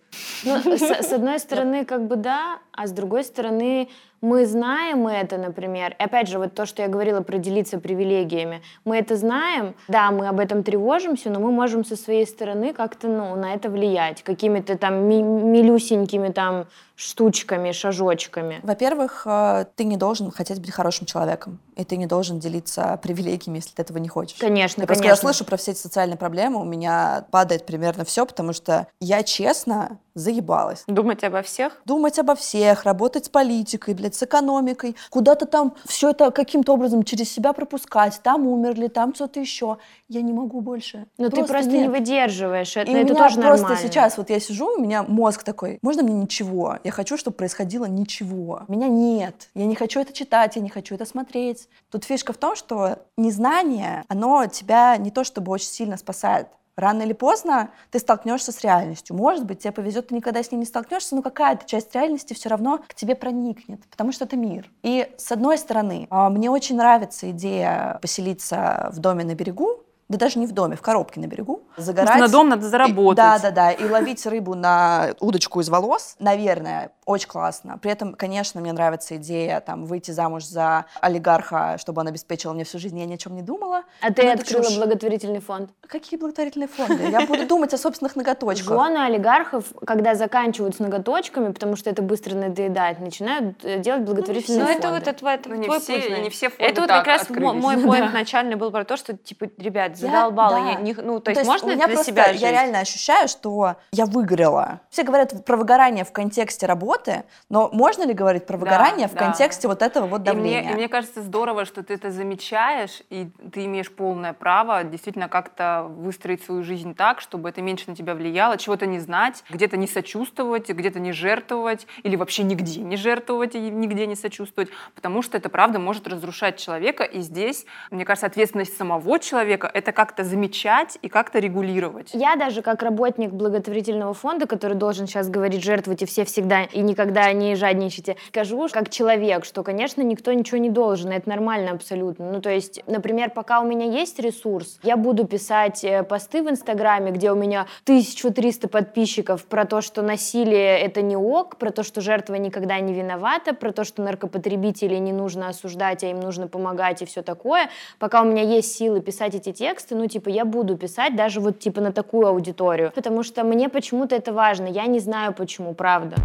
Ну, 0.44 0.78
с, 0.78 0.82
с 0.82 1.14
одной 1.14 1.40
стороны, 1.40 1.86
как 1.86 2.08
бы 2.08 2.16
да, 2.16 2.60
а 2.72 2.88
с 2.88 2.92
другой 2.92 3.24
стороны, 3.24 3.90
мы 4.22 4.46
знаем 4.46 5.08
это, 5.08 5.38
например, 5.38 5.96
и 6.00 6.04
опять 6.04 6.28
же, 6.28 6.38
вот 6.38 6.54
то, 6.54 6.66
что 6.66 6.84
я 6.84 6.88
говорила 6.88 7.22
про 7.22 7.38
делиться 7.40 7.80
привилегиями, 7.80 8.62
мы 8.86 8.98
это 8.98 9.16
знаем, 9.16 9.76
да, 9.88 10.12
мы 10.12 10.28
об 10.28 10.40
этом 10.40 10.64
тревожимся, 10.64 11.30
но 11.32 11.40
мы 11.40 11.52
можем 11.52 11.84
со 11.84 11.96
своей 11.96 12.28
стороны 12.28 12.74
как-то, 12.74 13.08
ну, 13.08 13.36
на 13.36 13.54
это 13.54 13.70
влиять, 13.70 14.22
какими-то 14.22 14.78
там 14.78 15.08
ми- 15.08 15.24
милюсенькими 15.24 16.30
там 16.30 16.68
штучками, 16.96 17.72
шажочками. 17.72 18.60
Во-первых, 18.62 19.24
э, 19.26 19.66
ты 19.76 19.86
не 19.86 19.98
должен 19.98 20.30
хотеть 20.30 20.60
быть 20.60 20.70
хорошим 20.70 21.08
человеком, 21.08 21.60
и 21.76 21.84
ты 21.84 21.98
не 21.98 22.06
должен 22.06 22.40
делиться 22.40 23.00
привилегиями, 23.02 23.58
если 23.58 23.72
ты 23.74 23.82
этого 23.82 23.98
не 23.98 24.08
хочешь. 24.08 24.38
Конечно, 24.38 24.82
я 24.82 24.88
конечно. 24.88 25.08
я 25.08 25.16
слышу 25.16 25.44
про 25.44 25.58
все 25.58 25.72
эти 25.72 25.80
социальные 25.80 26.18
проблемы, 26.18 26.62
у 26.62 26.66
меня 26.66 27.26
падает 27.32 27.66
примерно 27.66 28.06
все, 28.06 28.28
потому 28.28 28.54
что 28.54 28.86
я 29.00 29.24
честно 29.24 29.98
заебалась. 30.14 30.84
Думать 30.88 31.24
обо 31.24 31.42
всех? 31.42 31.82
Думать 31.86 32.20
обо 32.20 32.36
всех, 32.36 32.84
работать 32.84 33.26
с 33.26 33.30
политикой, 33.30 33.94
блядь, 33.94 34.16
с 34.16 34.24
экономикой, 34.24 34.96
куда-то 35.10 35.46
там 35.46 35.76
все 35.86 36.12
это 36.12 36.32
каким-то 36.32 36.74
образом 36.74 37.04
через 37.04 37.32
себя 37.32 37.54
пропускать, 37.54 38.20
там 38.24 38.48
умерли, 38.48 38.88
там 38.88 39.14
что-то 39.16 39.40
еще. 39.40 39.78
Я 40.08 40.22
не 40.22 40.34
могу 40.34 40.62
больше. 40.62 41.08
Но 41.18 41.30
просто 41.30 41.42
ты 41.42 41.54
просто 41.54 41.72
нет. 41.72 41.82
не 41.82 41.88
выдерживаешь, 41.90 42.76
это, 42.78 42.92
И 42.92 42.94
это 42.94 43.14
меня 43.14 43.24
тоже 43.24 43.42
просто 43.42 43.68
нормально. 43.68 43.88
сейчас 43.88 44.18
вот 44.18 44.30
я 44.30 44.40
сижу, 44.40 44.76
у 44.78 44.82
меня 44.82 45.04
мозг 45.04 45.44
такой, 45.44 45.80
можно 45.82 46.04
мне 46.04 46.14
ничего? 46.14 46.78
Я 46.84 46.92
хочу, 46.92 47.18
чтобы 47.18 47.38
происходило 47.38 47.86
ничего. 47.86 48.64
Меня 48.68 48.88
нет. 48.88 49.50
Я 49.56 49.66
не 49.66 49.76
хочу 49.76 50.00
это 50.00 50.14
читать, 50.14 50.56
я 50.56 50.62
не 50.62 50.70
хочу 50.70 50.96
это 50.96 51.06
смотреть. 51.06 51.68
Тут 51.90 52.04
фишка 52.04 52.34
в 52.34 52.38
том, 52.38 52.56
что 52.56 53.00
незнание, 53.18 54.04
оно 54.08 54.46
тебя 54.48 54.98
не 54.98 55.12
то 55.12 55.24
чтобы 55.24 55.52
очень 55.52 55.68
сильно 55.68 55.98
спасает. 55.98 56.48
Рано 56.82 57.04
или 57.04 57.14
поздно 57.14 57.70
ты 57.92 58.00
столкнешься 58.00 58.52
с 58.52 58.62
реальностью. 58.62 59.16
Может 59.16 59.46
быть, 59.46 59.60
тебе 59.60 59.72
повезет, 59.72 60.08
ты 60.08 60.16
никогда 60.16 60.42
с 60.42 60.52
ней 60.52 60.58
не 60.58 60.66
столкнешься, 60.66 61.16
но 61.16 61.22
какая-то 61.22 61.68
часть 61.68 61.94
реальности 61.94 62.34
все 62.34 62.50
равно 62.50 62.80
к 62.88 62.96
тебе 62.96 63.14
проникнет, 63.14 63.86
потому 63.88 64.12
что 64.12 64.26
это 64.26 64.36
мир. 64.36 64.68
И 64.82 65.08
с 65.16 65.32
одной 65.32 65.60
стороны, 65.60 66.08
а, 66.10 66.32
мне 66.32 66.50
очень 66.50 66.76
нравится 66.76 67.30
идея 67.30 68.00
поселиться 68.02 68.90
в 68.94 68.98
доме 68.98 69.24
на 69.24 69.36
берегу, 69.36 69.81
да 70.12 70.18
даже 70.18 70.40
не 70.40 70.46
в 70.46 70.52
доме, 70.52 70.76
в 70.76 70.82
коробке 70.82 71.20
на 71.20 71.26
берегу, 71.28 71.64
загорать. 71.78 72.20
на 72.20 72.28
дом 72.28 72.50
надо 72.50 72.68
заработать. 72.68 73.14
И, 73.14 73.16
да, 73.18 73.40
да, 73.40 73.52
да, 73.52 73.72
и 73.72 73.84
ловить 73.90 74.26
рыбу 74.26 74.56
на 74.56 75.16
удочку 75.20 75.62
из 75.62 75.70
волос, 75.70 76.16
наверное, 76.20 76.92
очень 77.06 77.28
классно. 77.30 77.78
При 77.78 77.92
этом, 77.92 78.14
конечно, 78.14 78.60
мне 78.62 78.74
нравится 78.74 79.16
идея 79.18 79.60
там 79.62 79.86
выйти 79.86 80.12
замуж 80.12 80.44
за 80.46 80.86
олигарха, 81.00 81.78
чтобы 81.78 82.02
он 82.02 82.08
обеспечил 82.08 82.54
мне 82.54 82.64
всю 82.64 82.78
жизнь, 82.80 83.00
я 83.00 83.06
ни 83.06 83.14
о 83.14 83.18
чем 83.18 83.36
не 83.36 83.42
думала. 83.42 83.84
А 84.02 84.12
ты 84.12 84.24
Но 84.24 84.30
это 84.32 84.42
открыла 84.44 84.66
чушь. 84.66 84.78
благотворительный 84.78 85.40
фонд? 85.40 85.70
Какие 85.88 86.20
благотворительные 86.20 86.68
фонды? 86.68 87.10
Я 87.10 87.26
буду 87.26 87.46
думать 87.48 87.74
о 87.74 87.78
собственных 87.78 88.16
ноготочках. 88.16 88.68
Жены 88.70 89.06
олигархов, 89.06 89.66
когда 89.86 90.16
заканчивают 90.16 90.76
с 90.76 90.80
ноготочками, 90.80 91.52
потому 91.52 91.76
что 91.76 91.90
это 91.90 92.02
быстро 92.02 92.36
надоедает, 92.36 93.00
начинают 93.00 93.64
э, 93.64 93.80
делать 93.80 94.04
благотворительные 94.04 94.62
Ну, 94.62 94.66
фонды. 94.68 94.80
это 94.80 94.90
вот 94.92 95.08
это, 95.08 95.30
это 95.30 95.50
Ну, 95.50 95.64
твой 95.64 95.80
путь, 95.80 96.20
не 96.24 96.30
все 96.30 96.50
фонды 96.50 96.64
Это 96.66 96.82
вот 96.82 96.90
как 96.90 97.08
раз 97.08 97.30
мой 97.30 97.76
Ну 97.78 97.88
поинт 97.88 98.14
начальный 98.14 98.56
был 98.56 98.72
про 98.72 98.86
то, 98.86 98.98
что, 98.98 99.16
типа, 99.18 99.50
ребят, 99.58 99.98
Я- 100.02 100.08
задолбала. 100.12 100.56
да. 100.60 100.70
я 100.72 100.76
не- 100.76 100.94
ну, 100.94 101.20
то 101.20 101.32
Ну, 101.32 101.38
есть, 101.38 101.48
можно 101.48 101.76
для 101.76 101.88
просто, 101.88 102.04
себя 102.06 102.28
я 102.28 102.34
жить? 102.34 102.42
реально 102.42 102.80
ощущаю, 102.80 103.28
что 103.28 103.76
я 103.92 104.06
выгорела. 104.06 104.80
Все 104.90 105.04
говорят 105.04 105.46
про 105.46 105.58
выгорание 105.58 106.04
в 106.06 106.12
контексте 106.12 106.66
работы, 106.66 107.24
но 107.50 107.70
можно 107.72 108.04
ли 108.04 108.14
говорить 108.14 108.46
про 108.46 108.58
Да, 108.58 108.66
выгорание 108.66 109.08
в 109.08 109.14
да. 109.14 109.20
контексте 109.20 109.68
вот 109.68 109.82
этого 109.82 110.06
вот 110.08 110.22
И 110.22 110.26
давления? 110.26 110.62
мне, 110.64 110.72
и 110.72 110.76
мне 110.76 110.88
кажется 110.88 111.22
здорово, 111.22 111.66
что 111.66 111.84
ты 111.84 111.94
это 111.94 112.12
замечаешь, 112.12 113.02
и 113.10 113.30
ты 113.52 113.66
имеешь 113.66 113.92
полное 113.92 114.34
право 114.34 114.84
действительно 114.84 115.28
как-то 115.30 115.86
выстроить 115.88 116.44
свою 116.44 116.64
жизнь 116.64 116.96
так, 116.96 117.22
чтобы 117.22 117.50
это 117.50 117.62
меньше 117.62 117.86
на 117.90 117.96
тебя 117.96 118.16
влияло, 118.16 118.58
чего-то 118.58 118.86
не 118.86 119.00
знать, 119.00 119.44
где-то 119.50 119.78
не 119.78 119.88
сочувствовать, 119.88 120.70
где-то 120.70 121.00
не 121.00 121.12
жертвовать, 121.12 121.88
или 122.04 122.16
вообще 122.16 122.44
нигде 122.44 122.82
не 122.82 122.96
жертвовать 122.98 123.56
и 123.56 123.60
нигде 123.60 124.06
не 124.08 124.16
сочувствовать, 124.16 124.70
потому 124.96 125.22
что 125.22 125.38
это 125.38 125.50
правда 125.50 125.80
может 125.80 126.08
разрушать 126.08 126.58
человека, 126.58 127.04
и 127.04 127.20
здесь, 127.22 127.66
мне 127.92 128.06
кажется, 128.06 128.28
ответственность 128.28 128.76
самого 128.78 129.20
человека— 129.20 129.70
это 129.74 129.91
как-то 129.92 130.24
замечать 130.24 130.98
и 131.02 131.10
как-то 131.10 131.40
регулировать. 131.40 132.10
Я 132.14 132.36
даже 132.36 132.62
как 132.62 132.82
работник 132.84 133.32
благотворительного 133.32 134.14
фонда, 134.14 134.48
который 134.48 134.78
должен 134.78 135.08
сейчас 135.08 135.30
говорить 135.30 135.64
жертвуйте 135.64 136.06
все 136.06 136.26
всегда 136.26 136.64
и 136.64 136.82
никогда 136.82 137.32
не 137.34 137.56
жадничайте, 137.56 138.16
скажу 138.30 138.62
как 138.72 138.90
человек, 138.90 139.46
что, 139.46 139.64
конечно, 139.64 140.02
никто 140.02 140.32
ничего 140.34 140.58
не 140.58 140.70
должен, 140.70 141.12
это 141.12 141.28
нормально 141.28 141.72
абсолютно. 141.72 142.32
Ну, 142.32 142.42
то 142.42 142.50
есть, 142.50 142.84
например, 142.88 143.32
пока 143.32 143.62
у 143.62 143.66
меня 143.66 143.86
есть 143.86 144.20
ресурс, 144.20 144.80
я 144.84 144.98
буду 144.98 145.26
писать 145.26 145.84
э, 145.84 146.04
посты 146.04 146.44
в 146.44 146.50
Инстаграме, 146.50 147.12
где 147.12 147.32
у 147.32 147.36
меня 147.36 147.68
1300 147.84 148.68
подписчиков 148.68 149.46
про 149.46 149.66
то, 149.66 149.82
что 149.82 150.02
насилие— 150.02 150.80
это 150.82 151.02
не 151.02 151.16
ок, 151.16 151.58
про 151.58 151.72
то, 151.72 151.84
что 151.84 152.02
жертва 152.02 152.36
никогда 152.36 152.80
не 152.80 152.94
виновата, 152.94 153.54
про 153.54 153.72
то, 153.72 153.84
что 153.84 154.02
наркопотребителей 154.02 155.00
не 155.00 155.14
нужно 155.14 155.50
осуждать, 155.50 156.04
а 156.04 156.08
им 156.08 156.20
нужно 156.20 156.48
помогать 156.48 157.02
и 157.02 157.06
все 157.06 157.22
такое. 157.22 157.70
Пока 158.00 158.22
у 158.22 158.26
меня 158.26 158.44
есть 158.44 158.76
силы 158.76 159.02
писать 159.02 159.36
эти 159.36 159.52
тексты, 159.52 159.71
ну, 159.96 160.08
типа, 160.08 160.30
я 160.30 160.46
буду 160.46 160.78
писать 160.78 161.16
даже 161.16 161.40
вот, 161.40 161.60
типа, 161.60 161.82
на 161.82 161.92
такую 161.92 162.28
аудиторию. 162.28 162.92
Потому 162.94 163.24
что 163.24 163.44
мне 163.44 163.70
почему-то 163.70 164.16
это 164.16 164.34
важно. 164.34 164.68
Я 164.68 164.86
не 164.88 165.00
знаю, 165.00 165.34
почему, 165.34 165.74
правда. 165.74 166.16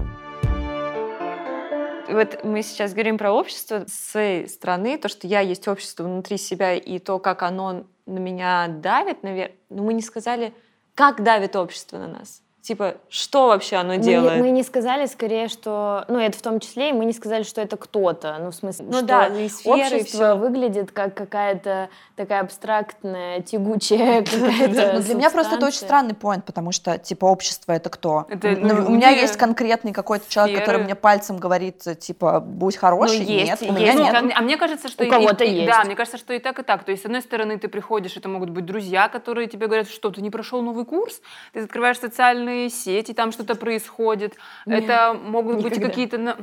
Вот 2.09 2.45
мы 2.45 2.63
сейчас 2.63 2.93
говорим 2.93 3.19
про 3.19 3.33
общество 3.33 3.85
с 3.89 4.11
своей 4.13 4.49
стороны, 4.49 4.97
то, 4.97 5.09
что 5.09 5.27
я 5.27 5.41
есть 5.41 5.67
общество 5.67 6.05
внутри 6.05 6.39
себя, 6.39 6.75
и 6.75 6.99
то, 6.99 7.19
как 7.19 7.43
оно 7.43 7.85
на 8.07 8.19
меня 8.19 8.69
давит, 8.69 9.23
наверное. 9.23 9.57
Но 9.71 9.83
мы 9.83 9.93
не 9.93 10.03
сказали, 10.03 10.53
как 10.95 11.23
давит 11.23 11.57
общество 11.57 11.99
на 11.99 12.07
нас. 12.07 12.43
Типа, 12.67 12.97
что 13.09 13.47
вообще 13.47 13.77
оно 13.77 13.95
Мы, 13.95 13.99
делает? 13.99 14.41
мы 14.41 14.51
не 14.51 14.65
сказали 14.65 15.07
скорее, 15.07 15.47
что... 15.47 16.05
Ну, 16.09 16.19
это 16.19 16.37
в 16.37 16.43
том 16.43 16.59
числе, 16.59 16.91
и 16.91 16.93
мы 16.93 17.05
не 17.05 17.13
сказали, 17.13 17.45
что 17.45 17.61
это 17.61 17.77
кто-то. 17.77 18.39
Ну, 18.41 18.51
в 18.51 18.55
смысле, 18.57 18.87
Ну 18.87 18.99
что 18.99 19.07
да, 19.07 19.31
сферы, 19.49 19.83
общество 19.83 20.33
всё. 20.33 20.37
выглядит 20.37 20.91
как 20.91 21.15
какая-то 21.15 21.91
такая 22.17 22.41
абстрактная, 22.41 23.41
тягучая 23.43 24.23
какая-то 24.25 25.01
для 25.01 25.15
меня 25.15 25.31
просто 25.31 25.55
это 25.55 25.67
очень 25.67 25.79
странный 25.79 26.15
поинт, 26.15 26.45
потому 26.45 26.73
что, 26.73 26.99
типа, 26.99 27.27
общество— 27.27 27.71
это 27.73 27.89
кто? 27.89 28.27
Ну, 28.29 28.39
ну, 28.43 28.87
у 28.87 28.91
меня 28.91 29.11
есть 29.11 29.37
конкретный 29.37 29.93
какой-то 29.93 30.29
человек, 30.29 30.59
который 30.59 30.83
мне 30.83 30.97
пальцем 30.97 31.37
говорит, 31.37 31.85
типа, 32.01 32.41
будь 32.41 32.77
хороший. 32.77 33.21
Ну, 33.21 33.27
нет, 33.27 33.63
у 33.63 33.73
меня 33.73 33.95
нет. 33.95 34.33
а 34.35 34.41
мне- 34.41 34.57
кажется, 34.57 34.89
что 34.89 35.05
У 35.05 35.09
кого-то 35.09 35.45
есть. 35.45 35.71
Да, 35.71 35.85
мне 35.85 35.95
кажется, 35.95 36.19
что 36.19 36.33
и 36.33 36.41
так, 36.41 36.59
и 36.59 36.65
так. 36.65 36.83
То 36.83 36.91
есть, 36.91 37.05
с 37.05 37.07
одной 37.07 37.23
стороны, 37.23 37.61
ты 37.61 37.69
приходишь, 37.69 38.17
это 38.17 38.29
могут 38.29 38.51
быть 38.51 38.65
друзья, 38.65 39.09
которые 39.09 39.47
тебе 39.47 39.69
говорят, 39.69 39.89
что 39.89 40.11
ты 40.11 40.21
не 40.21 40.31
прошел 40.31 40.63
новый 40.63 40.85
курс, 40.85 41.21
ты 41.53 41.61
открываешь 41.61 42.01
социальные 42.01 42.56
сети, 42.71 43.13
там 43.13 43.33
что-то 43.33 43.55
происходит. 43.55 44.37
Это 44.67 45.15
могут 45.15 45.57
быть 45.57 45.65
никогда. 45.73 45.89
какие-то... 45.89 46.19
на- 46.19 46.37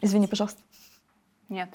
Извини, 0.00 0.26
пожалуйста. 0.26 0.60
Нет. 1.48 1.68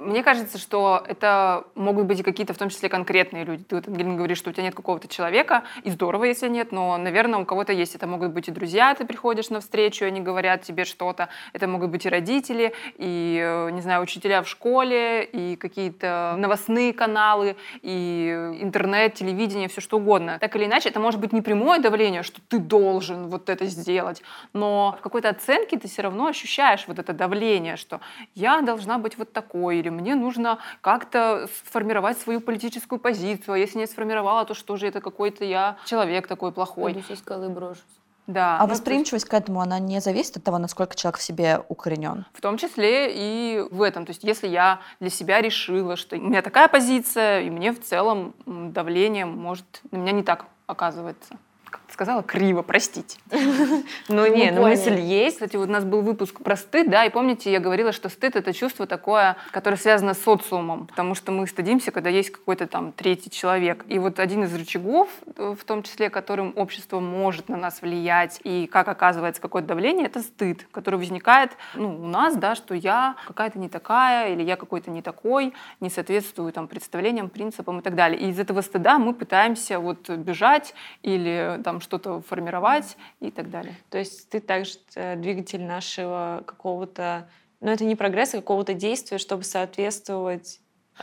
Мне 0.00 0.22
кажется, 0.22 0.58
что 0.58 1.02
это 1.06 1.64
могут 1.74 2.06
быть 2.06 2.20
и 2.20 2.22
какие-то, 2.22 2.54
в 2.54 2.58
том 2.58 2.68
числе, 2.68 2.88
конкретные 2.88 3.44
люди. 3.44 3.64
Ты 3.64 3.76
вот, 3.76 3.88
Ангелина, 3.88 4.16
говоришь, 4.16 4.38
что 4.38 4.50
у 4.50 4.52
тебя 4.52 4.64
нет 4.64 4.74
какого-то 4.74 5.08
человека, 5.08 5.64
и 5.84 5.90
здорово, 5.90 6.24
если 6.24 6.48
нет, 6.48 6.72
но, 6.72 6.96
наверное, 6.96 7.40
у 7.40 7.44
кого-то 7.44 7.72
есть. 7.72 7.94
Это 7.94 8.06
могут 8.06 8.32
быть 8.32 8.48
и 8.48 8.50
друзья, 8.50 8.94
ты 8.94 9.04
приходишь 9.06 9.50
на 9.50 9.60
встречу, 9.60 10.04
они 10.04 10.20
говорят 10.20 10.62
тебе 10.62 10.84
что-то. 10.84 11.28
Это 11.52 11.66
могут 11.66 11.90
быть 11.90 12.06
и 12.06 12.08
родители, 12.08 12.72
и, 12.96 13.40
э, 13.42 13.70
не 13.70 13.80
знаю, 13.80 14.02
учителя 14.02 14.42
в 14.42 14.48
школе, 14.48 15.24
и 15.24 15.56
какие-то 15.56 16.34
новостные 16.38 16.92
каналы, 16.92 17.56
и 17.82 18.56
интернет, 18.60 19.14
телевидение, 19.14 19.68
все 19.68 19.80
что 19.80 19.98
угодно. 19.98 20.38
Так 20.40 20.56
или 20.56 20.64
иначе, 20.64 20.88
это 20.88 21.00
может 21.00 21.20
быть 21.20 21.32
не 21.32 21.42
прямое 21.42 21.78
давление, 21.78 22.22
что 22.22 22.40
ты 22.48 22.58
должен 22.58 23.28
вот 23.28 23.48
это 23.48 23.66
сделать, 23.66 24.22
но 24.52 24.96
в 24.98 25.02
какой-то 25.02 25.28
оценке 25.28 25.78
ты 25.78 25.88
все 25.88 26.02
равно 26.02 26.26
ощущаешь 26.26 26.84
вот 26.86 26.98
это 26.98 27.12
давление, 27.12 27.76
что 27.76 28.00
я 28.34 28.60
должна 28.60 28.98
быть 28.98 29.18
вот 29.18 29.32
такой, 29.32 29.82
или 29.86 29.90
мне 29.90 30.14
нужно 30.14 30.58
как-то 30.80 31.48
сформировать 31.64 32.18
свою 32.18 32.40
политическую 32.40 32.98
позицию, 32.98 33.54
а 33.54 33.58
если 33.58 33.78
не 33.78 33.86
сформировала, 33.86 34.44
то 34.44 34.54
что 34.54 34.76
же 34.76 34.86
это 34.86 35.00
какой-то 35.00 35.44
я 35.44 35.76
человек 35.86 36.26
такой 36.26 36.52
плохой. 36.52 36.92
Пойду 36.92 37.06
сесть 37.08 37.22
скалы 37.22 37.48
брошусь. 37.48 37.82
Да. 38.26 38.58
А 38.58 38.64
ну, 38.64 38.72
восприимчивость 38.72 39.26
к 39.26 39.34
этому, 39.34 39.60
она 39.60 39.78
не 39.78 40.00
зависит 40.00 40.36
от 40.36 40.42
того, 40.42 40.58
насколько 40.58 40.96
человек 40.96 41.18
в 41.18 41.22
себе 41.22 41.62
укоренен? 41.68 42.26
В 42.32 42.40
том 42.40 42.58
числе 42.58 43.12
и 43.12 43.64
в 43.70 43.82
этом. 43.82 44.04
То 44.04 44.10
есть 44.10 44.24
если 44.24 44.48
я 44.48 44.80
для 44.98 45.10
себя 45.10 45.40
решила, 45.40 45.94
что 45.94 46.16
у 46.16 46.20
меня 46.20 46.42
такая 46.42 46.66
позиция, 46.66 47.42
и 47.42 47.50
мне 47.50 47.70
в 47.70 47.80
целом 47.80 48.34
давление 48.44 49.26
может 49.26 49.64
на 49.92 49.98
меня 49.98 50.10
не 50.10 50.24
так 50.24 50.46
оказывается. 50.66 51.36
Как 51.70 51.85
сказала, 51.96 52.22
криво, 52.22 52.60
простите. 52.60 53.18
Ну 54.08 54.26
не, 54.26 54.50
ну 54.50 54.62
мысль 54.62 54.98
есть. 55.00 55.36
Кстати, 55.36 55.56
вот 55.56 55.68
у 55.68 55.72
нас 55.72 55.84
был 55.84 56.02
выпуск 56.02 56.40
про 56.40 56.56
стыд, 56.56 56.90
да, 56.90 57.04
и 57.04 57.10
помните, 57.10 57.50
я 57.50 57.58
говорила, 57.58 57.92
что 57.92 58.08
стыд— 58.08 58.36
это 58.36 58.52
чувство 58.52 58.86
такое, 58.86 59.36
которое 59.50 59.76
связано 59.76 60.12
с 60.12 60.22
социумом, 60.22 60.86
потому 60.86 61.14
что 61.14 61.32
мы 61.32 61.46
стыдимся, 61.46 61.90
когда 61.92 62.10
есть 62.10 62.30
какой-то 62.30 62.66
там 62.66 62.92
третий 62.92 63.30
человек. 63.30 63.84
И 63.88 63.98
вот 63.98 64.20
один 64.20 64.44
из 64.44 64.54
рычагов, 64.54 65.08
э, 65.36 65.54
в 65.58 65.64
том 65.64 65.82
числе, 65.82 66.10
которым 66.10 66.52
общество 66.56 67.00
может 67.00 67.48
на 67.48 67.56
нас 67.56 67.80
влиять, 67.80 68.40
и 68.44 68.66
как 68.66 68.88
оказывается 68.88 69.40
какое-то 69.40 69.68
давление, 69.68 70.06
это 70.06 70.20
стыд, 70.20 70.66
который 70.72 70.96
возникает 70.96 71.52
ну, 71.74 72.02
у 72.02 72.06
нас, 72.06 72.36
да, 72.36 72.54
что 72.54 72.74
я 72.74 73.16
какая-то 73.26 73.58
не 73.58 73.70
такая, 73.70 74.34
или 74.34 74.42
я 74.42 74.56
какой-то 74.56 74.90
не 74.90 75.00
такой, 75.00 75.54
не 75.80 75.88
соответствую 75.88 76.52
там 76.52 76.68
представлениям, 76.68 77.30
принципам 77.30 77.78
и 77.78 77.82
так 77.82 77.94
далее. 77.94 78.20
И 78.20 78.28
из 78.28 78.38
этого 78.38 78.60
стыда 78.60 78.98
мы 78.98 79.14
пытаемся 79.14 79.78
вот 79.78 80.10
бежать 80.10 80.74
или 81.02 81.60
там 81.64 81.80
что-то 81.86 82.20
формировать 82.20 82.96
и 83.20 83.30
так 83.30 83.48
далее. 83.50 83.74
То 83.90 83.98
есть 83.98 84.28
ты 84.28 84.40
также 84.40 84.72
э, 84.96 85.16
двигатель 85.16 85.62
нашего 85.62 86.42
какого-то, 86.44 87.28
ну 87.60 87.70
это 87.70 87.84
не 87.84 87.94
прогресса, 87.94 88.38
а 88.38 88.40
какого-то 88.40 88.74
действия, 88.74 89.18
чтобы 89.18 89.44
соответствовать 89.44 90.60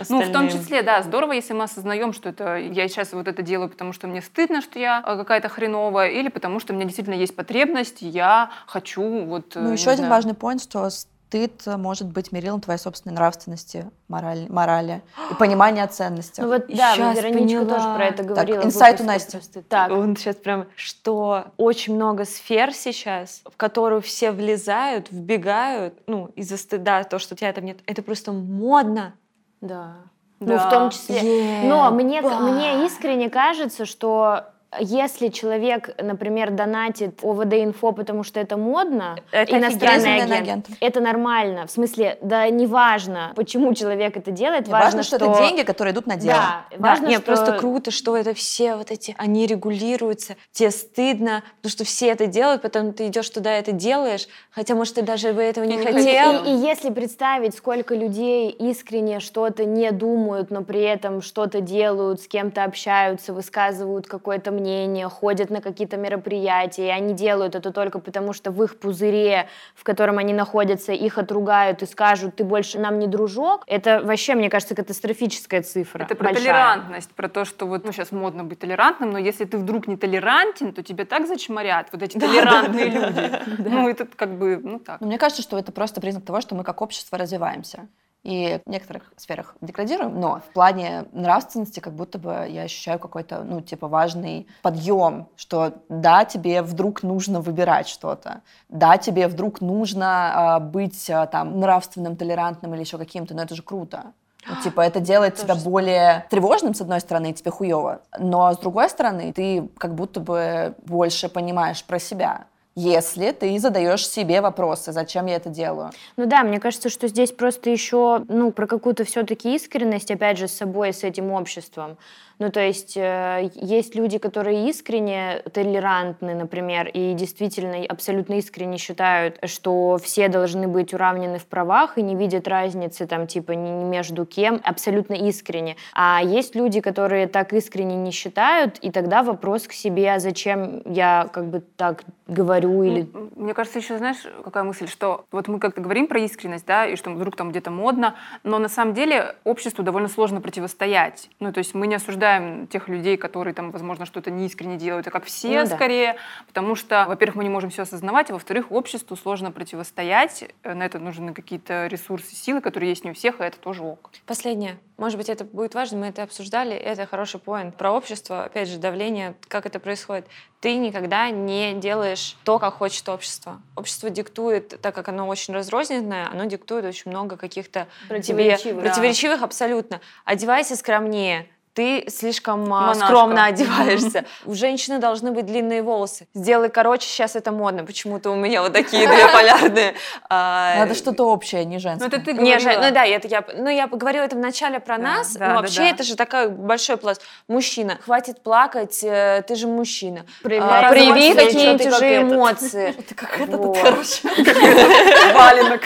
Ну, 0.09 0.21
в 0.21 0.31
том 0.31 0.49
числе, 0.49 0.81
да, 0.81 1.01
здорово, 1.03 1.33
если 1.33 1.53
мы 1.53 1.63
осознаем, 1.63 2.13
что 2.13 2.29
это 2.29 2.57
я 2.57 2.87
сейчас 2.87 3.13
вот 3.13 3.27
это 3.27 3.41
делаю, 3.43 3.69
потому 3.69 3.93
что 3.93 4.07
мне 4.07 4.21
стыдно, 4.21 4.61
что 4.61 4.79
я 4.79 5.03
э, 5.05 5.17
какая-то 5.17 5.49
хреновая, 5.49 6.09
или 6.09 6.29
потому 6.29 6.59
что 6.59 6.73
у 6.73 6.75
меня 6.75 6.85
действительно 6.85 7.15
есть 7.15 7.35
потребность, 7.35 8.01
я 8.01 8.49
хочу 8.67 9.25
вот... 9.25 9.55
э, 9.55 9.59
Ну, 9.61 9.71
еще 9.71 9.91
один 9.91 10.05
знаю, 10.05 10.11
важный 10.11 10.33
point, 10.33 10.61
что 10.61 10.89
стыд 11.33 11.65
может 11.77 12.07
быть 12.07 12.31
мерилом 12.31 12.61
твоей 12.61 12.77
собственной 12.79 13.15
нравственности, 13.15 13.89
морали, 14.07 14.45
морали 14.49 15.01
и 15.31 15.33
понимания 15.33 15.85
ценностей. 15.87 16.43
Ну 16.43 16.49
вот, 16.49 16.67
да, 16.67 16.95
Щас 16.95 17.17
Вероничка 17.17 17.59
поняла. 17.59 17.65
тоже 17.79 17.95
про 17.95 18.05
это 18.05 18.23
говорила. 18.23 18.61
в 18.61 18.65
инсайт 18.65 19.01
у 19.01 19.03
Насти. 19.03 19.39
Так, 19.67 19.91
Он 19.91 20.15
сейчас 20.15 20.35
прям, 20.35 20.67
что 20.75 21.45
очень 21.57 21.95
много 21.95 22.25
сфер 22.25 22.71
сейчас, 22.73 23.41
в 23.51 23.57
которую 23.57 24.01
все 24.01 24.31
влезают, 24.31 25.09
вбегают, 25.09 25.95
ну, 26.05 26.27
из-за 26.35 26.57
стыда, 26.57 27.03
то, 27.03 27.17
что 27.17 27.33
у 27.33 27.37
тебя 27.37 27.51
там 27.51 27.65
нет. 27.65 27.79
Это 27.87 28.03
просто 28.03 28.31
модно. 28.31 29.13
да. 29.61 29.95
Да. 30.39 30.53
Ну, 30.55 30.57
в 30.59 30.69
том 30.69 30.89
числе. 30.89 31.61
Е- 31.63 31.69
Но 31.69 31.89
мне, 31.91 32.21
ба. 32.21 32.37
мне 32.39 32.85
искренне 32.85 33.29
кажется, 33.29 33.85
что 33.85 34.47
если 34.79 35.27
человек, 35.29 35.89
например, 36.01 36.51
донатит 36.51 37.23
ОВД-инфо, 37.23 37.91
потому 37.91 38.23
что 38.23 38.39
это 38.39 38.57
модно, 38.57 39.17
Это 39.31 39.57
иностранный 39.57 40.15
агент, 40.15 40.31
агент. 40.31 40.67
это 40.79 40.99
нормально. 41.01 41.67
В 41.67 41.71
смысле, 41.71 42.17
да 42.21 42.49
неважно, 42.49 43.33
почему 43.35 43.73
человек 43.73 44.17
это 44.17 44.31
делает, 44.31 44.67
Важно, 44.67 44.85
важно, 44.85 45.03
что, 45.03 45.15
это 45.17 45.35
деньги, 45.37 45.61
которые 45.63 45.93
идут 45.93 46.05
на 46.07 46.15
дело. 46.15 46.33
Да, 46.35 46.65
Да, 46.71 46.77
важно, 46.89 47.07
нет, 47.07 47.17
что... 47.21 47.25
просто 47.25 47.57
круто, 47.57 47.91
что 47.91 48.15
это 48.17 48.33
все 48.33 48.75
вот 48.75 48.91
эти, 48.91 49.15
они 49.17 49.45
регулируются, 49.45 50.35
тебе 50.51 50.71
стыдно, 50.71 51.43
потому 51.57 51.71
что 51.71 51.83
все 51.83 52.07
это 52.09 52.27
делают, 52.27 52.61
потом 52.61 52.93
ты 52.93 53.07
идешь 53.07 53.29
туда 53.29 53.57
и 53.57 53.59
это 53.61 53.71
делаешь, 53.71 54.27
хотя, 54.51 54.75
может, 54.75 54.95
ты 54.95 55.01
даже 55.01 55.33
бы 55.33 55.41
этого 55.41 55.65
не 55.65 55.75
И 55.75 55.77
не 55.77 55.83
И, 55.83 55.85
хотел. 55.85 56.43
и- 56.45 56.49
и 56.49 56.55
если 56.55 56.89
представить, 56.91 57.55
сколько 57.55 57.95
людей 57.95 58.49
искренне 58.49 59.19
что-то 59.19 59.65
не 59.65 59.91
думают, 59.91 60.49
но 60.51 60.63
при 60.63 60.81
этом 60.81 61.21
что-то 61.21 61.61
делают, 61.61 62.21
с 62.21 62.27
кем-то 62.27 62.63
общаются, 62.63 63.33
высказывают 63.33 64.07
какое-то 64.07 64.51
мнение, 64.51 64.62
ходят 65.09 65.49
на 65.49 65.61
какие-то 65.61 65.97
мероприятия, 65.97 66.87
и 66.87 66.89
они 66.89 67.13
делают 67.13 67.55
это 67.55 67.71
только 67.71 67.99
потому, 67.99 68.33
что 68.33 68.51
в 68.51 68.63
их 68.63 68.79
пузыре, 68.79 69.47
в 69.75 69.83
котором 69.83 70.17
они 70.17 70.33
находятся, 70.33 70.91
их 70.91 71.17
отругают 71.17 71.81
и 71.81 71.85
скажут, 71.85 72.35
ты 72.35 72.43
больше 72.43 72.79
нам 72.79 72.99
не 72.99 73.07
дружок, 73.07 73.63
это 73.67 74.01
вообще, 74.03 74.35
мне 74.35 74.49
кажется, 74.49 74.75
катастрофическая 74.75 75.61
цифра. 75.61 76.03
Это 76.03 76.15
про 76.15 76.25
большая. 76.25 76.43
толерантность, 76.43 77.11
про 77.11 77.29
то, 77.29 77.45
что 77.45 77.65
вот, 77.65 77.85
ну, 77.85 77.91
сейчас 77.91 78.11
модно 78.11 78.43
быть 78.43 78.59
толерантным, 78.59 79.11
но 79.11 79.17
если 79.17 79.45
ты 79.45 79.57
вдруг 79.57 79.87
не 79.87 79.97
толерантен, 79.97 80.73
то 80.73 80.83
тебя 80.83 81.05
так 81.05 81.27
зачморят, 81.27 81.87
вот 81.91 82.01
эти 82.01 82.17
толерантные 82.17 82.85
люди. 82.85 83.31
Ну, 83.69 83.89
это 83.89 84.05
как 84.05 84.37
бы, 84.37 84.59
ну, 84.61 84.79
так. 84.79 85.01
Но 85.01 85.07
мне 85.07 85.17
кажется, 85.17 85.41
что 85.41 85.57
это 85.57 85.71
просто 85.71 86.01
признак 86.01 86.25
того, 86.25 86.41
что 86.41 86.55
мы 86.55 86.63
как 86.63 86.81
общество 86.81 87.17
развиваемся. 87.17 87.87
И 88.23 88.61
в 88.65 88.69
некоторых 88.69 89.11
сферах 89.17 89.55
деградируем, 89.59 90.19
но 90.19 90.39
в 90.49 90.53
плане 90.53 91.05
нравственности 91.11 91.81
как 91.81 91.93
будто 91.93 92.17
бы 92.17 92.47
я 92.49 92.63
ощущаю 92.63 92.97
какой-то, 92.97 93.43
ну, 93.43 93.59
типа, 93.59 93.89
важный 93.89 94.47
подъем, 94.61 95.27
что 95.35 95.73
да, 95.89 96.23
тебе 96.23 96.61
вдруг 96.61 97.03
нужно 97.03 97.41
выбирать 97.41 97.89
что-то, 97.89 98.41
да, 98.69 98.97
тебе 98.97 99.27
вдруг 99.27 99.59
нужно 99.59 100.55
а, 100.55 100.59
быть 100.59 101.09
а, 101.09 101.25
там 101.25 101.59
нравственным, 101.59 102.15
толерантным 102.15 102.73
или 102.73 102.81
еще 102.81 102.97
каким-то, 102.97 103.33
но 103.33 103.43
это 103.43 103.55
же 103.55 103.61
круто. 103.61 104.13
Ну, 104.47 104.55
типа, 104.63 104.81
это 104.81 104.99
делает 105.01 105.35
тебя 105.35 105.55
более 105.55 106.25
тревожным, 106.29 106.73
с 106.73 106.81
одной 106.81 107.01
стороны, 107.01 107.31
и 107.31 107.33
тебе 107.33 107.51
хуево. 107.51 108.01
Но 108.17 108.53
с 108.53 108.57
другой 108.57 108.89
стороны, 108.89 109.33
ты 109.33 109.69
как 109.77 109.95
будто 109.95 110.21
бы 110.21 110.75
больше 110.85 111.27
понимаешь 111.27 111.83
про 111.83 111.99
себя. 111.99 112.45
Если 112.75 113.31
ты 113.31 113.59
задаешь 113.59 114.07
себе 114.07 114.41
вопросы, 114.41 114.91
зачем 114.91 115.27
я 115.27 115.35
это 115.35 115.49
делаю. 115.49 115.91
Ну 116.17 116.25
да, 116.25 116.43
мне 116.43 116.59
кажется, 116.59 116.89
что 116.89 117.07
здесь 117.07 117.31
просто 117.31 117.69
еще, 117.69 118.23
ну, 118.27 118.51
про 118.51 118.65
какую-то 118.65 119.03
все-таки 119.03 119.55
искренность, 119.55 120.09
опять 120.09 120.39
же, 120.39 120.47
с 120.47 120.53
собой, 120.53 120.91
с 120.91 121.03
этим 121.03 121.31
обществом. 121.31 121.97
Ну, 122.43 122.51
то 122.51 122.59
есть 122.59 122.97
э, 122.97 123.51
есть 123.55 123.95
люди, 123.95 124.17
которые 124.17 124.67
искренне 124.67 125.41
толерантны, 125.53 126.35
например, 126.35 126.89
и 126.89 127.13
действительно 127.13 127.85
абсолютно 127.87 128.33
искренне 128.33 128.77
считают, 128.77 129.39
что 129.45 129.97
все 130.03 130.27
должны 130.27 130.67
быть 130.67 130.93
уравнены 130.93 131.39
в 131.39 131.45
правах 131.45 131.97
и 131.97 132.01
не 132.01 132.17
видят 132.17 132.49
разницы 132.49 133.07
там 133.07 133.27
типа 133.27 133.53
ни, 133.53 133.85
между 133.85 134.25
кем, 134.25 134.59
абсолютно 134.61 135.13
искренне. 135.13 135.77
А 135.93 136.21
есть 136.21 136.53
люди, 136.53 136.81
которые 136.81 137.27
так 137.27 137.53
искренне 137.53 137.95
не 137.95 138.11
считают, 138.11 138.77
и 138.79 138.91
тогда 138.91 139.23
вопрос 139.23 139.65
к 139.65 139.71
себе, 139.71 140.11
а 140.11 140.19
зачем 140.19 140.81
я 140.85 141.29
как 141.31 141.45
бы 141.47 141.61
так 141.77 142.03
говорю 142.27 142.83
или 142.83 143.07
Мне 143.35 143.53
кажется, 143.53 143.79
еще 143.79 143.97
знаешь, 143.97 144.25
какая 144.43 144.63
мысль, 144.63 144.87
что 144.87 145.25
вот 145.31 145.47
мы 145.47 145.59
как-то 145.59 145.81
говорим 145.81 146.07
про 146.07 146.19
искренность, 146.19 146.65
да, 146.65 146.85
и 146.85 146.95
что 146.95 147.11
вдруг 147.11 147.35
там 147.35 147.51
где-то 147.51 147.71
модно, 147.71 148.15
но 148.43 148.59
на 148.59 148.69
самом 148.69 148.93
деле 148.93 149.35
обществу 149.43 149.83
довольно 149.83 150.07
сложно 150.07 150.41
противостоять. 150.41 151.29
Ну, 151.39 151.51
то 151.51 151.59
есть 151.59 151.73
мы 151.73 151.87
не 151.87 151.95
осуждаем 151.95 152.32
тех 152.69 152.87
людей, 152.87 153.17
которые 153.17 153.53
там, 153.53 153.71
возможно, 153.71 154.05
что-то 154.05 154.31
неискренне 154.31 154.77
делают, 154.77 155.07
а 155.07 155.11
как 155.11 155.25
все 155.25 155.63
Ну 155.63 155.69
да. 155.69 155.75
скорее, 155.75 156.15
потому 156.47 156.75
что, 156.75 157.05
во-первых, 157.07 157.35
мы 157.35 157.43
не 157.43 157.49
можем 157.49 157.69
все 157.69 157.83
осознавать, 157.83 158.29
а 158.29 158.33
во-вторых, 158.33 158.71
обществу 158.71 159.15
сложно 159.15 159.51
противостоять, 159.51 160.45
Э, 160.63 160.73
на 160.73 160.83
это 160.83 160.99
нужны 160.99 161.33
какие-то 161.33 161.87
ресурсы, 161.87 162.35
силы, 162.35 162.61
которые 162.61 162.89
есть 162.89 163.03
не 163.03 163.11
у 163.11 163.13
всех, 163.13 163.41
и 163.41 163.43
это 163.43 163.57
тоже 163.59 163.83
ок. 163.83 164.09
Последнее. 164.25 164.77
Может 164.97 165.17
быть, 165.17 165.27
это 165.29 165.43
будет 165.43 165.73
важно, 165.75 165.97
мы 165.97 166.07
это 166.07 166.23
обсуждали, 166.23 166.75
это 166.75 167.05
хороший 167.05 167.39
поинт. 167.39 167.75
Про 167.75 167.91
общество, 167.91 168.45
опять 168.45 168.69
же, 168.69 168.77
давление, 168.77 169.35
как 169.47 169.65
это 169.65 169.79
происходит. 169.79 170.27
Ты 170.61 170.75
никогда 170.77 171.29
не 171.29 171.73
делаешь 171.73 172.37
то, 172.43 172.59
как 172.59 172.75
хочет 172.75 173.09
общество. 173.09 173.61
Общество 173.75 174.09
диктует, 174.09 174.79
так 174.81 174.93
как 174.95 175.09
оно 175.09 175.27
очень 175.27 175.53
разрозненное, 175.53 176.29
оно 176.31 176.45
диктует 176.45 176.85
очень 176.85 177.11
много 177.11 177.37
каких-то 177.37 177.87
тебе 178.03 178.09
Противоречивых. 178.09 178.83
противоречивых 178.83 179.41
абсолютно. 179.41 179.99
Одевайся 180.25 180.75
скромнее, 180.75 181.47
ты 181.73 182.05
слишком 182.07 182.63
а, 182.73 182.81
Монашка. 182.81 183.05
скромно 183.05 183.45
одеваешься. 183.45 184.25
У 184.45 184.53
женщины 184.53 184.99
должны 184.99 185.31
быть 185.31 185.45
длинные 185.45 185.81
волосы. 185.81 186.27
Сделай 186.33 186.69
короче, 186.69 187.07
сейчас 187.07 187.35
это 187.35 187.51
модно. 187.51 187.83
Почему-то 187.83 188.29
у 188.29 188.35
меня 188.35 188.61
вот 188.61 188.73
такие 188.73 189.07
две 189.07 189.27
полярные. 189.27 189.95
А, 190.29 190.75
Надо 190.77 190.93
что-то 190.93 191.23
общее, 191.27 191.65
не 191.65 191.75
Ну, 191.75 191.79
женское. 191.81 192.07
это 192.07 192.19
ты 192.19 192.33
Не, 192.33 192.55
говорила. 192.55 192.59
же- 192.59 192.79
ну 192.79 192.91
да, 192.93 193.05
это 193.05 193.27
я, 193.27 193.43
ну 193.55 193.69
я 193.69 193.87
поговорила 193.87 194.23
это 194.23 194.35
в 194.35 194.39
начале 194.39 194.79
про 194.79 194.97
Да, 194.97 195.03
нас, 195.03 195.33
да, 195.33 195.47
но 195.47 195.55
да, 195.55 195.61
вообще 195.61 195.79
да. 195.81 195.87
это 195.89 196.03
же 196.03 196.15
такой 196.15 196.49
большой 196.49 196.97
пласт. 196.97 197.21
Мужчина, 197.47 197.97
хватит 198.05 198.41
плакать, 198.43 199.03
э, 199.03 199.43
ты 199.47 199.55
же 199.55 199.67
мужчина. 199.67 200.25
Проявляй 200.43 200.85
А, 200.85 200.89
Прояви 200.89 201.31
эмоции, 201.31 201.45
какие-нибудь 201.45 201.85
уже 201.87 202.21
эмоции. 202.21 202.95
Это 202.99 203.15
как 203.15 203.39
этот, 203.41 203.55
Вот. 203.59 203.77
короче. 203.81 204.21
Валенок. 205.33 205.81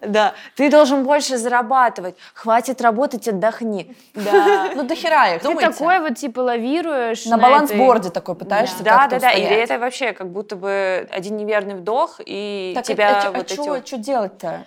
Да, 0.00 0.34
ты 0.56 0.70
должен 0.70 1.04
больше 1.04 1.36
зарабатывать. 1.36 2.16
Хватит 2.34 2.80
работать, 2.80 3.28
отдохни. 3.28 3.94
Да. 4.14 4.70
Ну, 4.74 4.82
дохера 4.84 5.25
их, 5.34 5.42
Ты 5.42 5.48
думайте. 5.48 5.70
такой 5.70 6.00
вот 6.00 6.16
типа 6.16 6.40
лавируешь 6.40 7.24
На 7.26 7.34
этой- 7.36 7.42
балансборде 7.42 8.10
такой 8.10 8.34
пытаешься 8.34 8.82
Да, 8.82 8.98
как-то 8.98 9.16
да, 9.16 9.20
да. 9.20 9.30
И 9.32 9.42
устоять. 9.42 9.70
это 9.70 9.78
вообще 9.78 10.12
как 10.12 10.30
будто 10.30 10.56
бы 10.56 11.08
один 11.10 11.36
неверный 11.36 11.74
вдох, 11.74 12.20
и 12.24 12.72
Так, 12.74 12.84
тебя 12.84 13.22
а, 13.26 13.30
вот 13.32 13.50
а, 13.50 13.54
эти 13.54 13.56
чё 13.84 13.96
делать-то? 13.98 14.64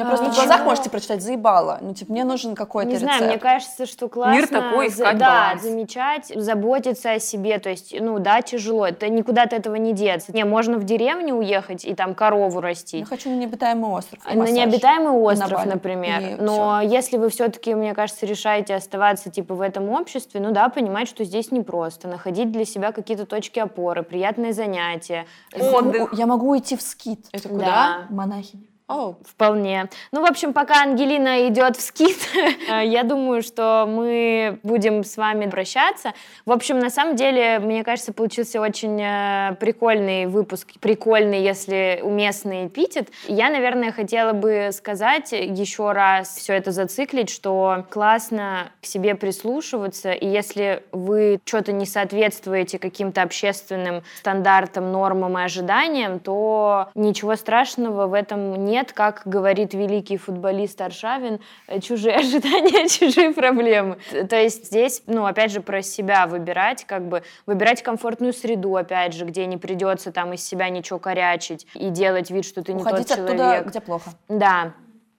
Мне 0.00 0.06
А, 0.06 0.08
просто 0.08 0.26
в 0.26 0.28
ничего. 0.30 0.44
глазах 0.46 0.64
можете 0.64 0.90
прочитать, 0.90 1.22
заебало. 1.22 1.78
Ну, 1.82 1.92
типа, 1.94 2.10
мне 2.12 2.24
нужен 2.24 2.54
какой-то 2.54 2.90
Не 2.90 2.96
знаю, 2.96 3.16
рецепт. 3.20 3.30
мне 3.32 3.38
кажется, 3.38 3.86
что 3.86 4.08
классно 4.08 4.34
Мир 4.34 4.46
такой, 4.48 4.88
за- 4.88 4.94
искать 5.04 5.18
да, 5.18 5.26
баланс. 5.26 5.62
замечать, 5.62 6.32
заботиться 6.34 7.12
о 7.12 7.18
себе. 7.18 7.58
То 7.58 7.68
есть, 7.70 7.94
ну 7.98 8.18
да, 8.18 8.40
тяжело. 8.42 8.86
Это 8.86 9.08
никуда 9.08 9.42
от 9.42 9.52
этого 9.52 9.74
не 9.76 9.92
деться. 9.92 10.32
Не, 10.32 10.44
можно 10.44 10.78
в 10.78 10.84
деревню 10.84 11.34
уехать 11.34 11.84
и 11.84 11.94
там 11.94 12.14
корову 12.14 12.56
Я 12.60 12.68
растить. 12.68 13.08
хочу 13.08 13.30
на 13.30 13.34
необитаемый 13.36 13.90
остров. 13.90 14.20
и 14.26 14.34
На 14.34 14.40
массаж. 14.40 14.56
необитаемый 14.56 15.12
на 15.12 15.18
остров, 15.18 15.52
Бали. 15.60 15.68
например. 15.68 16.20
И 16.20 16.34
Но 16.40 16.80
если 16.80 17.16
вы 17.16 17.28
все-таки, 17.28 17.74
мне 17.74 17.94
кажется, 17.94 18.24
решаете 18.26 18.74
оставаться 18.74 19.30
типа 19.30 19.54
в 19.54 19.60
этом 19.60 19.90
обществе, 19.90 20.40
ну 20.40 20.52
да, 20.52 20.68
понимать, 20.68 21.08
что 21.08 21.24
здесь 21.24 21.50
непросто, 21.52 22.08
находить 22.08 22.50
для 22.52 22.64
себя 22.64 22.92
какие-то 22.92 23.26
точки 23.26 23.58
опоры, 23.58 24.02
приятные 24.02 24.52
занятия. 24.52 25.26
Отдых. 25.54 26.14
Я 26.16 26.26
могу 26.26 26.50
уйти 26.50 26.76
в 26.76 26.82
скит. 26.82 27.26
Это 27.32 27.48
Да. 27.48 27.54
куда? 27.54 27.98
Монахиня. 28.10 28.64
О, 28.90 29.14
Вполне. 29.24 29.88
Ну, 30.10 30.20
в 30.20 30.28
общем, 30.28 30.52
пока 30.52 30.82
Ангелина 30.82 31.46
идет 31.46 31.76
в 31.76 31.80
скит, 31.80 32.18
э, 32.68 32.84
я 32.84 33.04
думаю, 33.04 33.40
что 33.40 33.86
мы 33.88 34.58
будем 34.64 35.04
с 35.04 35.16
вами 35.16 35.48
прощаться. 35.48 36.12
В 36.44 36.50
общем, 36.50 36.80
на 36.80 36.90
самом 36.90 37.14
деле, 37.14 37.60
мне 37.60 37.84
кажется, 37.84 38.12
получился 38.12 38.60
очень 38.60 39.00
э, 39.00 39.54
прикольный 39.60 40.26
выпуск. 40.26 40.72
Прикольный, 40.80 41.40
если 41.40 42.00
уместный 42.02 42.66
эпитет. 42.66 43.10
Я, 43.28 43.48
наверное, 43.48 43.92
хотела 43.92 44.32
бы 44.32 44.70
сказать 44.72 45.30
еще 45.30 45.92
раз 45.92 46.36
все 46.36 46.54
это 46.54 46.72
зациклить, 46.72 47.30
что 47.30 47.86
классно 47.90 48.72
к 48.82 48.86
себе 48.86 49.14
прислушиваться, 49.14 50.10
и 50.10 50.26
если 50.26 50.82
вы 50.90 51.40
что-то 51.44 51.70
не 51.70 51.86
соответствуете 51.86 52.80
каким-то 52.80 53.22
общественным 53.22 54.02
стандартам, 54.18 54.90
нормам 54.90 55.38
и 55.38 55.42
ожиданиям, 55.42 56.18
то 56.18 56.88
ничего 56.96 57.36
страшного 57.36 58.08
в 58.08 58.14
этом 58.14 58.64
нет, 58.64 58.79
как 58.92 59.22
говорит 59.24 59.74
великий 59.74 60.16
футболист 60.16 60.80
Аршавин, 60.80 61.40
э, 61.66 61.80
чужие 61.80 62.16
ожидания, 62.16 62.88
чужие 62.88 63.32
проблемы. 63.32 63.98
То 64.28 64.36
есть 64.36 64.66
здесь, 64.66 65.02
ну, 65.06 65.26
опять 65.26 65.52
же, 65.52 65.60
про 65.60 65.82
себя 65.82 66.26
выбирать, 66.26 66.84
как 66.84 67.06
бы 67.08 67.22
выбирать 67.46 67.82
комфортную 67.82 68.32
среду, 68.32 68.76
опять 68.76 69.12
же, 69.14 69.24
где 69.24 69.46
не 69.46 69.56
придется 69.56 70.12
там 70.12 70.32
из 70.32 70.42
себя 70.44 70.68
ничего 70.68 70.98
корячить 70.98 71.66
и 71.74 71.90
делать 71.90 72.30
вид, 72.30 72.44
что 72.44 72.62
ты 72.62 72.72
не 72.72 72.80
Уходить 72.80 73.08
тот 73.08 73.18
оттуда, 73.18 73.36
человек. 73.36 73.66
где 73.66 73.80
плохо. 73.80 74.10
Да. 74.28 74.72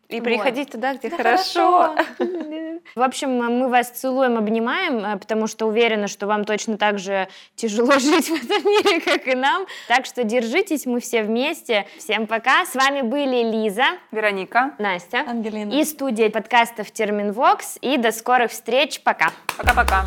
и 0.10 0.16
Вот. 0.16 0.24
приходить 0.24 0.72
туда, 0.72 0.96
где 0.96 1.10
хорошо. 1.10 1.96
В 2.96 3.02
общем, 3.02 3.32
мы 3.38 3.70
вас 3.70 3.90
целуем, 3.90 4.38
обнимаем, 4.38 5.06
э, 5.06 5.18
потому 5.18 5.48
что 5.48 5.66
уверена, 5.68 6.08
что 6.08 6.28
вам 6.28 6.46
точно 6.46 6.78
так 6.78 7.00
же 7.00 7.28
тяжело 7.56 7.94
жить 8.00 8.30
в 8.30 8.34
этом 8.34 8.64
мире, 8.70 9.02
как 9.02 9.28
и 9.28 9.36
нам. 9.36 9.66
Так 9.88 10.06
что 10.06 10.24
держитесь, 10.24 10.86
мы 10.86 11.00
все 11.00 11.24
вместе. 11.24 11.86
Всем 11.98 12.28
пока. 12.28 12.66
С 12.66 12.76
вами 12.76 13.02
были 13.02 13.44
Лиза, 13.52 13.86
Вероника. 14.12 14.74
Настя 14.80 15.24
Ангелина. 15.28 15.72
и 15.72 15.84
студия 15.84 16.30
подкастов 16.30 16.92
Терминвокс. 16.92 17.78
И 17.82 17.98
до 17.98 18.12
скорых 18.12 18.52
встреч. 18.52 19.02
Пока. 19.02 19.32
Пока-пока. 19.58 20.04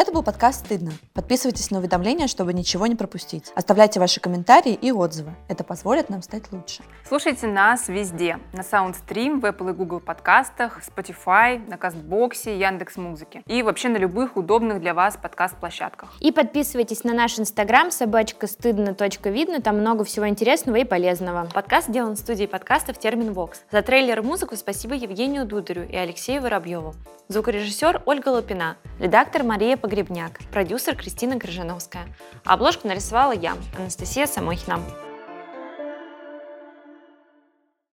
Это 0.00 0.12
был 0.12 0.22
подкаст 0.22 0.64
«Стыдно». 0.64 0.92
Подписывайтесь 1.12 1.72
на 1.72 1.80
уведомления, 1.80 2.28
чтобы 2.28 2.52
ничего 2.52 2.86
не 2.86 2.94
пропустить. 2.94 3.50
Оставляйте 3.56 3.98
ваши 3.98 4.20
комментарии 4.20 4.72
и 4.72 4.92
отзывы. 4.92 5.34
Это 5.48 5.64
позволит 5.64 6.08
нам 6.08 6.22
стать 6.22 6.52
лучше. 6.52 6.84
Слушайте 7.08 7.48
нас 7.48 7.88
везде. 7.88 8.38
На 8.52 8.60
Soundstream, 8.60 9.40
в 9.40 9.44
Apple 9.44 9.70
и 9.70 9.72
Google 9.72 9.98
подкастах, 9.98 10.80
Spotify, 10.86 11.68
на 11.68 11.76
Кастбоксе, 11.78 12.56
Яндекс 12.56 12.96
Музыке. 12.96 13.42
И 13.46 13.60
вообще 13.64 13.88
на 13.88 13.96
любых 13.96 14.36
удобных 14.36 14.80
для 14.80 14.94
вас 14.94 15.18
подкаст-площадках. 15.20 16.10
И 16.20 16.30
подписывайтесь 16.30 17.02
на 17.02 17.12
наш 17.12 17.36
инстаграм 17.40 17.90
собачка 17.90 18.46
стыдно 18.46 18.94
видно. 19.24 19.60
Там 19.60 19.80
много 19.80 20.04
всего 20.04 20.28
интересного 20.28 20.76
и 20.76 20.84
полезного. 20.84 21.48
Подкаст 21.52 21.88
сделан 21.88 22.14
в 22.14 22.20
студии 22.20 22.46
подкастов 22.46 22.98
Термин 22.98 23.32
Вокс. 23.32 23.64
За 23.72 23.82
трейлер 23.82 24.20
и 24.20 24.22
музыку 24.22 24.54
спасибо 24.54 24.94
Евгению 24.94 25.44
Дударю 25.44 25.88
и 25.88 25.96
Алексею 25.96 26.40
Воробьеву. 26.40 26.94
Звукорежиссер 27.30 28.04
Ольга 28.06 28.30
Лупина, 28.30 28.78
редактор 28.98 29.42
Мария 29.42 29.76
Погребняк, 29.88 30.40
продюсер 30.52 30.94
Кристина 30.94 31.40
Крыжановская. 31.40 32.08
Обложку 32.44 32.86
нарисовала 32.86 33.32
я, 33.32 33.56
Анастасия 33.78 34.26
Самохина. 34.26 34.82